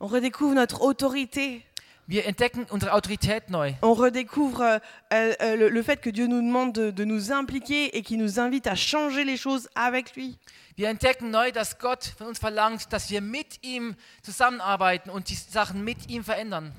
[0.00, 1.62] On redécouvre notre autorité.
[2.10, 3.74] Wir entdecken unsere Autorität neu.
[3.82, 4.78] On redécouvre euh,
[5.12, 8.16] euh, euh, le, le fait que Dieu nous demande de, de nous impliquer et qui
[8.16, 10.38] nous invite à changer les choses avec lui.
[10.78, 15.34] Wir entdecken neu, dass Gott von uns verlangt, dass wir mit ihm zusammenarbeiten und die
[15.34, 16.72] Sachen mit ihm verändern.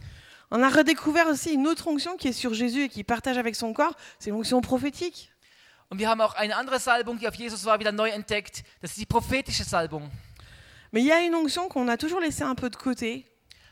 [0.50, 3.56] On a redécouvert aussi une autre onction qui est sur Jésus et qui partage avec
[3.56, 5.30] son corps, c'est l'onction prophétique.
[5.92, 8.64] Und wir haben auch eine andere Salbung, die auf Jesus war, wieder neu entdeckt.
[8.82, 10.10] Das ist die prophetische Salbung.
[10.92, 13.26] Mais il y a une onction qu'on a toujours laissée un peu de côté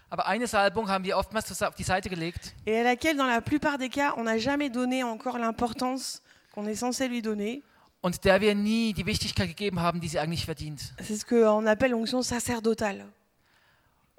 [0.10, 3.41] Aber eine Salbung haben wir oftmals auf die Seite gelegt et à laquelle, dans la
[3.41, 6.22] plupart des cas, on n'a jamais donné encore l'importance
[6.53, 7.62] qu'on est censé lui donner.
[8.01, 10.93] und der wir nie die Wichtigkeit gegeben haben, die sie eigentlich verdient.
[11.01, 13.05] C'est ce qu'on appelle l'onction sacerdotale.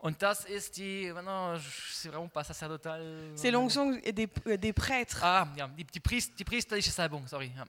[0.01, 1.59] Und das ist die, non,
[1.93, 3.03] c'est vraiment pas sacerdotal.
[3.34, 5.20] C'est l'onction des, euh, des prêtres.
[5.22, 7.51] Ah, ja, die, die, Priest, die priesterliche Salbung, sorry.
[7.57, 7.64] Ja.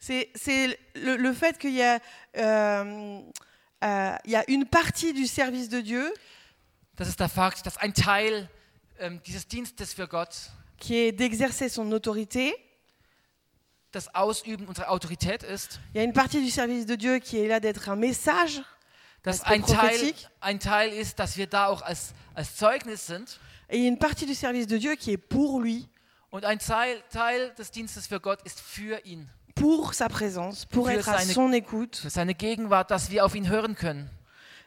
[0.00, 2.00] C'est c'est le, le fait qu'il y, a,
[2.36, 3.20] euh,
[3.84, 6.12] euh, il y a une partie du service de Dieu
[6.98, 8.48] Das ist der Fakt, dass ein Teil
[8.98, 10.34] ähm, dieses Dienstes für Gott
[10.80, 12.52] qui est d'exercer son autorité.
[13.92, 15.80] das Ausüben unserer Autorität ist.
[15.94, 18.60] Il y a une partie du service de Dieu qui est là d'être un message.
[19.22, 20.28] Dass ein Teil, prophétique.
[20.40, 23.40] ein Teil ist, dass wir da auch als, als Zeugnis sind.
[23.68, 25.88] Et il y a une partie du service de Dieu qui est pour lui,
[26.30, 30.86] Und ein Teil, Teil des Dienstes für Gott ist für ihn, pour sa présence, pour
[30.86, 31.96] Für être à seine- son écoute.
[31.96, 34.10] für seine Gegenwart, dass wir auf ihn hören können.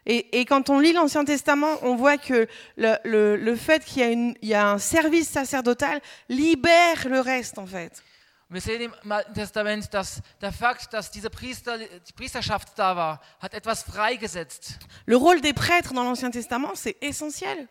[0.06, 4.36] Et, et quand on lit l'Ancien Testament, on voit que le, le- le fait qu'il
[4.42, 8.02] y, y a un service sacerdotal libère le reste, en fait.
[8.50, 13.22] Wir sehen im Alten Testament, dass der Fakt, dass diese Priester, die Priesterschaft da war,
[13.40, 14.78] hat etwas freigesetzt.
[15.06, 17.70] Le rôle des prêtres dans l'Ancien Testament, c'est essentiel.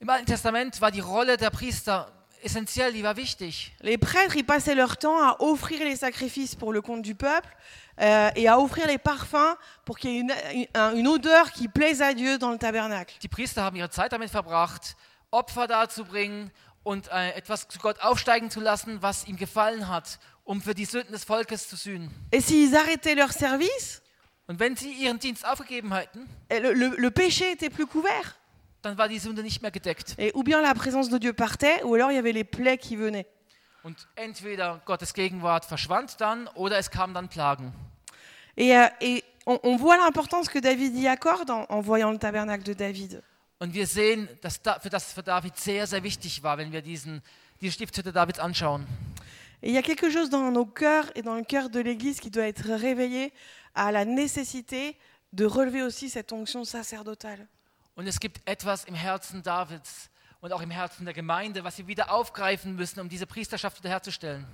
[0.00, 2.12] Im Alten Testament war die Rolle der Priester
[2.44, 3.72] essentiell, die war wichtig.
[3.80, 7.48] Les prêtres, ils passaient leur temps à offrir les sacrifices pour le compte du peuple
[8.00, 12.00] euh, et à offrir les parfums pour qu'il y ait une, une- odeur qui plaise
[12.02, 13.14] à Dieu dans le tabernacle.
[13.22, 14.96] Die Priester haben ihre Zeit damit verbracht,
[15.30, 16.50] Opfer darzubringen
[16.84, 20.84] und äh, etwas zu Gott aufsteigen zu lassen, was ihm gefallen hat, um für die
[20.86, 22.10] Sünden des Volkes zu sühnen.
[22.30, 24.02] Et s'ils arrêtaient leur service,
[24.46, 28.34] Und wenn sie ihren Dienst aufgegeben hätten, eh, le, le- le péché était plus couvert.
[28.80, 30.14] dann war die Sünde nicht mehr gedeckt.
[30.18, 32.78] Et ou bien la présence de Dieu partait, ou alors il y avait les plaies
[32.78, 33.26] qui venaient.
[33.82, 37.74] Und entweder Gottes Gegenwart verschwand dann oder es kamen dann Plagen.
[38.58, 42.18] Et, euh, et on, on voit l'importance que David y accorde en, en voyant le
[42.18, 43.22] tabernacle de David.
[43.60, 46.82] Und wir sehen, dass da, für das für David sehr, sehr wichtig war, wenn wir
[46.82, 47.22] diesen,
[47.60, 48.84] diese Stiftshütte Davids anschauen.
[49.62, 52.20] Et il y a quelque chose dans nos cœurs et dans le cœur de l'Église
[52.20, 53.32] qui doit être réveillé
[53.74, 54.96] à la nécessité
[55.32, 57.46] de relever aussi cette onction sacerdotale.
[57.96, 60.08] Und es gibt etwas im Herzen Davids
[60.40, 64.44] und auch im Herzen der Gemeinde, was wir wieder aufgreifen müssen, um diese Priesterschaft wiederherzustellen.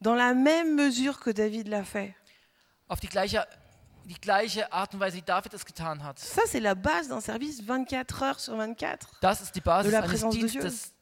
[0.00, 2.14] Dans la même mesure que David l'a fait.
[2.88, 3.46] Auf die gleiche,
[4.04, 6.18] die gleiche Art und Weise, wie David es getan hat.
[6.18, 9.08] Ça, c'est la base d'un service 24 heures sur 24.
[9.20, 10.60] Das ist die Basis De la eines présence de Dieu.
[10.60, 10.94] Dienstes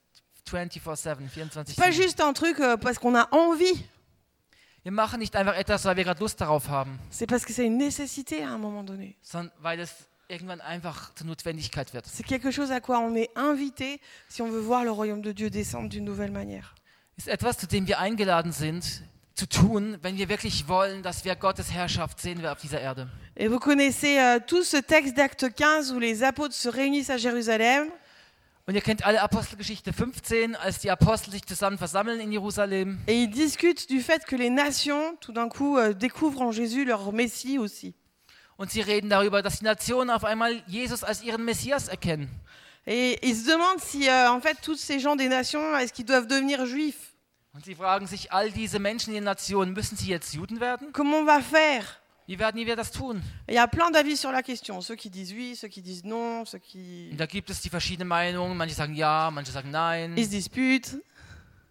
[0.51, 3.85] 24-7, 24 C'est pas juste un truc euh, parce qu'on a envie.
[4.83, 7.67] Wir machen nicht einfach etwas, weil wir gerade Lust darauf haben, C'est parce que c'est
[7.67, 9.17] une nécessité à un moment donné.
[9.23, 9.91] sondern weil es
[10.29, 12.07] irgendwann einfach zur Notwendigkeit wird.
[12.07, 15.33] C'est quelque chose à quoi on est invité si on veut voir le royaume de
[15.33, 16.75] Dieu descendre d'une nouvelle manière.
[17.17, 19.03] ist etwas, zu dem wir eingeladen sind,
[19.37, 23.09] zu tun, wenn wir wirklich wollen, dass wir Gottes Herrschaft sehen wir auf dieser Erde.
[23.37, 27.19] Et vous connaissez euh, tous ce texte d'acte 15 où les apôtres se réunissent à
[27.19, 27.91] Jérusalem
[28.69, 32.99] Und ihr kennt alle Apostelgeschichte 15, als die Apostel sich zusammen versammeln in Jerusalem.
[33.07, 36.85] et ils discutent du fait que les nations, tout d'un coup, euh, découvrent en Jésus
[36.85, 37.95] leur Messie aussi.
[38.57, 42.29] Und sie reden darüber, dass die Nationen auf einmal Jesus als ihren Messias erkennen.
[42.87, 46.07] Et ils se demandent si, euh, en fait, tous ces gens des nations, est-ce qu'ils
[46.07, 47.06] doivent devenir juifs
[47.57, 50.93] Und sie fragen sich, all diese Menschen in den Nationen, müssen sie jetzt Juden werden?
[50.93, 51.85] Comment on va faire
[52.27, 53.23] Wie werden wir das tun?
[53.49, 54.83] Il y a plein d'avis sur la question.
[54.83, 57.09] Ceux qui disent oui, ceux qui disent non, ceux qui...
[57.13, 58.59] Und da gibt es die verschiedenen Meinungen.
[58.59, 60.15] Manche sagen ja, manche sagen nein.
[60.19, 60.99] Ils se disputent.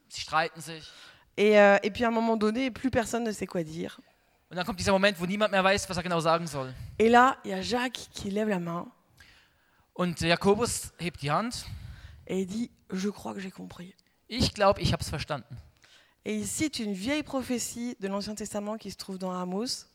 [0.09, 0.89] Sie streiten sich.
[1.37, 3.99] Et, euh, et puis à un moment donné, plus personne ne sait quoi dire.
[4.49, 6.73] Und dann kommt dieser Moment, wo niemand mehr weiß, was er genau sagen soll.
[6.97, 8.87] Et là, il y a Jacques qui lève la main
[9.93, 11.63] Und Jakobus hebt die Hand.
[12.25, 13.93] et il dit Je crois que j'ai compris.
[14.27, 15.55] Ich glaube, ich habe es verstanden.
[16.25, 19.85] Et il cite une vieille prophétie de l'Ancien Testament qui se trouve dans Amos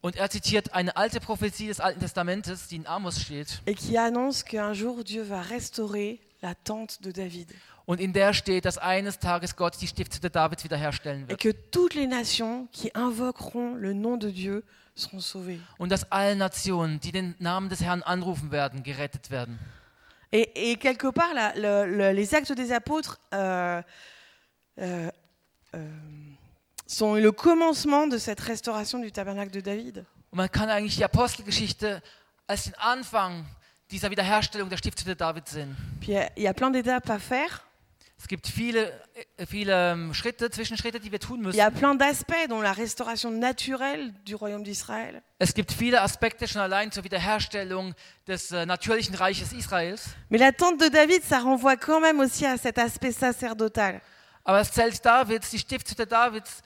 [0.00, 3.60] Und er zitiert eine alte Prophetie des Alten Testamentes, die in Amos steht.
[3.66, 7.52] et qui annonce qu'un jour Dieu va restaurer la tente de David
[7.86, 11.40] Und in der steht, dass eines Tages Gott die Stiftshütte Davids wiederherstellen et wird.
[11.40, 14.62] que toutes les nations qui invoqueront le nom de Dieu
[14.94, 15.58] seront sauvées.
[15.78, 19.58] Und dass alle Nationen, die den Namen des Herrn anrufen werden, gerettet werden.
[20.30, 23.82] Et, et quelque part, la- le- le- les actes des apôtres euh,
[24.78, 25.10] euh,
[26.86, 29.98] sont le commencement de cette restauration du tabernacle de David.
[30.30, 32.02] Und man kann eigentlich die Apostelgeschichte
[32.46, 33.44] als den Anfang
[33.90, 35.76] dieser Wiederherstellung der Stiftshütte Davids sehen.
[36.00, 37.62] Puis il y a- il y, a plein d'étapes à faire.
[38.20, 38.90] Es gibt viele,
[39.36, 41.78] äh, viele ähm, Schritte, Zwischenschritte, die wir tun Il y a müssen.
[41.78, 45.22] plein d'aspects, dont la restauration naturelle du royaume d'Israël.
[45.38, 47.94] Es gibt viele Aspekte schon allein zur Wiederherstellung
[48.26, 50.00] des äh, natürlichen Reiches Israels.
[50.30, 54.00] Mais la tente de David, ça renvoie quand même aussi à cet aspect sacerdotal.
[54.48, 56.62] Aber das Zelt Davids, die Stiftshütte Davids,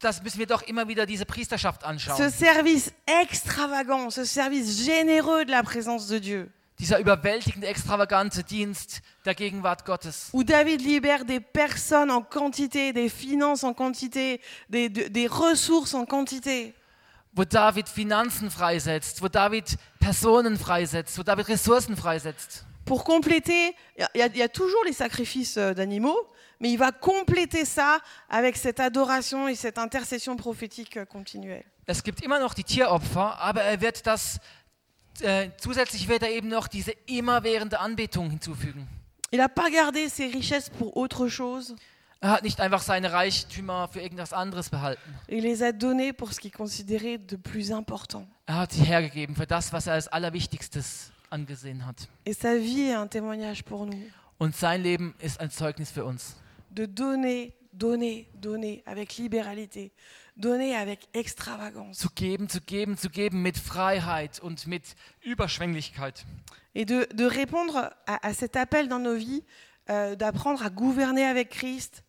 [0.00, 2.30] das müssen wir doch immer wieder diese Priesterschaft Ce anschauen.
[2.32, 9.34] service extravagant, ce service généreux de la présence de Dieu, Dieser überwältigende, extravagante Dienst der
[9.34, 10.30] Gegenwart Gottes.
[10.32, 14.40] où David libère des personnes en quantité, des finances en quantité,
[14.70, 16.72] des, de- des ressources en quantité.
[17.34, 22.64] Wo David Finanzen freisetzt, wo David Personen freisetzt, wo David Ressourcen freisetzt.
[22.86, 26.18] Pour compléter, il y a- y a toujours les sacrifices euh, d'animaux,
[26.62, 27.98] mais il va compléter ça
[28.30, 31.64] avec cette adoration et cette intercession prophétique continuelle.
[31.86, 34.38] Es gibt immer noch die Tieropfer, aber er wird das,
[35.20, 38.86] äh, zusätzlich wird er eben noch diese immerwährende Anbetung hinzufügen.
[39.32, 41.74] Il n'a pas gardé ses richesses pour autre chose,
[42.20, 45.02] Er hat nicht einfach seine Reichtümer für irgendwas anderes behalten.
[45.26, 48.28] il les a donnés pour ce qu'il considérait de plus important.
[48.46, 51.96] Er hat sie hergegeben für das, was er als Allerwichtigstes angesehen hat.
[52.24, 53.98] Et sa vie est un témoignage pour nous.
[54.38, 56.36] Und sein Leben ist ein Zeugnis für uns.
[56.72, 59.92] De donner, donner, donner avec libéralité,
[60.36, 61.98] donner avec extravagance.
[61.98, 66.24] Zu geben, zu geben, zu geben mit Freiheit und mit Überschwänglichkeit.
[66.74, 69.44] Et de, de répondre à, à cet appel dans nos vies,
[69.90, 72.04] euh, d'apprendre à gouverner avec Christ,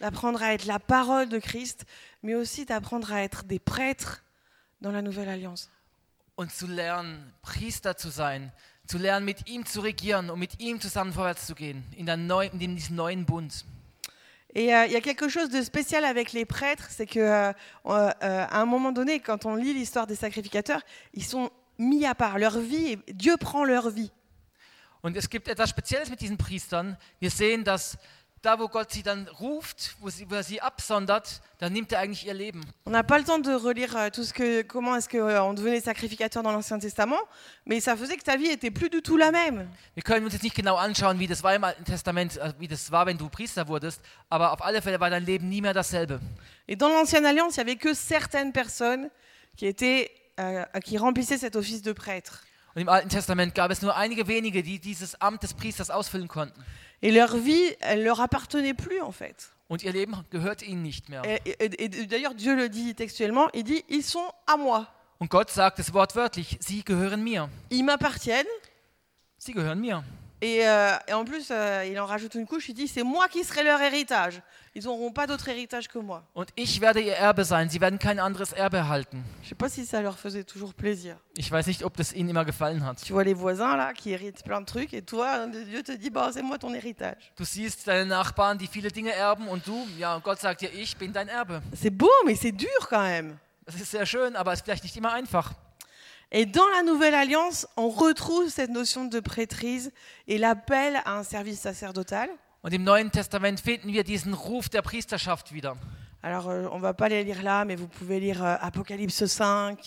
[0.00, 1.86] d'apprendre à être la parole de Christ,
[2.22, 4.22] mais aussi d'apprendre à être des prêtres
[4.80, 5.70] dans la nouvelle alliance.
[6.34, 8.52] Und zu lernen, Priester zu sein,
[8.86, 12.16] zu lernen, mit ihm zu regieren und mit ihm zusammen vorwärts zu gehen, in, der
[12.16, 13.64] neu, in diesem neuen Bund.
[14.54, 17.52] Et euh, il y a quelque chose de spécial avec les prêtres, c'est que euh,
[17.86, 20.82] euh, un moment donné, quand on lit l'histoire des sacrificateurs,
[21.14, 22.38] ils sont mis à part.
[22.38, 24.10] Leur vie, Dieu prend leur vie.
[25.04, 26.96] Und es gibt etwas Spezielles mit diesen Priestern.
[27.18, 27.98] Wir sehen, dass
[28.42, 32.00] da, wo Gott sie dann ruft, wo, sie, wo er sie absondert, dann nimmt er
[32.00, 32.60] eigentlich ihr Leben.
[32.84, 35.80] On n'a pas le temps de relire euh, tout ce que, comment est-ce qu'on devenait
[35.80, 37.20] sacrificateur dans l'Ancien Testament,
[37.64, 39.68] mais ça faisait que ta vie était plus du tout la même.
[39.94, 42.66] Wir können uns jetzt nicht genau anschauen, wie das war im Alten Testament, äh, wie
[42.66, 45.74] das war, wenn du Priester wurdest, aber auf alle Fälle war dein Leben nie mehr
[45.74, 46.20] dasselbe.
[46.66, 49.08] Et dans l'Ancienne Alliance, il y avait que certaines personnes
[49.56, 52.42] qui étaient, euh, qui remplissaient cet office de prêtre.
[52.74, 56.26] Und im Alten Testament gab es nur einige wenige, die dieses Amt des Priesters ausfüllen
[56.26, 56.64] konnten.
[57.02, 59.50] Et leur vie, elle leur appartenait plus en fait.
[59.68, 61.22] Und ihr Leben gehörte ihnen nicht mehr.
[61.24, 64.86] Et, et- et d'ailleurs, Dieu le dit textuellement, il dit, ils sont à moi,
[65.18, 67.48] Und Gott sagt es wortwörtlich, sie gehören mir.
[67.70, 68.46] ils m'appartiennent.
[69.38, 70.04] Sie gehören mir.
[70.42, 73.28] Et, euh, et en plus, euh, il en rajoute une couche, il dit, c'est moi
[73.28, 74.42] qui serai leur héritage.
[74.74, 76.24] Ils n'auront pas d'autre héritage que moi.
[76.34, 77.68] Und ich werde ihr Erbe sein.
[77.68, 79.22] Sie werden kein anderes Erbe erhalten.
[79.44, 81.16] Je sais pas si ça leur faisait toujours plaisir.
[81.36, 82.96] Ich weiß nicht, ob das ihnen immer gefallen hat.
[83.04, 86.10] Tu vois les voisins là qui héritent plein de trucs et toi, Dieu te dit,
[86.10, 87.32] bah, c'est moi ton héritage.
[87.38, 90.96] Du siehst deine Nachbarn, die viele Dinge erben und du, ja, Gott sagt dir, ich
[90.96, 91.62] bin dein Erbe.
[91.72, 93.38] C'est beau, mais c'est dur quand même.
[93.64, 95.52] Das ist sehr schön, aber es ist vielleicht nicht immer einfach.
[96.34, 99.92] Et dans la Nouvelle Alliance, on retrouve cette notion de prêtrise
[100.26, 102.30] et l'appel à un service sacerdotal.
[102.62, 105.76] Und im Neuen Testament finden wir diesen Ruf der Priesterschaft wieder.
[106.22, 109.78] Alors, euh, on va pas les lire là, mais vous pouvez lire euh, Apocalypse 5,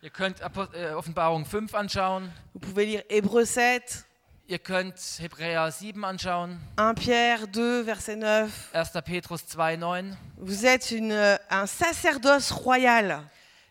[0.00, 0.40] Ihr könnt
[0.74, 4.04] äh, Offenbarung 5 anschauen, vous pouvez lire Hébreux 7,
[4.46, 8.70] ihr könnt Hebräer 7 anschauen, 1 Pierre 2, verset 9.
[8.72, 9.02] 1.
[9.02, 10.14] Petrus 2, 9.
[10.36, 13.24] Vous êtes une, euh, un sacerdoce royal.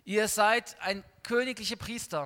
[0.05, 2.25] Ihr seid ein königlicher Priester.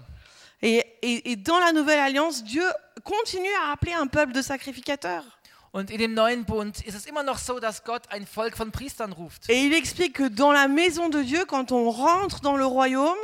[0.62, 2.64] Et, et- et dans la Nouvelle Alliance, Dieu
[3.04, 5.26] continue à appeler un peuple de sacrificateurs.
[5.74, 8.72] Und in dem neuen Bund ist es immer noch so, dass Gott ein Volk von
[8.72, 9.50] Priestern ruft.
[9.50, 13.18] Et il explique que dans la maison de Dieu, quand on rentre dans le royaume,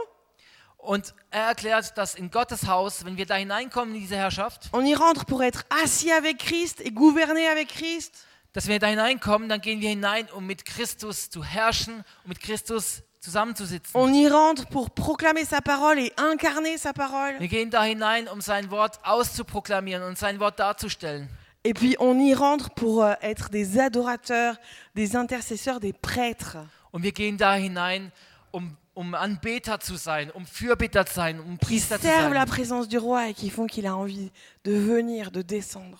[0.79, 4.85] Und er erklärt, dass in Gottes Haus, wenn wir da hineinkommen in diese Herrschaft, on
[4.85, 8.13] y rentre pour être assis avec Christ et gouverner avec Christ.
[8.53, 12.39] dass wir da hineinkommen, dann gehen wir hinein, um mit Christus zu herrschen und mit
[12.39, 13.91] Christus zusammenzusitzen.
[13.93, 17.35] On y rentre pour proclamer sa parole et incarner sa parole.
[17.39, 21.27] Wir gehen da hinein, um sein Wort auszuproklamieren und sein Wort darzustellen.
[21.63, 24.55] Et puis on y rentre pour euh, être des adorateurs,
[24.95, 26.57] des intercesseurs, des prêtres.
[26.91, 28.11] Und wir gehen da hinein,
[28.51, 32.47] um, um Anbeter zu sein, um Fürbitter zu sein, um Priester zu servent la sein,
[32.47, 34.31] présence du roi et qui font qu'il a envie
[34.63, 35.99] de venir, de descendre.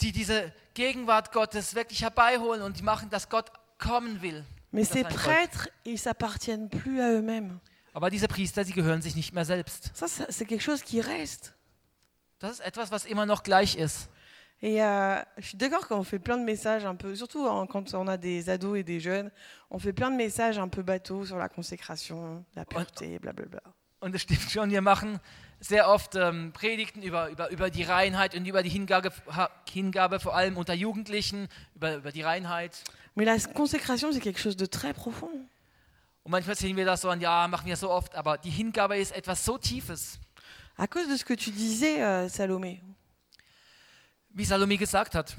[0.00, 4.44] die diese Gegenwart Gottes wirklich herbeiholen und die machen, dass Gott kommen will.
[4.72, 7.58] Mais ces prêtres, ils s'appartiennent plus à eux-mêmes.
[7.94, 9.90] Aber diese Priester, sie gehören sich nicht mehr selbst.
[9.94, 11.54] Ça, ça, c'est quelque chose qui reste.
[12.38, 14.08] Das ist etwas, was immer noch gleich ist.
[14.62, 17.66] Et euh, je suis d'accord quand on fait plein de messages un peu, surtout hein,
[17.68, 19.30] quand on a des ados et des jeunes,
[19.70, 23.60] on fait plein de messages un peu bateaux sur la consécration, la pureté, blablabla.
[24.00, 25.20] Und es stimmt schon, wir machen
[25.60, 29.12] sehr oft ähm, Predigten über, über, über die Reinheit und über die Hingabe,
[29.70, 32.82] Hingabe vor allem unter Jugendlichen, über, über die Reinheit.
[33.14, 35.30] Mais la consécration, c'est quelque chose de très profond.
[36.24, 38.96] Und manchmal sehen wir das so an, ja, machen wir so oft, aber die Hingabe
[38.96, 40.18] ist etwas so Tiefes.
[40.78, 42.80] À cause de ce que tu disais, euh, Salomé.
[44.30, 45.36] Wie Salome gesagt hat,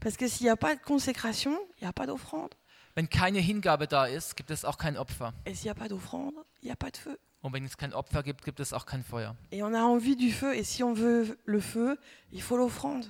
[0.00, 2.54] Parce que s'il n'y a pas de consécration, il n'y a pas d'offrande.
[2.94, 5.32] wenn keine Hingabe da ist, gibt es auch kein Opfer.
[5.44, 7.16] Et s'il n'y a pas d'offrande, il n'y a pas de feu.
[7.42, 9.36] Und wenn es kein Opfer gibt, gibt es auch kein Feuer.
[9.52, 10.54] Et on a envie du feu.
[10.54, 11.96] Et si on veut le feu,
[12.32, 13.06] il faut l'offrande.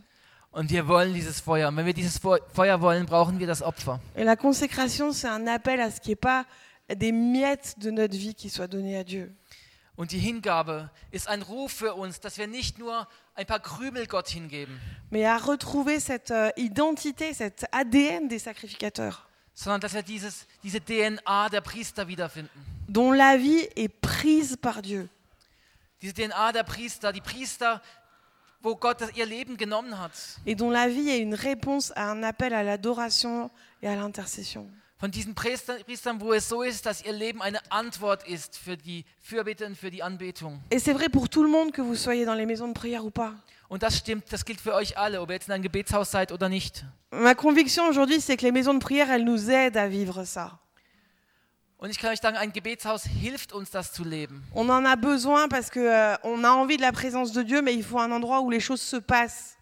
[0.56, 1.68] Und wir wollen dieses Feuer.
[1.68, 4.00] Und wenn wir dieses Feu- Feuer wollen, brauchen wir das Opfer.
[4.14, 6.46] Et la consécration, c'est un appel à ce qu'il n'y ait pas
[6.88, 9.34] des miettes de notre vie qui soient données à Dieu.
[9.96, 14.06] Und die Hingabe ist ein Ruf für uns, dass wir nicht nur ein paar Krümel
[14.06, 14.78] Gott hingeben,
[15.10, 20.80] Mais à retrouver cette euh, identité, cet ADN des sacrificateurs, sondern dass wir dieses, diese
[20.80, 22.50] DNA der Priester wiederfinden.
[22.88, 25.08] dont la vie est prise par Dieu.
[26.02, 27.80] Diese DNA der Priester, die Priester,
[30.46, 33.50] Et dont la vie est une réponse à un appel à l'adoration
[33.82, 34.68] et à l'intercession.
[34.98, 38.78] Von diesen Priester, Priestern, wo es so ist, dass ihr Leben eine Antwort ist für
[38.78, 40.62] die Fürbitte und für die Anbetung.
[40.70, 43.04] Et c'est vrai pour tout le monde que vous soyez dans les maisons de prière
[43.04, 43.34] ou pas.
[43.68, 46.32] Und das stimmt, das gilt für euch alle, ob ihr jetzt in einem Gebetshaus seid
[46.32, 46.86] oder nicht.
[47.10, 50.58] Ma conviction aujourd'hui, c'est que les maisons de prière, elles nous aident à vivre ça.
[51.78, 54.42] Und ich kann euch sagen, ein Gebetshaus hilft uns, das zu leben.
[54.54, 57.60] On en a besoin parce que euh, on a envie de la présence de Dieu,
[57.60, 59.56] mais il faut un endroit où les choses se passent.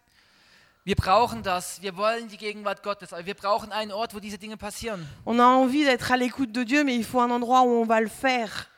[0.85, 1.81] Wir brauchen das.
[1.81, 3.11] Wir wollen die Gegenwart Gottes.
[3.11, 5.05] Aber wir brauchen einen Ort, wo diese Dinge passieren.
[5.25, 7.85] On a envie d'être à l'écoute de Dieu, mais il faut un endroit où on
[7.85, 8.69] va le faire.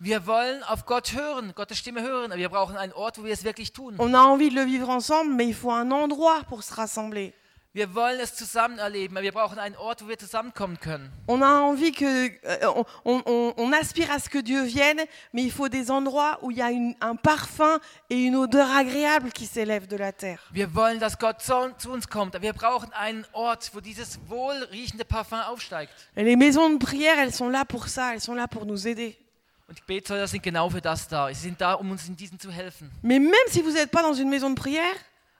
[0.00, 3.32] Wir wollen auf Gott hören, Gottes Stimme hören, aber wir brauchen einen Ort, wo wir
[3.32, 3.94] es wirklich tun.
[3.98, 7.32] On a envie de le vivre ensemble, mais il faut un endroit pour se rassembler.
[7.74, 11.10] Wir wollen es zusammen erleben, wir brauchen einen Ort, wo wir zusammenkommen können.
[11.26, 12.04] On a envie que,
[12.44, 15.00] euh, on, on- on- aspire à ce que Dieu vienne,
[15.32, 17.78] mais il faut des endroits où il y a une- un parfum
[18.10, 20.38] et une odeur agréable qui s'élèvent de la terre.
[20.52, 25.06] Wir wollen, dass Gott zu, zu uns kommt, wir brauchen einen Ort, wo dieses wohlriechende
[25.06, 25.92] Parfum aufsteigt.
[26.14, 28.86] Et les maisons de prière, elles sont là pour ça, elles sont là pour nous
[28.86, 29.16] aider.
[29.66, 31.28] Und die Betshäuser sind genau für das da.
[31.32, 32.90] Sie sind da, um uns in diesen zu helfen.
[33.00, 34.82] Mais même si vous n'êtes pas dans une maison de prière,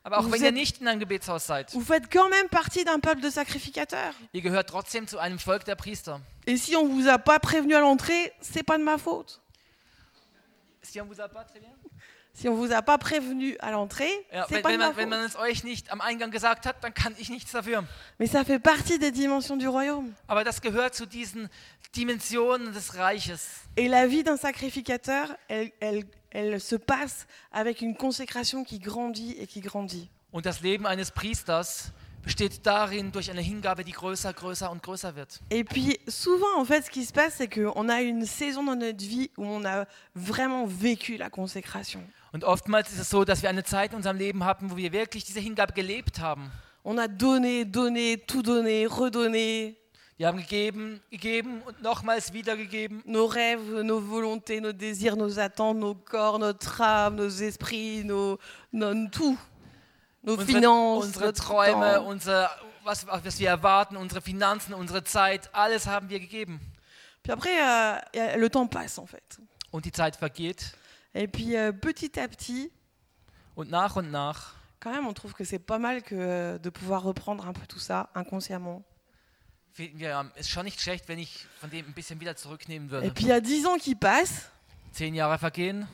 [0.04, 2.48] Aber auch Vous wenn ihr êtes- nicht in einem Gebetshaus seid, vous faites quand même
[2.48, 4.14] partie d'un peuple de sacrificateurs.
[4.32, 6.18] ihr gehört trotzdem zu einem Volk der Priester.
[6.46, 9.40] Et si on vous a pas prévenu à l'entrée, c'est pas de ma faute.
[10.82, 11.70] Si on vous a pas très bien?
[12.34, 14.86] Si on vous a pas prévenu à l'entrée, Ja, c'est wenn, pas de wenn, ma
[14.88, 15.18] man, wenn faute.
[15.18, 17.84] man es euch nicht am Eingang gesagt hat, dann kann ich nichts dafür.
[18.18, 20.14] Mais ça fait partie des dimensions du royaume.
[20.26, 21.48] Aber das gehört zu diesen
[21.94, 23.42] Dimensionen des Reiches.
[23.76, 29.36] Et la vie d'un sacrificateur, elle, elle- elle se passe avec une consécration qui grandit
[29.38, 30.10] et qui grandit.
[30.32, 35.14] Und das Leben eines Priesters besteht darin durch eine Hingabe, die größer, größer und größer
[35.14, 35.40] wird.
[35.50, 38.76] Et puis souvent, en fait, ce qui se passe, c'est qu'on a une saison dans
[38.76, 42.02] notre vie où on a vraiment vécu la consécration.
[42.32, 44.92] Und oftmals ist es so, dass wir eine Zeit in unserem Leben haben, wo wir
[44.92, 46.50] wirklich diese Hingabe gelebt haben.
[46.84, 49.76] On a donné, donné, tout donné, redonné,
[50.18, 53.02] Wir haben gegeben, gegeben und nochmals wieder gegeben.
[53.06, 58.38] nos rêves, nos volontés, nos désirs, nos attentes, nos corps, notre âme, nos esprits, nos,
[58.70, 59.36] nos- tout.
[60.24, 62.06] Nos Unsere, finances, unsere Träume, temps.
[62.06, 62.50] unser,
[62.84, 66.60] was, was wir erwarten, unsere Finanzen, unsere Zeit, alles haben wir gegeben.
[67.24, 67.50] Puis après,
[68.14, 69.40] euh, le temps passe en fait.
[69.72, 70.76] Und die Zeit vergeht.
[71.14, 72.70] Et puis euh, petit à petit,
[73.56, 76.70] Und nach und nach quand même, on trouve que c'est pas mal que euh, de
[76.70, 78.82] pouvoir reprendre un peu tout ça inconsciemment.
[80.36, 83.10] Ist schon nicht schlecht, wenn ich von dem ein bisschen wieder zurücknehmen Et würde.
[83.12, 84.48] puis il y a dix ans qui passent.
[84.92, 85.86] Zehn Jahre vergehen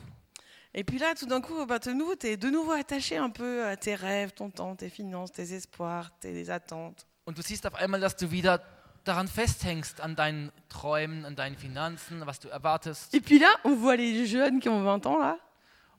[0.73, 3.29] Et puis là, tout d'un coup, bah, de nouveau, tu es de nouveau attaché un
[3.31, 7.05] peu à tes rêves, ton temps, tes finances, tes espoirs, tes attentes.
[7.25, 8.61] und du siehst auf einmal, dass du wieder
[9.05, 13.13] daran festhängst, an deinen Träumen, an deinen Finanzen, was du erwartest.
[13.13, 15.37] Et puis là, on voit les jeunes qui ont 20 ans là.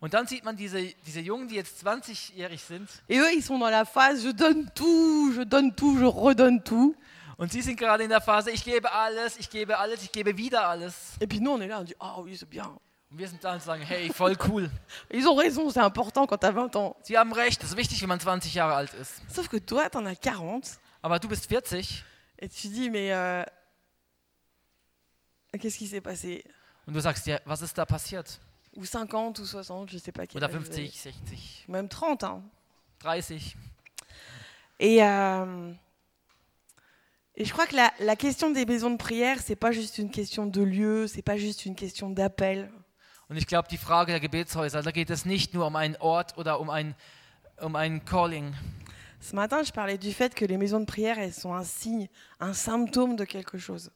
[0.01, 3.59] Und dann sieht man diese, diese Jungen, die jetzt 20-jährig sind Et eux, ils sont
[3.59, 6.95] dans la phase je donne tout, je donne tout, je redonne tout.
[7.41, 10.37] Und sie sind gerade in der Phase, ich gebe alles, ich gebe alles, ich gebe
[10.37, 11.17] wieder alles.
[11.21, 12.67] Et puis nous, on est là, on dit ah oui, c'est bien.
[13.11, 14.71] Und wir sind da und sagen, hey, voll cool.
[15.11, 16.97] Ils ont raison, c'est important quand t'as 20 ans.
[17.03, 19.23] Sie haben recht, das ist wichtig, wenn man 20 Jahre alt ist.
[19.29, 20.79] Sauf que toi, t'en as 40.
[21.03, 22.05] Aber du bist 40
[22.39, 23.43] Et tu dis, mais euh,
[25.59, 26.45] qu'est-ce qui s'est passé
[26.87, 28.39] und du sagst, ja, was ist da passiert?
[28.77, 30.89] Ou 50 ou 60, je sais pas quel Oder âge vous avez.
[30.89, 32.25] 50, 60, Même 30.
[32.25, 32.43] Hein.
[32.99, 33.33] 30.
[34.79, 35.73] Et, euh,
[37.41, 40.11] et je crois que la, la question des maisons de prière, c'est pas juste une
[40.11, 42.71] question de lieu, c'est pas juste une question d'appel.
[43.31, 46.37] Und ich glaube, die Frage der Gebetshäuser, da geht es nicht nur um einen Ort
[46.37, 46.95] oder um ein,
[47.63, 48.53] um ein Calling.
[49.21, 52.09] Ce matin, je parlais du fait que les maisons de prière, elles sont un signe,
[52.41, 53.91] un symptôme de quelque chose.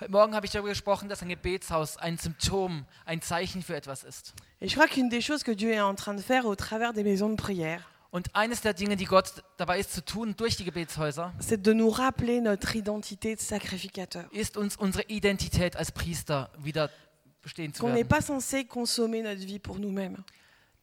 [0.00, 4.04] Heute Morgen habe ich darüber gesprochen, dass ein Gebetshaus ein Symptom, ein Zeichen für etwas
[4.04, 4.34] ist.
[4.60, 6.92] Et je crois qu'une des choses que Dieu est en train de faire au travers
[6.92, 10.56] des maisons de prière, Und eines der Dinge, die Gott dabei ist zu tun durch
[10.56, 14.26] die Gebetshäuser, c'est de nous rappeler notre identité de sacrificateur.
[14.30, 16.90] ist uns unsere Identität als Priester wieder
[17.42, 18.08] bestehen zu Qu'on n'est werden.
[18.08, 20.18] pas censé consommer notre vie pour nous-mêmes.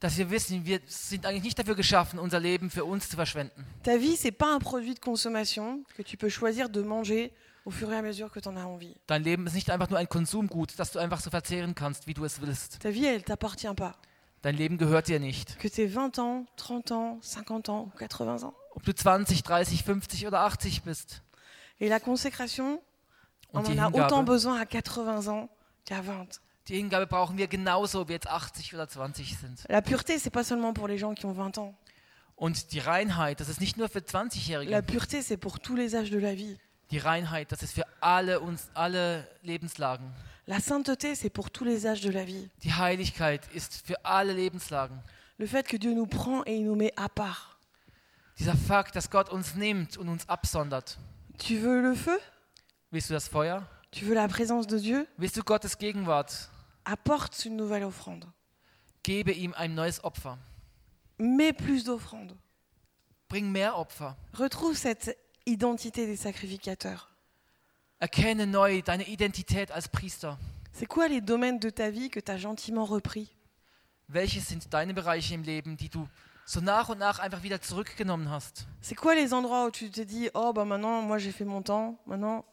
[0.02, 3.66] Dass wir wissen, wir sind eigentlich nicht dafür geschaffen, unser Leben für uns zu verschwenden.
[3.82, 7.32] Ta vie, c'est pas un produit de consommation que tu peux choisir de manger
[7.64, 8.98] au fur et à mesure que tu en as envie.
[9.08, 12.14] Dein Leben ist nicht einfach nur ein Konsumgut, das du einfach so verzehren kannst, wie
[12.14, 12.80] du es willst.
[12.82, 13.94] Ta vie, elle t'appartient pas.
[14.42, 15.60] Dein Leben gehört dir nicht.
[15.60, 18.54] Que tu aies 20 ans, 30 ans, 50 ans ou 80 ans.
[18.74, 21.22] Ob du 20, 30, 50 oder 80 bist.
[21.80, 22.82] Et la consécration,
[23.54, 25.50] on Und die en a autant Hingabe, besoin à 80 ans
[25.86, 26.42] qu'à 20.
[26.68, 29.64] die Hingabe brauchen wir genauso, wir jetzt 80 oder 20 sind.
[29.68, 31.76] La pureté, c'est pas seulement pour les gens qui ont 20 ans.
[32.36, 34.82] Und die Reinheit, das ist nicht nur für La 20-Jährige.
[34.82, 36.58] pureté, c'est pour tous les âges de la vie.
[36.90, 40.12] Die Reinheit, das ist für alle uns, alle Lebenslagen.
[40.52, 42.50] La sainteté, c'est pour tous les âges de la vie.
[42.62, 45.02] Die Heiligkeit ist für alle Lebenslagen.
[45.38, 47.58] Le fait que Dieu nous prend et il nous met à part.
[48.38, 50.98] Dieser Fakt, dass Gott uns nimmt und uns absondert.
[51.38, 52.20] Tu veux le feu?
[52.92, 53.66] Willst du das Feuer?
[53.92, 55.08] Tu veux la présence de Dieu?
[55.18, 56.50] Willst du Gottes Gegenwart?
[56.84, 58.28] Apporte une nouvelle offrande.
[59.04, 60.38] Gebe ihm ein neues Opfer.
[61.18, 62.36] Mets plus d'offrandes.
[63.30, 64.18] Bring mehr Opfer.
[64.34, 67.11] Retrouve cette identité des sacrificateurs.
[68.02, 70.36] Erkenne neu deine Identität als Priester.
[70.74, 73.30] C'est quoi les domaines de ta vie que tu as gentiment repris
[74.08, 76.08] Welche sind deine Bereiche im Leben, die du
[76.44, 78.66] so nach und nach einfach wieder zurückgenommen hast?
[78.82, 81.62] C'est quoi les endroits où tu te dis Oh, bah maintenant, moi j'ai fait mon
[81.62, 82.44] temps, maintenant,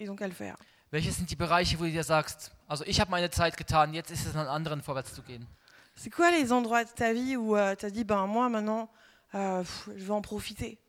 [0.00, 0.56] ils ont qu'à le faire
[0.90, 4.10] Welche sind die Bereiche, wo du dir sagst, also ich habe meine Zeit getan, jetzt
[4.10, 5.46] ist es an anderen vorwärts zu gehen?
[5.94, 8.90] C'est quoi les endroits de ta vie où tu as dit, ben moi maintenant,
[9.36, 10.80] euh, pff, je vais en profiter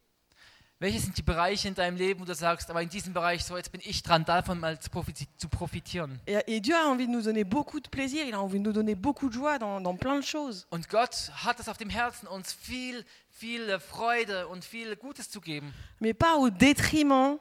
[0.79, 3.57] Welche sind die Bereiche in deinem Leben, wo du sagst, aber in diesem Bereich, so
[3.57, 6.19] jetzt bin ich dran, davon mal zu, profiti zu profitieren?
[6.27, 8.63] et, et Dieu a envie de nous donner beaucoup de plaisir, il a envie de
[8.63, 10.67] nous donner beaucoup de joie dans, dans plein de choses.
[10.69, 15.41] Und Gott hat es auf dem Herzen, uns viel, viel Freude und viel Gutes zu
[15.41, 15.73] geben.
[15.99, 17.39] Mais pas au détriment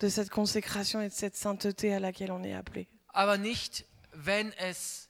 [0.00, 2.88] de cette consécration et de cette sainteté à laquelle on est appelé.
[3.14, 5.08] Aber nicht, wenn es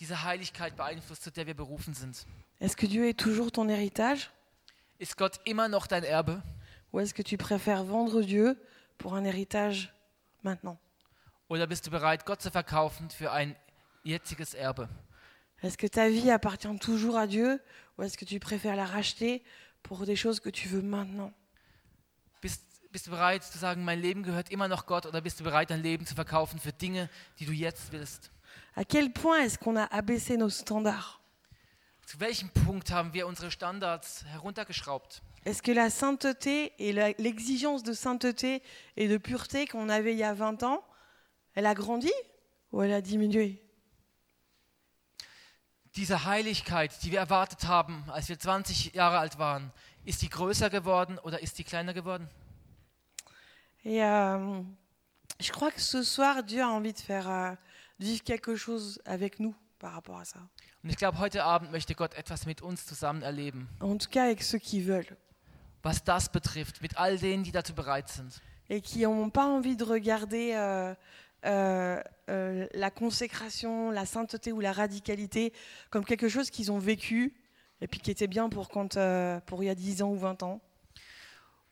[0.00, 2.26] diese Heiligkeit beeinflusst, zu der wir berufen sind.
[2.60, 4.30] Est-ce que Dieu est toujours ton héritage
[4.98, 6.42] Ist Gott immer noch dein Erbe?
[6.96, 8.58] Ou est-ce que tu préfères vendre Dieu
[8.96, 9.92] pour un héritage
[10.42, 10.78] maintenant
[11.50, 13.54] Oder bist du bereit, Gott zu verkaufen für ein
[14.02, 14.88] jetziges Erbe?
[15.62, 17.60] Est-ce que ta vie appartient toujours à Dieu
[17.98, 19.44] ou est-ce que tu préfères la racheter
[19.82, 21.34] pour des choses que tu veux maintenant
[22.40, 25.04] Bist, bist du bereit zu sagen, mein Leben gehört immer noch Gott?
[25.04, 28.30] Oder bist du bereit, dein Leben zu verkaufen für Dinge, die du jetzt willst?
[28.74, 31.20] À quel point est-ce qu'on a abaissé nos standards
[32.06, 35.20] Zu welchem Punkt haben wir unsere Standards heruntergeschraubt?
[35.46, 38.64] Est-ce que la sainteté et l'exigence de sainteté
[38.96, 40.84] et de pureté qu'on avait il y a 20 ans,
[41.54, 42.10] elle a grandi
[42.72, 43.62] ou elle a diminué?
[45.94, 49.70] Diese Heiligkeit, die wir erwartet haben, als wir 20 Jahre alt waren,
[50.04, 52.28] ist die größer geworden oder ist die kleiner geworden?
[53.84, 54.64] Et euh,
[55.38, 57.54] je crois que ce soir, Dieu a envie de faire euh,
[58.00, 60.40] vivre quelque chose avec nous par rapport à ça.
[60.82, 64.24] Und ich glaube, heute Abend möchte Gott etwas mit uns zusammen erleben, En tout cas
[64.24, 65.16] avec ceux qui veulent
[65.82, 68.40] was das betrifft, mit all denen, die dazu bereit sind.
[68.68, 70.94] et qui n'ont pas envie de regarder euh,
[71.44, 75.52] euh, euh, la consécration, la sainteté ou la radicalité
[75.90, 77.34] comme quelque chose qu'ils ont vécu
[77.80, 80.18] et puis qui était bien pour, quand, euh, pour il y a 10 ans ou
[80.18, 80.60] 20 ans.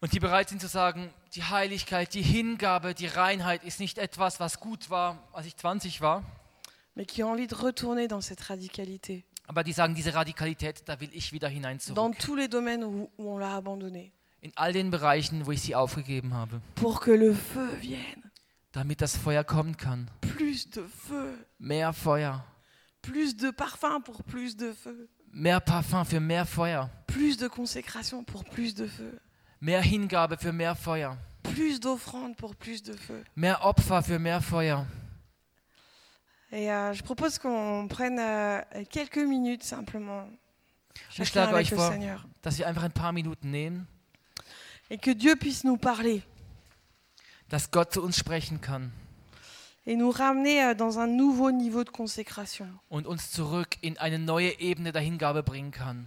[0.00, 4.38] Und die bereit sind zu sagen, die Heiligkeit, die Hingabe, die Reinheit ist nicht etwas,
[4.38, 6.22] was gut war, als ich 20 war,
[6.94, 11.00] mais qui ont envie de retourner dans cette radicalité, aber die sagen, diese Radikalität, da
[11.00, 12.18] will ich wieder hinein dans zurück.
[12.18, 15.74] tous les domaines où, où on l'a abandonné, In all den Bereichen, wo ich sie
[15.74, 18.30] aufgegeben habe, pour que le feu vienne.
[18.72, 20.10] damit das Feuer kommen kann.
[20.20, 22.44] Plus de feu, Mehr Feuer,
[23.02, 28.24] plus de parfum pour plus de feu, mehr Parfum für mehr Feuer, plus de consécration
[28.24, 29.18] pour plus de feu,
[29.60, 33.22] mehr Hingabe für mehr Feuer, plus d'offrandes pour plus de feu.
[33.34, 34.86] mehr Opfer für mehr Feuer.
[36.54, 40.28] Et euh, je propose qu'on prenne euh, quelques minutes simplement,
[41.18, 43.88] Ich schlage euch vor, Seigneur, dass wir einfach ein paar Minuten nehmen,
[44.88, 46.22] et que Dieu puisse nous parler.
[47.48, 48.92] Dass Gott zu uns sprechen kann.
[49.84, 52.68] Et nous ramener euh, dans un nouveau niveau de consécration.
[52.88, 56.06] und uns zurück in eine neue Ebene der Hingabe bringen kann.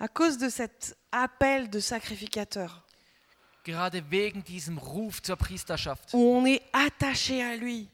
[0.00, 2.82] À cause de cet appel de sacrificateur,
[3.64, 7.90] Gerade wegen diesem Ruf zur Priesterschaft, où on est attaché à lui,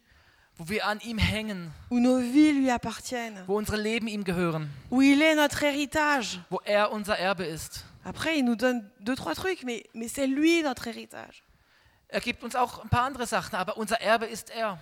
[0.60, 4.68] wo wir an ihm hängen, où nos vies lui appartiennent, wo unsere Leben ihm gehören,
[4.90, 6.38] où il est notre héritage.
[6.50, 7.86] wo er unser Erbe ist.
[8.04, 11.42] Après, il nous donne deux, trois trucs, mais, mais c'est lui notre héritage.
[12.08, 14.78] Er gibt uns auch ein paar andere Sachen, aber unser Erbe ist er.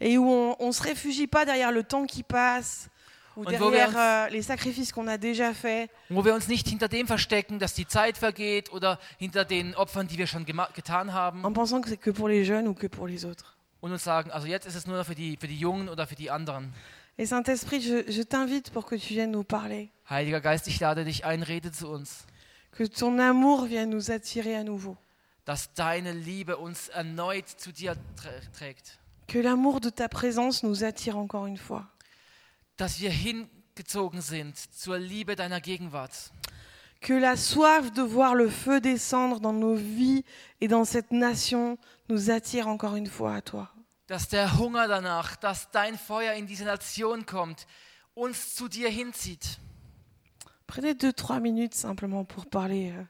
[0.00, 2.90] Et où on ne se réfugie pas derrière le temps qui passe
[3.34, 6.34] ou Und wo wir derrière uns- euh, les sacrifices qu'on a déjà faits, wo wir
[6.34, 10.26] uns nicht hinter dem verstecken, dass die Zeit vergeht oder hinter den Opfern, die wir
[10.26, 13.24] schon getan haben en pensant que c'est que pour les jeunes ou que pour les
[13.24, 13.56] autres.
[13.82, 16.14] Und uns sagen, also jetzt ist es nur für die, für die Jungen oder für
[16.14, 16.72] die anderen.
[17.18, 21.04] Et Saint-Esprit, je, je t'invite pour que tu viennes nous parler, Heiliger Geist, ich lade
[21.04, 22.24] dich ein, rede zu uns,
[22.72, 24.96] que ton amour vienne nous attirer à nouveau,
[25.44, 30.84] dass deine Liebe uns erneut zu dir trä- trägt, que l'amour de ta présence nous
[30.84, 31.86] attire encore une fois,
[32.78, 36.32] dass wir hingezogen sind zur Liebe deiner Gegenwart,
[37.02, 40.24] que la soif de voir le feu descendre dans nos vies
[40.60, 41.76] et dans cette nation
[42.08, 43.68] nous attire encore une fois à toi.
[44.12, 47.66] dass der Hunger danach, dass dein Feuer in diese Nation kommt,
[48.14, 49.58] uns zu dir hinzieht.
[50.66, 53.04] Prenez deux, trois minutes simplement pour parler euh,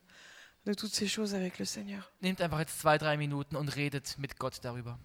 [0.64, 2.10] de toutes ces choses avec le Seigneur.
[2.20, 4.96] Nehmt einfach jetzt zwei, drei Minuten und redet mit Gott darüber.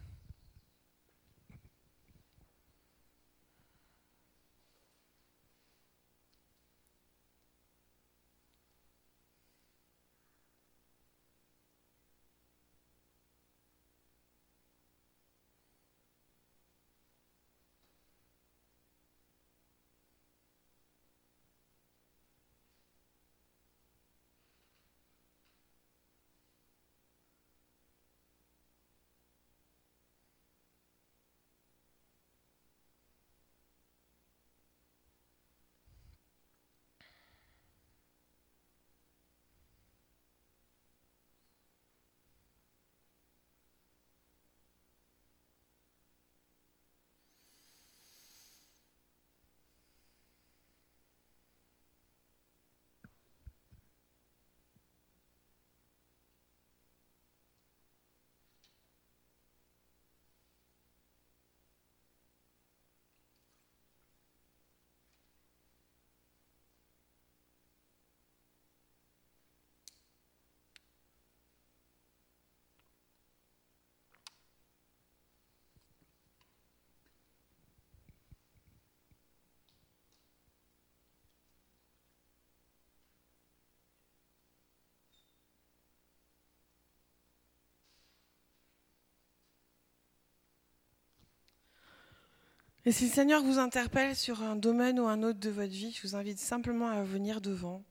[92.87, 95.91] Et si le Seigneur vous interpelle sur un domaine ou un autre de votre vie,
[95.91, 97.83] je vous invite simplement à venir devant.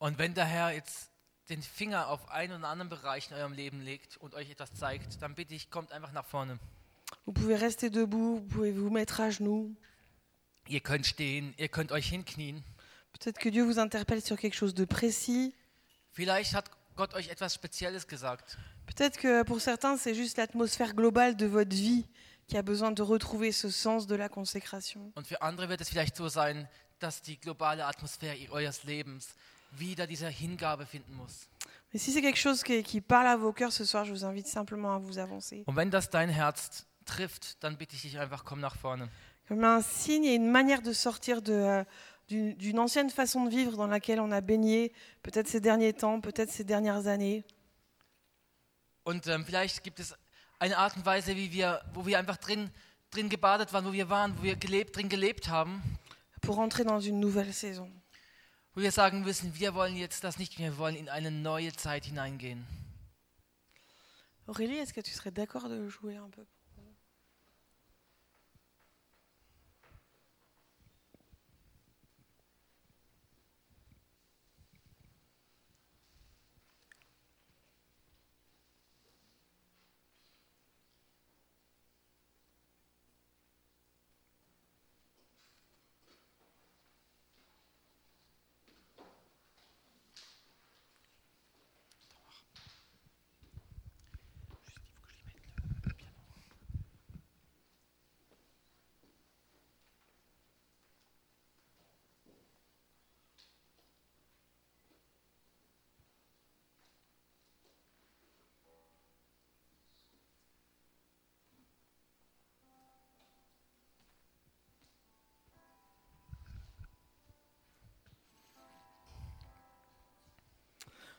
[0.00, 1.08] Und wenn der Herr jetzt
[1.48, 5.22] den Finger auf einen oder anderen Bereich in eurem Leben legt und euch etwas zeigt,
[5.22, 6.58] dann bitte ich, kommt einfach nach vorne.
[7.26, 9.72] Vous pouvez rester debout, vous pouvez vous mettre à genoux.
[10.66, 12.64] Ihr könnt stehen, ihr könnt euch hinknien.
[13.12, 15.54] Peut-être que Dieu vous interpelle sur quelque chose de précis.
[16.10, 16.64] Vielleicht hat
[16.96, 18.58] Gott euch etwas Spezielles gesagt.
[18.86, 22.04] Peut-être que pour certains, c'est juste l'atmosphère globale de votre vie
[22.46, 25.12] qui a besoin de retrouver ce sens de la consécration.
[25.16, 26.68] Und für andere wird es vielleicht so sein,
[26.98, 29.34] dass die globale Atmosphäre eures Lebens
[29.72, 31.48] wieder diese Hingabe finden muss.
[31.92, 34.24] Mais si c'est quelque chose qui, qui parle à vos cœurs ce soir, je vous
[34.24, 35.64] invite simplement à vous avancer.
[35.66, 39.08] Und wenn das dein Herz trifft, dann bitte ich dich einfach, komm nach vorne.
[39.48, 41.84] Comme un signe et une manière de sortir de, euh,
[42.28, 44.92] d'une ancienne façon de vivre dans laquelle on a baigné,
[45.22, 47.44] peut-être ces derniers temps, peut-être ces dernières années.
[49.04, 50.14] Und ähm, vielleicht gibt es
[50.58, 52.70] eine Art und Weise, wie wir, wo wir einfach drin,
[53.10, 55.82] drin gebadet waren, wo wir waren, wo wir gelebt, drin gelebt haben,
[56.40, 57.90] pour entrer dans une nouvelle saison.
[58.76, 61.72] wo wir sagen müssen, wir wollen jetzt das nicht mehr, wir wollen in eine neue
[61.72, 62.66] Zeit hineingehen.
[64.46, 66.44] Aurélie, est-ce que tu serais d'accord de jouer un peu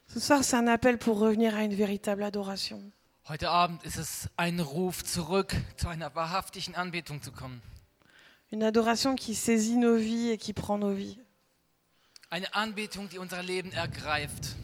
[0.08, 2.82] Ce soir, c'est un appel pour revenir à une véritable adoration.
[3.30, 7.62] Heute Abend ist es ein Ruf zurück zu einer wahrhaftigen Anbetung zu kommen.
[8.54, 11.18] Une adoration qui saisit nos vies et qui prend nos vies.
[12.30, 14.56] Eine Anbetung, die unser Leben ergreift,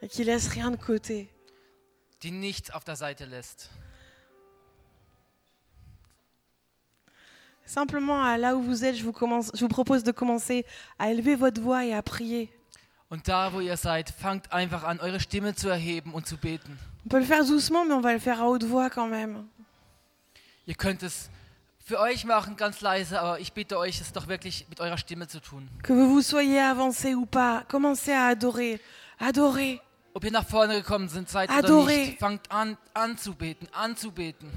[0.00, 1.28] Et qui laisse rien de côté.
[2.24, 3.70] die nichts auf der Seite lässt.
[7.64, 10.66] Simplement, à là où vous êtes, je vous, commence- je vous propose de commencer
[10.98, 12.50] à élever votre voix et à prier.
[13.12, 16.78] Und da, wo ihr seid, fangt einfach an, eure Stimme zu erheben und zu beten.
[17.04, 19.50] On peut le faire doucement, mais on va le faire à haute voix quand même.
[20.64, 21.28] Ihr könnt es
[21.84, 25.28] für euch machen, ganz leise, aber ich bitte euch, es doch wirklich mit eurer Stimme
[25.28, 25.68] zu tun.
[25.82, 28.80] Que vous vous soyez avancé ou pas, commencez à adorer.
[29.18, 29.82] Adorer.
[30.14, 34.50] Ob ihr nach vorne gekommen sind, seid oder nicht, fangt an, anzubeten, anzubeten.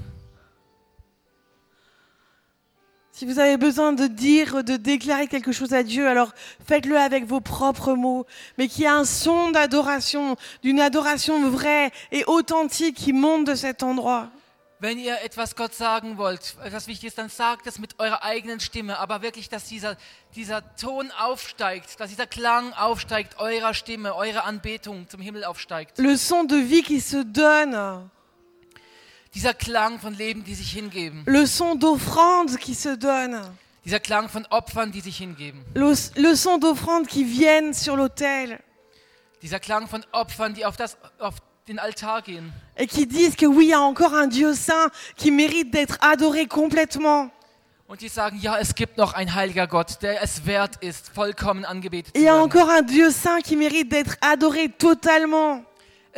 [3.18, 6.34] Si vous avez besoin de dire, de déclarer quelque chose à Dieu, alors
[6.66, 8.26] faites-le avec vos propres mots,
[8.58, 13.54] mais qu'il y a un son d'adoration, d'une adoration vraie et authentique qui monte de
[13.54, 14.28] cet endroit.
[14.80, 18.98] Wenn ihr etwas Gott sagen wollt, etwas Wichtiges, dann sagt es mit eurer eigenen Stimme,
[18.98, 19.96] aber wirklich, dass dieser,
[20.34, 25.96] dieser Ton aufsteigt, dass dieser Klang aufsteigt, eurer Stimme, eure Anbetung zum Himmel aufsteigt.
[25.96, 28.10] Le son de vie qui se donne,
[29.36, 31.22] Dieser Klang von Leben, die sich hingeben.
[31.26, 33.42] le son d'offrande qui se donne,
[33.84, 35.62] Dieser Klang von Opfern, die sich hingeben.
[35.74, 38.58] le, le son d'offrande qui viennent sur l'autel
[39.42, 41.34] Dieser Klang von Opfern, die auf, das, auf
[41.68, 42.50] den Altar gehen.
[42.76, 45.98] et qui disent que oui, il y a encore un Dieu saint qui mérite d'être
[46.00, 47.30] adoré complètement.
[47.88, 51.64] Und die sagen, ja, es gibt noch ein heiliger Gott, der es wert ist, vollkommen
[51.66, 52.42] angebetet Il zu y a werden.
[52.50, 55.62] encore un Dieu saint qui mérite d'être adoré totalement.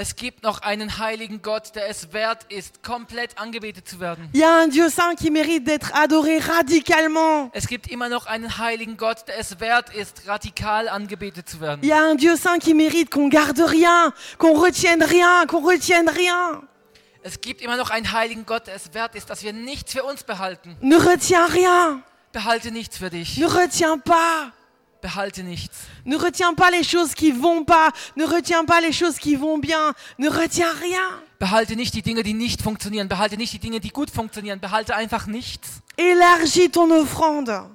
[0.01, 4.29] Es gibt noch einen heiligen Gott, der es wert ist, komplett angebetet zu werden.
[4.33, 7.51] Il y a un Dieu saint qui mérite d'être adoré radicalement.
[7.53, 11.81] Es gibt immer noch einen heiligen Gott, der es wert ist, radikal angebetet zu werden.
[11.83, 15.67] Il y a un Dieu saint qui mérite qu'on garde rien, qu'on retienne rien, qu'on
[15.67, 16.63] retienne rien.
[17.25, 20.05] Es gibt immer noch einen heiligen Gott, der es wert ist, dass wir nichts für
[20.05, 20.77] uns behalten.
[20.81, 23.37] Ne retiens rien, Behalte nichts für dich.
[23.37, 24.53] ne retiens pas.
[25.01, 25.87] Behalte nichts.
[26.05, 29.59] Ne retiens pas les choses qui vont pas, ne retiens pas les choses qui vont
[29.59, 31.23] bien, ne retiens rien.
[31.39, 33.09] Behalte nicht die Dinge, die nicht funktionieren.
[33.09, 34.59] Behalte nicht die Dinge, die gut funktionieren.
[34.59, 35.81] Behalte einfach nichts.
[35.97, 37.71] Élargis ton offrande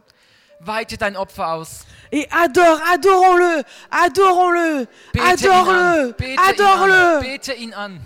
[0.60, 1.86] Weite dein Opfer aus.
[2.12, 4.88] et adore, adorons-le, adorons-le,
[5.20, 7.20] adore-le, adore-le.
[7.22, 7.98] Bete ihn an.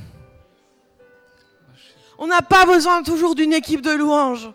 [2.18, 4.50] On n'a pas besoin toujours d'une équipe de louanges.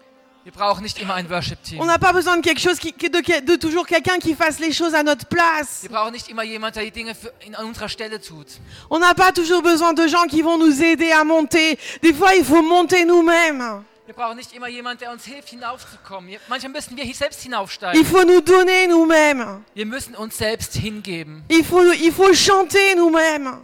[0.44, 1.86] Wir brauchen nicht immer ein On Worship-Team.
[1.86, 4.94] n'a pas besoin de quelque chose qui, de, de toujours quelqu'un qui fasse les choses
[4.94, 5.82] à notre place.
[5.82, 8.46] Wir brauchen nicht immer jemand, der die Dinge für, in, an unserer Stelle tut.
[8.90, 11.78] On n'a pas toujours besoin de gens qui vont nous aider à monter.
[12.02, 13.84] Des fois, il faut monter nous-mêmes.
[14.04, 16.36] Wir brauchen nicht immer jemand, der uns hilft, hinaufzukommen.
[16.48, 18.04] Manchmal müssen wir selbst Il hinaufsteigen.
[18.04, 19.62] faut nous donner nous-mêmes.
[19.74, 21.44] Wir müssen uns selbst hingeben.
[21.48, 23.60] Il faut, il faut chanter nous-mêmes.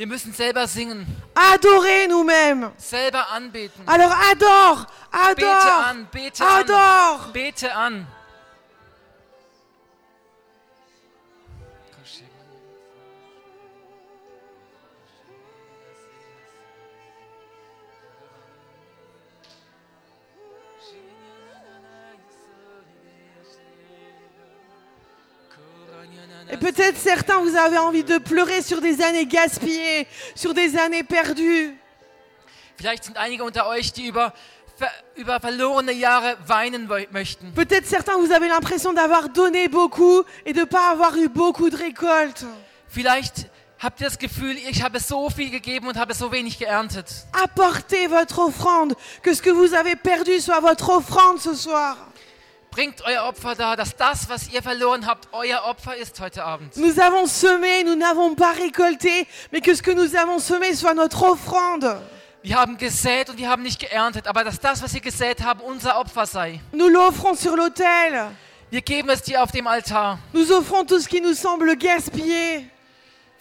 [0.00, 2.70] Wir müssen selber singen, Adorer nous-mêmes.
[2.78, 3.86] selber anbeten.
[3.86, 4.86] Alors adore,
[5.36, 7.32] Bete adore, an, bete an, adore.
[7.34, 8.06] bete an.
[26.52, 31.04] Et peut-être certains, vous avez envie de pleurer sur des années gaspillées, sur des années
[31.04, 31.76] perdues.
[32.76, 34.32] Vielleicht sind einige unter euch, die über,
[34.78, 37.52] ver, über verlorene Jahre weinen möchten.
[37.52, 41.68] Peut-être certains, vous avez l'impression d'avoir donné beaucoup et de ne pas avoir eu beaucoup
[41.68, 42.46] de récoltes.
[42.88, 43.46] Vielleicht
[43.78, 47.26] habt ihr das Gefühl, ich habe so viel gegeben und habe so wenig geerntet.
[47.32, 52.09] Apportez votre offrande, que ce que vous avez perdu soit votre offrande ce soir.
[52.70, 56.76] Bringt euer Opfer da, dass das, was ihr verloren habt, euer Opfer ist heute Abend.
[56.76, 60.94] Nous avons semé, nous n'avons pas récolté, mais que ce que nous avons semé soit
[60.94, 62.00] notre offrande.
[62.42, 65.60] Wir haben gesät und wir haben nicht geerntet, aber dass das, was wir gesät haben,
[65.60, 66.60] unser Opfer sei.
[66.72, 68.30] Nous l'offrons sur l'autel.
[68.70, 70.20] Wir geben es dir auf dem Altar.
[70.32, 72.70] Nous offrons tout ce qui nous semble gaspillé.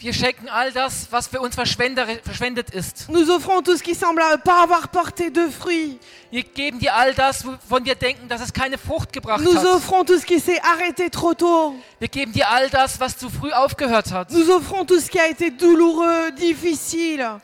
[0.02, 3.10] Wir schenken all das, was für uns verschwendet ist.
[3.10, 6.00] Nous offrons tout ce qui semble pas avoir porté de fruits.
[6.32, 9.66] Wir geben dir all das, wovon wir denken, dass es keine Frucht gebracht Nous hat.
[9.66, 11.76] offrons tout ce qui s'est arrêté trop tôt.
[12.00, 14.32] Wir geben dir all das, was zu früh aufgehört hat.
[14.32, 17.42] Nous offrons tout ce qui a été douloureux, difficile.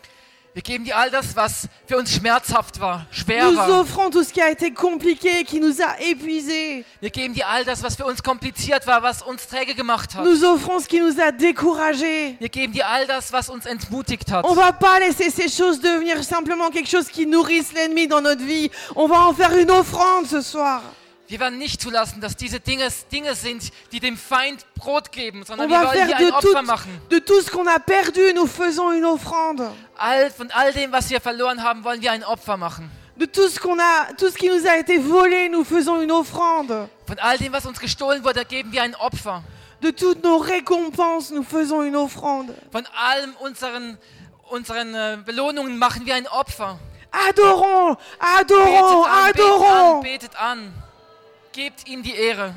[0.56, 3.82] Wir geben dir all das, was für uns schmerzhaft war, schwer Nous war.
[3.82, 6.86] offrons tout ce qui a été compliqué, qui nous a épuisés.
[7.02, 10.24] Wir geben dir all das, was für uns kompliziert war, was uns träge gemacht hat.
[10.24, 12.38] Nous offrons ce qui nous a découragés.
[12.40, 14.46] Wir geben dir all das, was uns entmutigt hat.
[14.46, 18.46] On va pas laisser ces choses devenir simplement quelque chose qui nourrisse l'ennemi dans notre
[18.46, 18.72] vie.
[18.96, 20.82] On va en faire une offrande ce soir.
[21.28, 25.66] Wir werden nicht zulassen, dass diese Dinge Dinge sind, die dem Feind Brot geben, sondern
[25.68, 27.02] On wir va wollen hier de ein tout, Opfer machen.
[27.10, 29.72] de tout ce qu'on a perdu, nous faisons une offrande.
[29.98, 32.92] All, von all dem, was wir verloren haben, wollen wir ein Opfer machen.
[33.18, 36.12] De tout ce qu'on a, tout ce qui nous a été volé, nous faisons une
[36.12, 36.90] offrande.
[37.08, 39.42] Von all dem, was uns gestohlen wurde, geben wir ein Opfer.
[39.82, 42.54] De toutes nos récompenses, nous faisons une offrande.
[42.72, 43.98] Von allem unseren,
[44.52, 46.78] unseren äh, Belohnungen machen wir ein Opfer.
[47.30, 50.04] Adorons, Betet adorons, an, betet an, adorons.
[50.04, 50.74] betet an.
[51.56, 52.54] Gebt ihm die Ehre.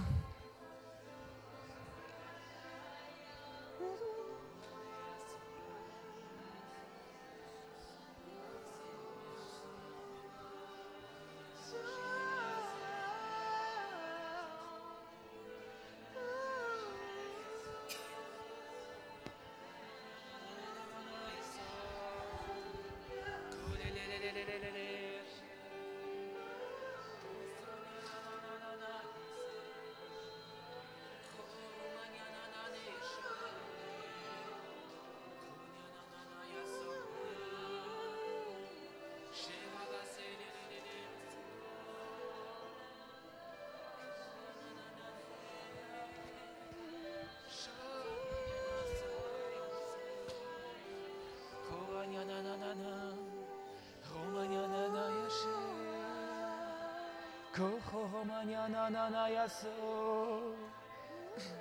[58.74, 59.68] yanana yasu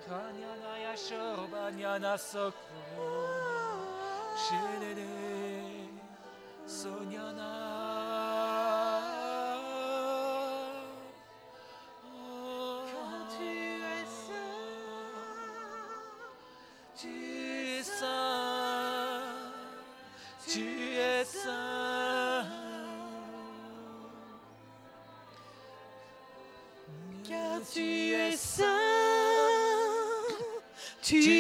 [0.10, 2.54] kan yana yaşı ben yana sokum
[4.50, 4.96] şileli
[31.10, 31.37] tu es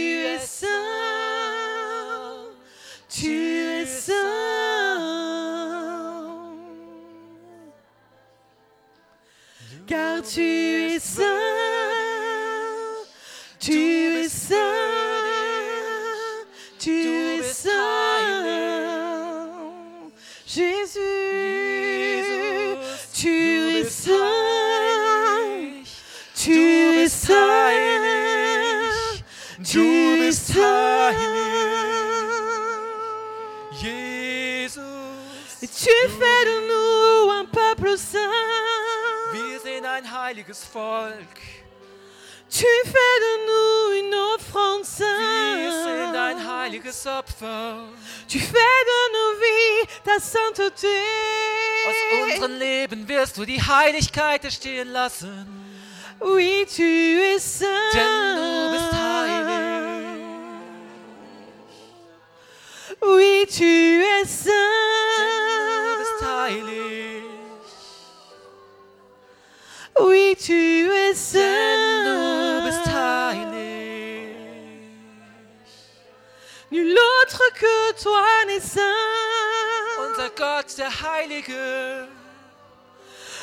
[48.37, 50.87] Tu fais de nos vies ta sainteté.
[51.87, 55.47] Aus unserem Leben wirst du die Heiligkeit erstehen lassen.
[56.19, 56.83] Oui, tu
[57.35, 58.46] es saint.
[80.77, 82.07] Der Heilige.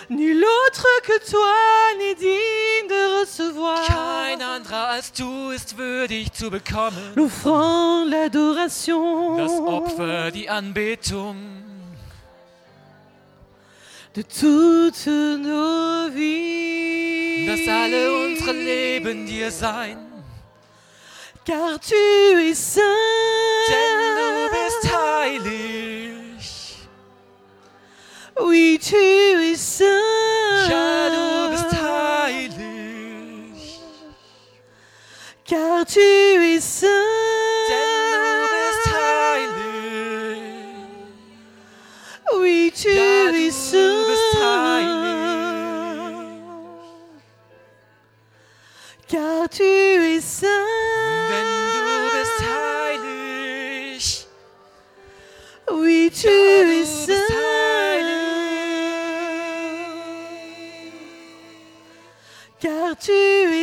[0.08, 6.50] Nul autre que toi n'est digne de recevoir Kein anderer als du ist würdig zu
[6.50, 7.12] bekommen.
[7.16, 11.36] l'offrande, l'adoration Das Opfer, die Anbetung.
[14.14, 17.48] de toutes nos vies.
[17.48, 19.98] Dass alle unsere Leben dir sein.
[21.44, 23.33] Car tu es saint.
[28.92, 29.43] Oui,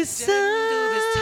[0.02, 1.20] du bist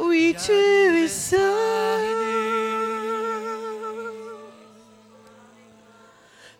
[0.00, 1.98] Oui, Ja, tu bist saint.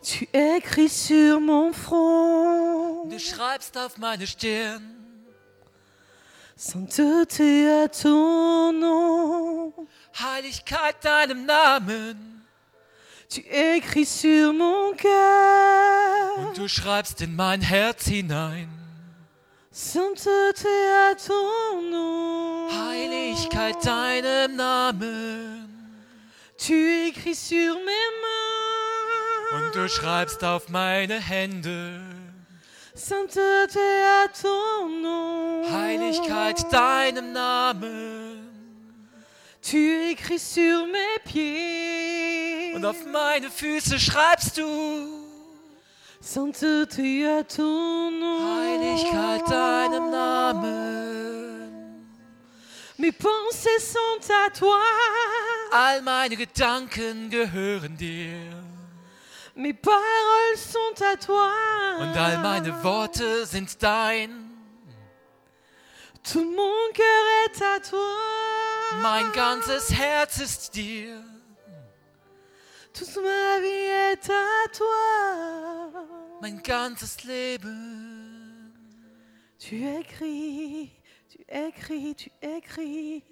[0.01, 3.05] Tu écris sur mon front.
[3.09, 4.95] Du schreibst auf meine Stirn.
[6.55, 9.73] Sainteté à ton nom.
[10.19, 12.38] Heiligkeit deinem Namen.
[13.29, 16.39] Tu écris sur mon cœur.
[16.39, 18.67] Und du schreibst in mein Herz hinein.
[19.71, 22.67] Sainteté à ton nom.
[22.71, 25.69] Heiligkeit deinem Namen.
[26.57, 29.59] Tu écris sur mes mains.
[29.59, 32.01] Und du schreibst auf meine Hände.
[32.95, 33.79] Sainteté
[34.23, 35.63] à ton nom.
[35.71, 38.49] Heiligkeit deinem Namen.
[39.61, 42.08] Tu écris sur mes pieds.
[42.73, 45.25] Und auf meine Füße schreibst du.
[48.55, 51.59] Heiligkeit deinem Namen.
[52.97, 54.77] Mes pensées sont à toi.
[55.71, 58.51] All meine Gedanken gehören dir.
[59.55, 61.49] Mes paroles sont à toi.
[62.01, 64.49] Und all meine Worte sind dein.
[66.23, 69.01] Tout mon cœur est à toi.
[69.01, 71.23] Mein ganzes Herz ist dir.
[72.99, 76.03] Toute ma vie est à toi.
[76.41, 78.73] Mein ganzes Leben.
[79.57, 80.91] Tu écris,
[81.29, 83.23] tu écris, tu écris.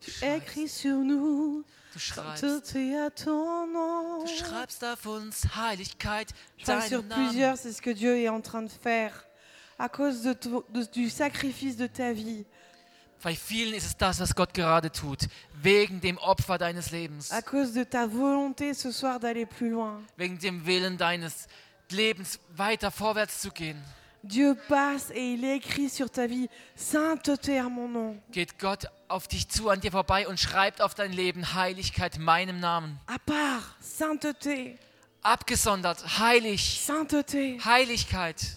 [0.00, 1.62] Tu écris sur nous.
[1.92, 4.24] Du schreibst, Sainteté à ton nom.
[4.24, 7.26] du schreibst auf uns Heiligkeit Je sur Namen.
[7.28, 9.26] plusieurs, c'est ce que Dieu est en train de faire.
[9.78, 12.46] À cause de ton- de- du sacrifice de ta vie.
[13.22, 17.40] Bei vielen ist es das, was Gott gerade tut, wegen dem Opfer deines Lebens, À
[17.40, 20.02] cause de ta volonté ce soir d'aller plus loin.
[20.16, 21.46] wegen dem Willen deines
[21.90, 23.80] Lebens weiter vorwärts zu gehen.
[24.24, 28.22] Dieu passe et il écrit sur ta vie Sainteté à mon nom.
[28.30, 32.60] Geht Gott auf dich zu, an dir vorbei und schreibt auf dein Leben Heiligkeit meinem
[32.60, 32.98] Namen.
[33.06, 34.78] À part, sainteté,
[35.22, 37.60] Abgesondert, heilig, sainteté.
[37.64, 38.56] Heiligkeit.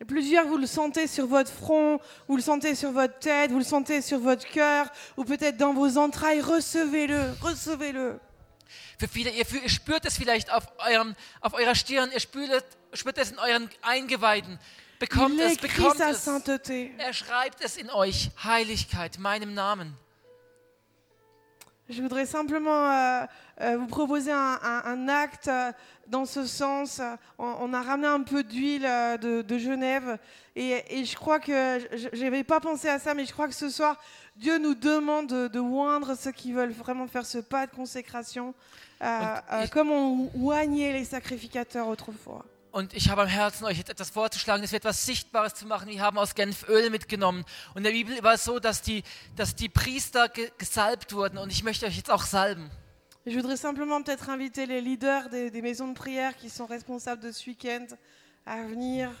[0.00, 3.58] Et plusieurs, vous le sentez sur votre front, vous le sentez sur votre tête, vous
[3.58, 6.40] le sentez sur votre cœur, ou peut-être dans vos entrailles.
[6.40, 8.18] Recevez-le, recevez-le.
[8.98, 13.18] Für viele, ihr, ihr spürt es vielleicht auf, eurem, auf eurer Stirn, ihr spürt, spürt
[13.18, 14.58] es in euren Eingeweiden.
[14.98, 16.26] Bekommt es, bekommt es.
[16.98, 19.96] Er schreibt es in euch, Heiligkeit, meinem Namen.
[21.90, 23.24] Je voudrais simplement euh,
[23.60, 25.70] euh, vous proposer un, un- un acte euh,
[26.06, 27.00] dans ce sens.
[27.38, 30.18] On, on a ramené un peu d'huile euh, de, de Genève
[30.56, 33.54] et, et je crois que je n'avais pas pensé à ça, mais je crois que
[33.54, 33.98] ce soir
[34.36, 38.54] Dieu nous demande de, de oindre ceux qui veulent vraiment faire ce pas de consécration,
[39.02, 39.20] euh,
[39.52, 42.46] euh, comme on oignait les sacrificateurs autrefois.
[42.74, 45.88] Und ich habe am Herzen, euch jetzt etwas vorzuschlagen, es wird etwas Sichtbares zu machen.
[45.88, 47.44] Wir haben aus Genf Öl mitgenommen.
[47.72, 49.04] Und in der Bibel war es so, dass die,
[49.36, 51.38] dass die Priester ge gesalbt wurden.
[51.38, 52.72] Und ich möchte euch jetzt auch salben.
[53.24, 57.22] Je voudrais simplement peut-être inviter les leaders des, des maisons de prière qui sont responsables
[57.22, 57.86] de ce week-end
[58.44, 59.12] à venir.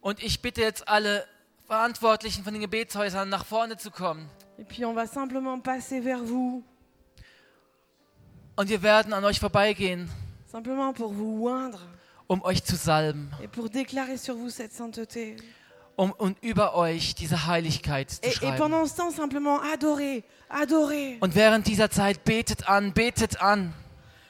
[0.00, 1.26] Und ich bitte jetzt alle
[1.66, 4.30] Verantwortlichen von den Gebetshäusern nach vorne zu kommen.
[4.56, 6.64] Et puis on va simplement passer vers vous.
[8.56, 10.08] Und wir werden an euch vorbeigehen,
[10.50, 11.78] simplement pour vous oindre
[12.32, 15.36] um euch zu salben, et pour déclarer sur vous cette sainteté.
[15.96, 18.56] um und über euch diese Heiligkeit zu Et, et schreiben.
[18.56, 21.16] pendant ce temps, simplement adorer, adorer.
[21.20, 23.72] Und während dieser Zeit betet an, betet an.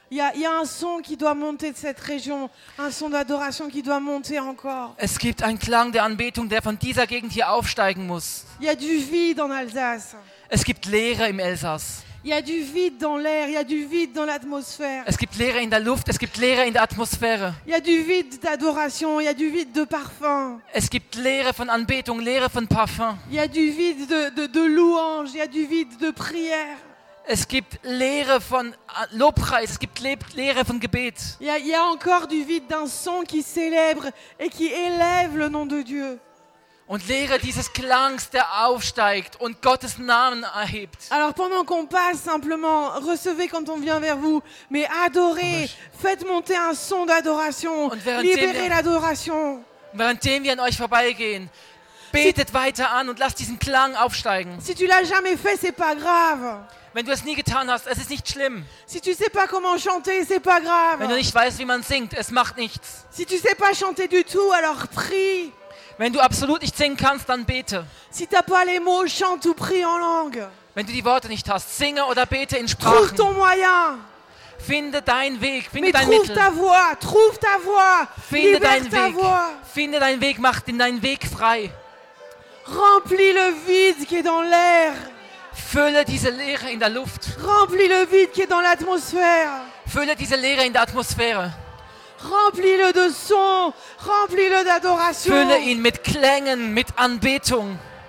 [0.09, 2.47] Il y a, il y a un son qui doit monter de cette région,
[2.77, 4.93] un son d'adoration qui doit monter encore.
[4.97, 8.45] Es gibt einen Klang der Anbetung, der von dieser Gegend hier aufsteigen muss.
[8.59, 10.15] Il y a du vide en Alsace.
[10.49, 12.02] Es gibt Leere im Elsass.
[12.25, 15.03] Il y a du vide dans l'air, il y a du vide dans l'atmosphère.
[15.05, 17.53] Es gibt Leere in der Luft, es gibt Leere in der Atmosphäre.
[17.65, 20.61] Il y a du vide d'adoration, il y a du vide de parfum.
[20.73, 23.17] Es gibt Leere von Anbetung, Leere von Parfum.
[23.29, 26.11] Il y a du vide de, de, de louange, il y a du vide de
[26.11, 26.77] prière.
[27.25, 28.73] Es gibt Leere von äh,
[29.11, 31.15] Lobpreis, es gibt Le Leere von Gebet.
[31.41, 34.07] Il y, a, il y a encore du vide d'un son qui célèbre
[34.39, 36.19] et qui élève le nom de Dieu.
[36.85, 40.97] Und Leere dieses Klangs, der aufsteigt und Gottes Namen erhebt.
[41.09, 45.69] Alors pendant qu'on passe, simplement, recevez quand on vient vers vous, mais adorez,
[46.01, 47.89] faites monter un son d'adoration,
[48.21, 49.63] libérez l'adoration.
[49.93, 51.49] Währenddem wir an euch vorbeigehen,
[52.11, 54.59] betet weiter an und lasst diesen Klang aufsteigen.
[54.59, 56.65] Si tu l'as jamais fait, c'est pas grave.
[56.93, 58.65] Wenn du es nie getan hast, es ist nicht schlimm.
[58.85, 61.15] Si tu sais pas comment chanter, c'est pas Wenn du grave.
[61.15, 63.05] nicht weißt, wie man singt, es macht nichts.
[63.09, 65.51] Si tu sais pas chanter du tout, alors prie.
[65.97, 67.85] Wenn du absolut nicht singen kannst, dann bete.
[68.09, 70.47] Si t'as pas les mots, chante ou prie en langue.
[70.75, 73.15] Wenn du die Worte nicht hast, singe oder bete in Trouve Sprachen.
[73.17, 73.99] ton moyen.
[74.57, 76.35] Finde deinen Weg, finde Mais dein trouve Mittel.
[76.35, 78.07] ta voix, trouve ta voix.
[78.29, 79.13] Finde Libère deinen ta Weg.
[79.15, 79.49] voix.
[79.73, 81.69] Finde deinen Weg, mach den deinen Weg frei.
[82.65, 84.93] Remplis le vide qui est dans l'air.
[85.53, 87.37] Fülle diese Leere in der Luft.
[87.43, 89.61] Remplis le vide qui est dans l'atmosphère.
[89.85, 91.51] Fülle diese Leere in der Atmosphäre.
[92.23, 93.73] Remplis-le de son.
[93.99, 95.33] Remplis-le d'adoration.
[95.33, 97.77] Fülle ihn mit Klängen, mit Anbetung.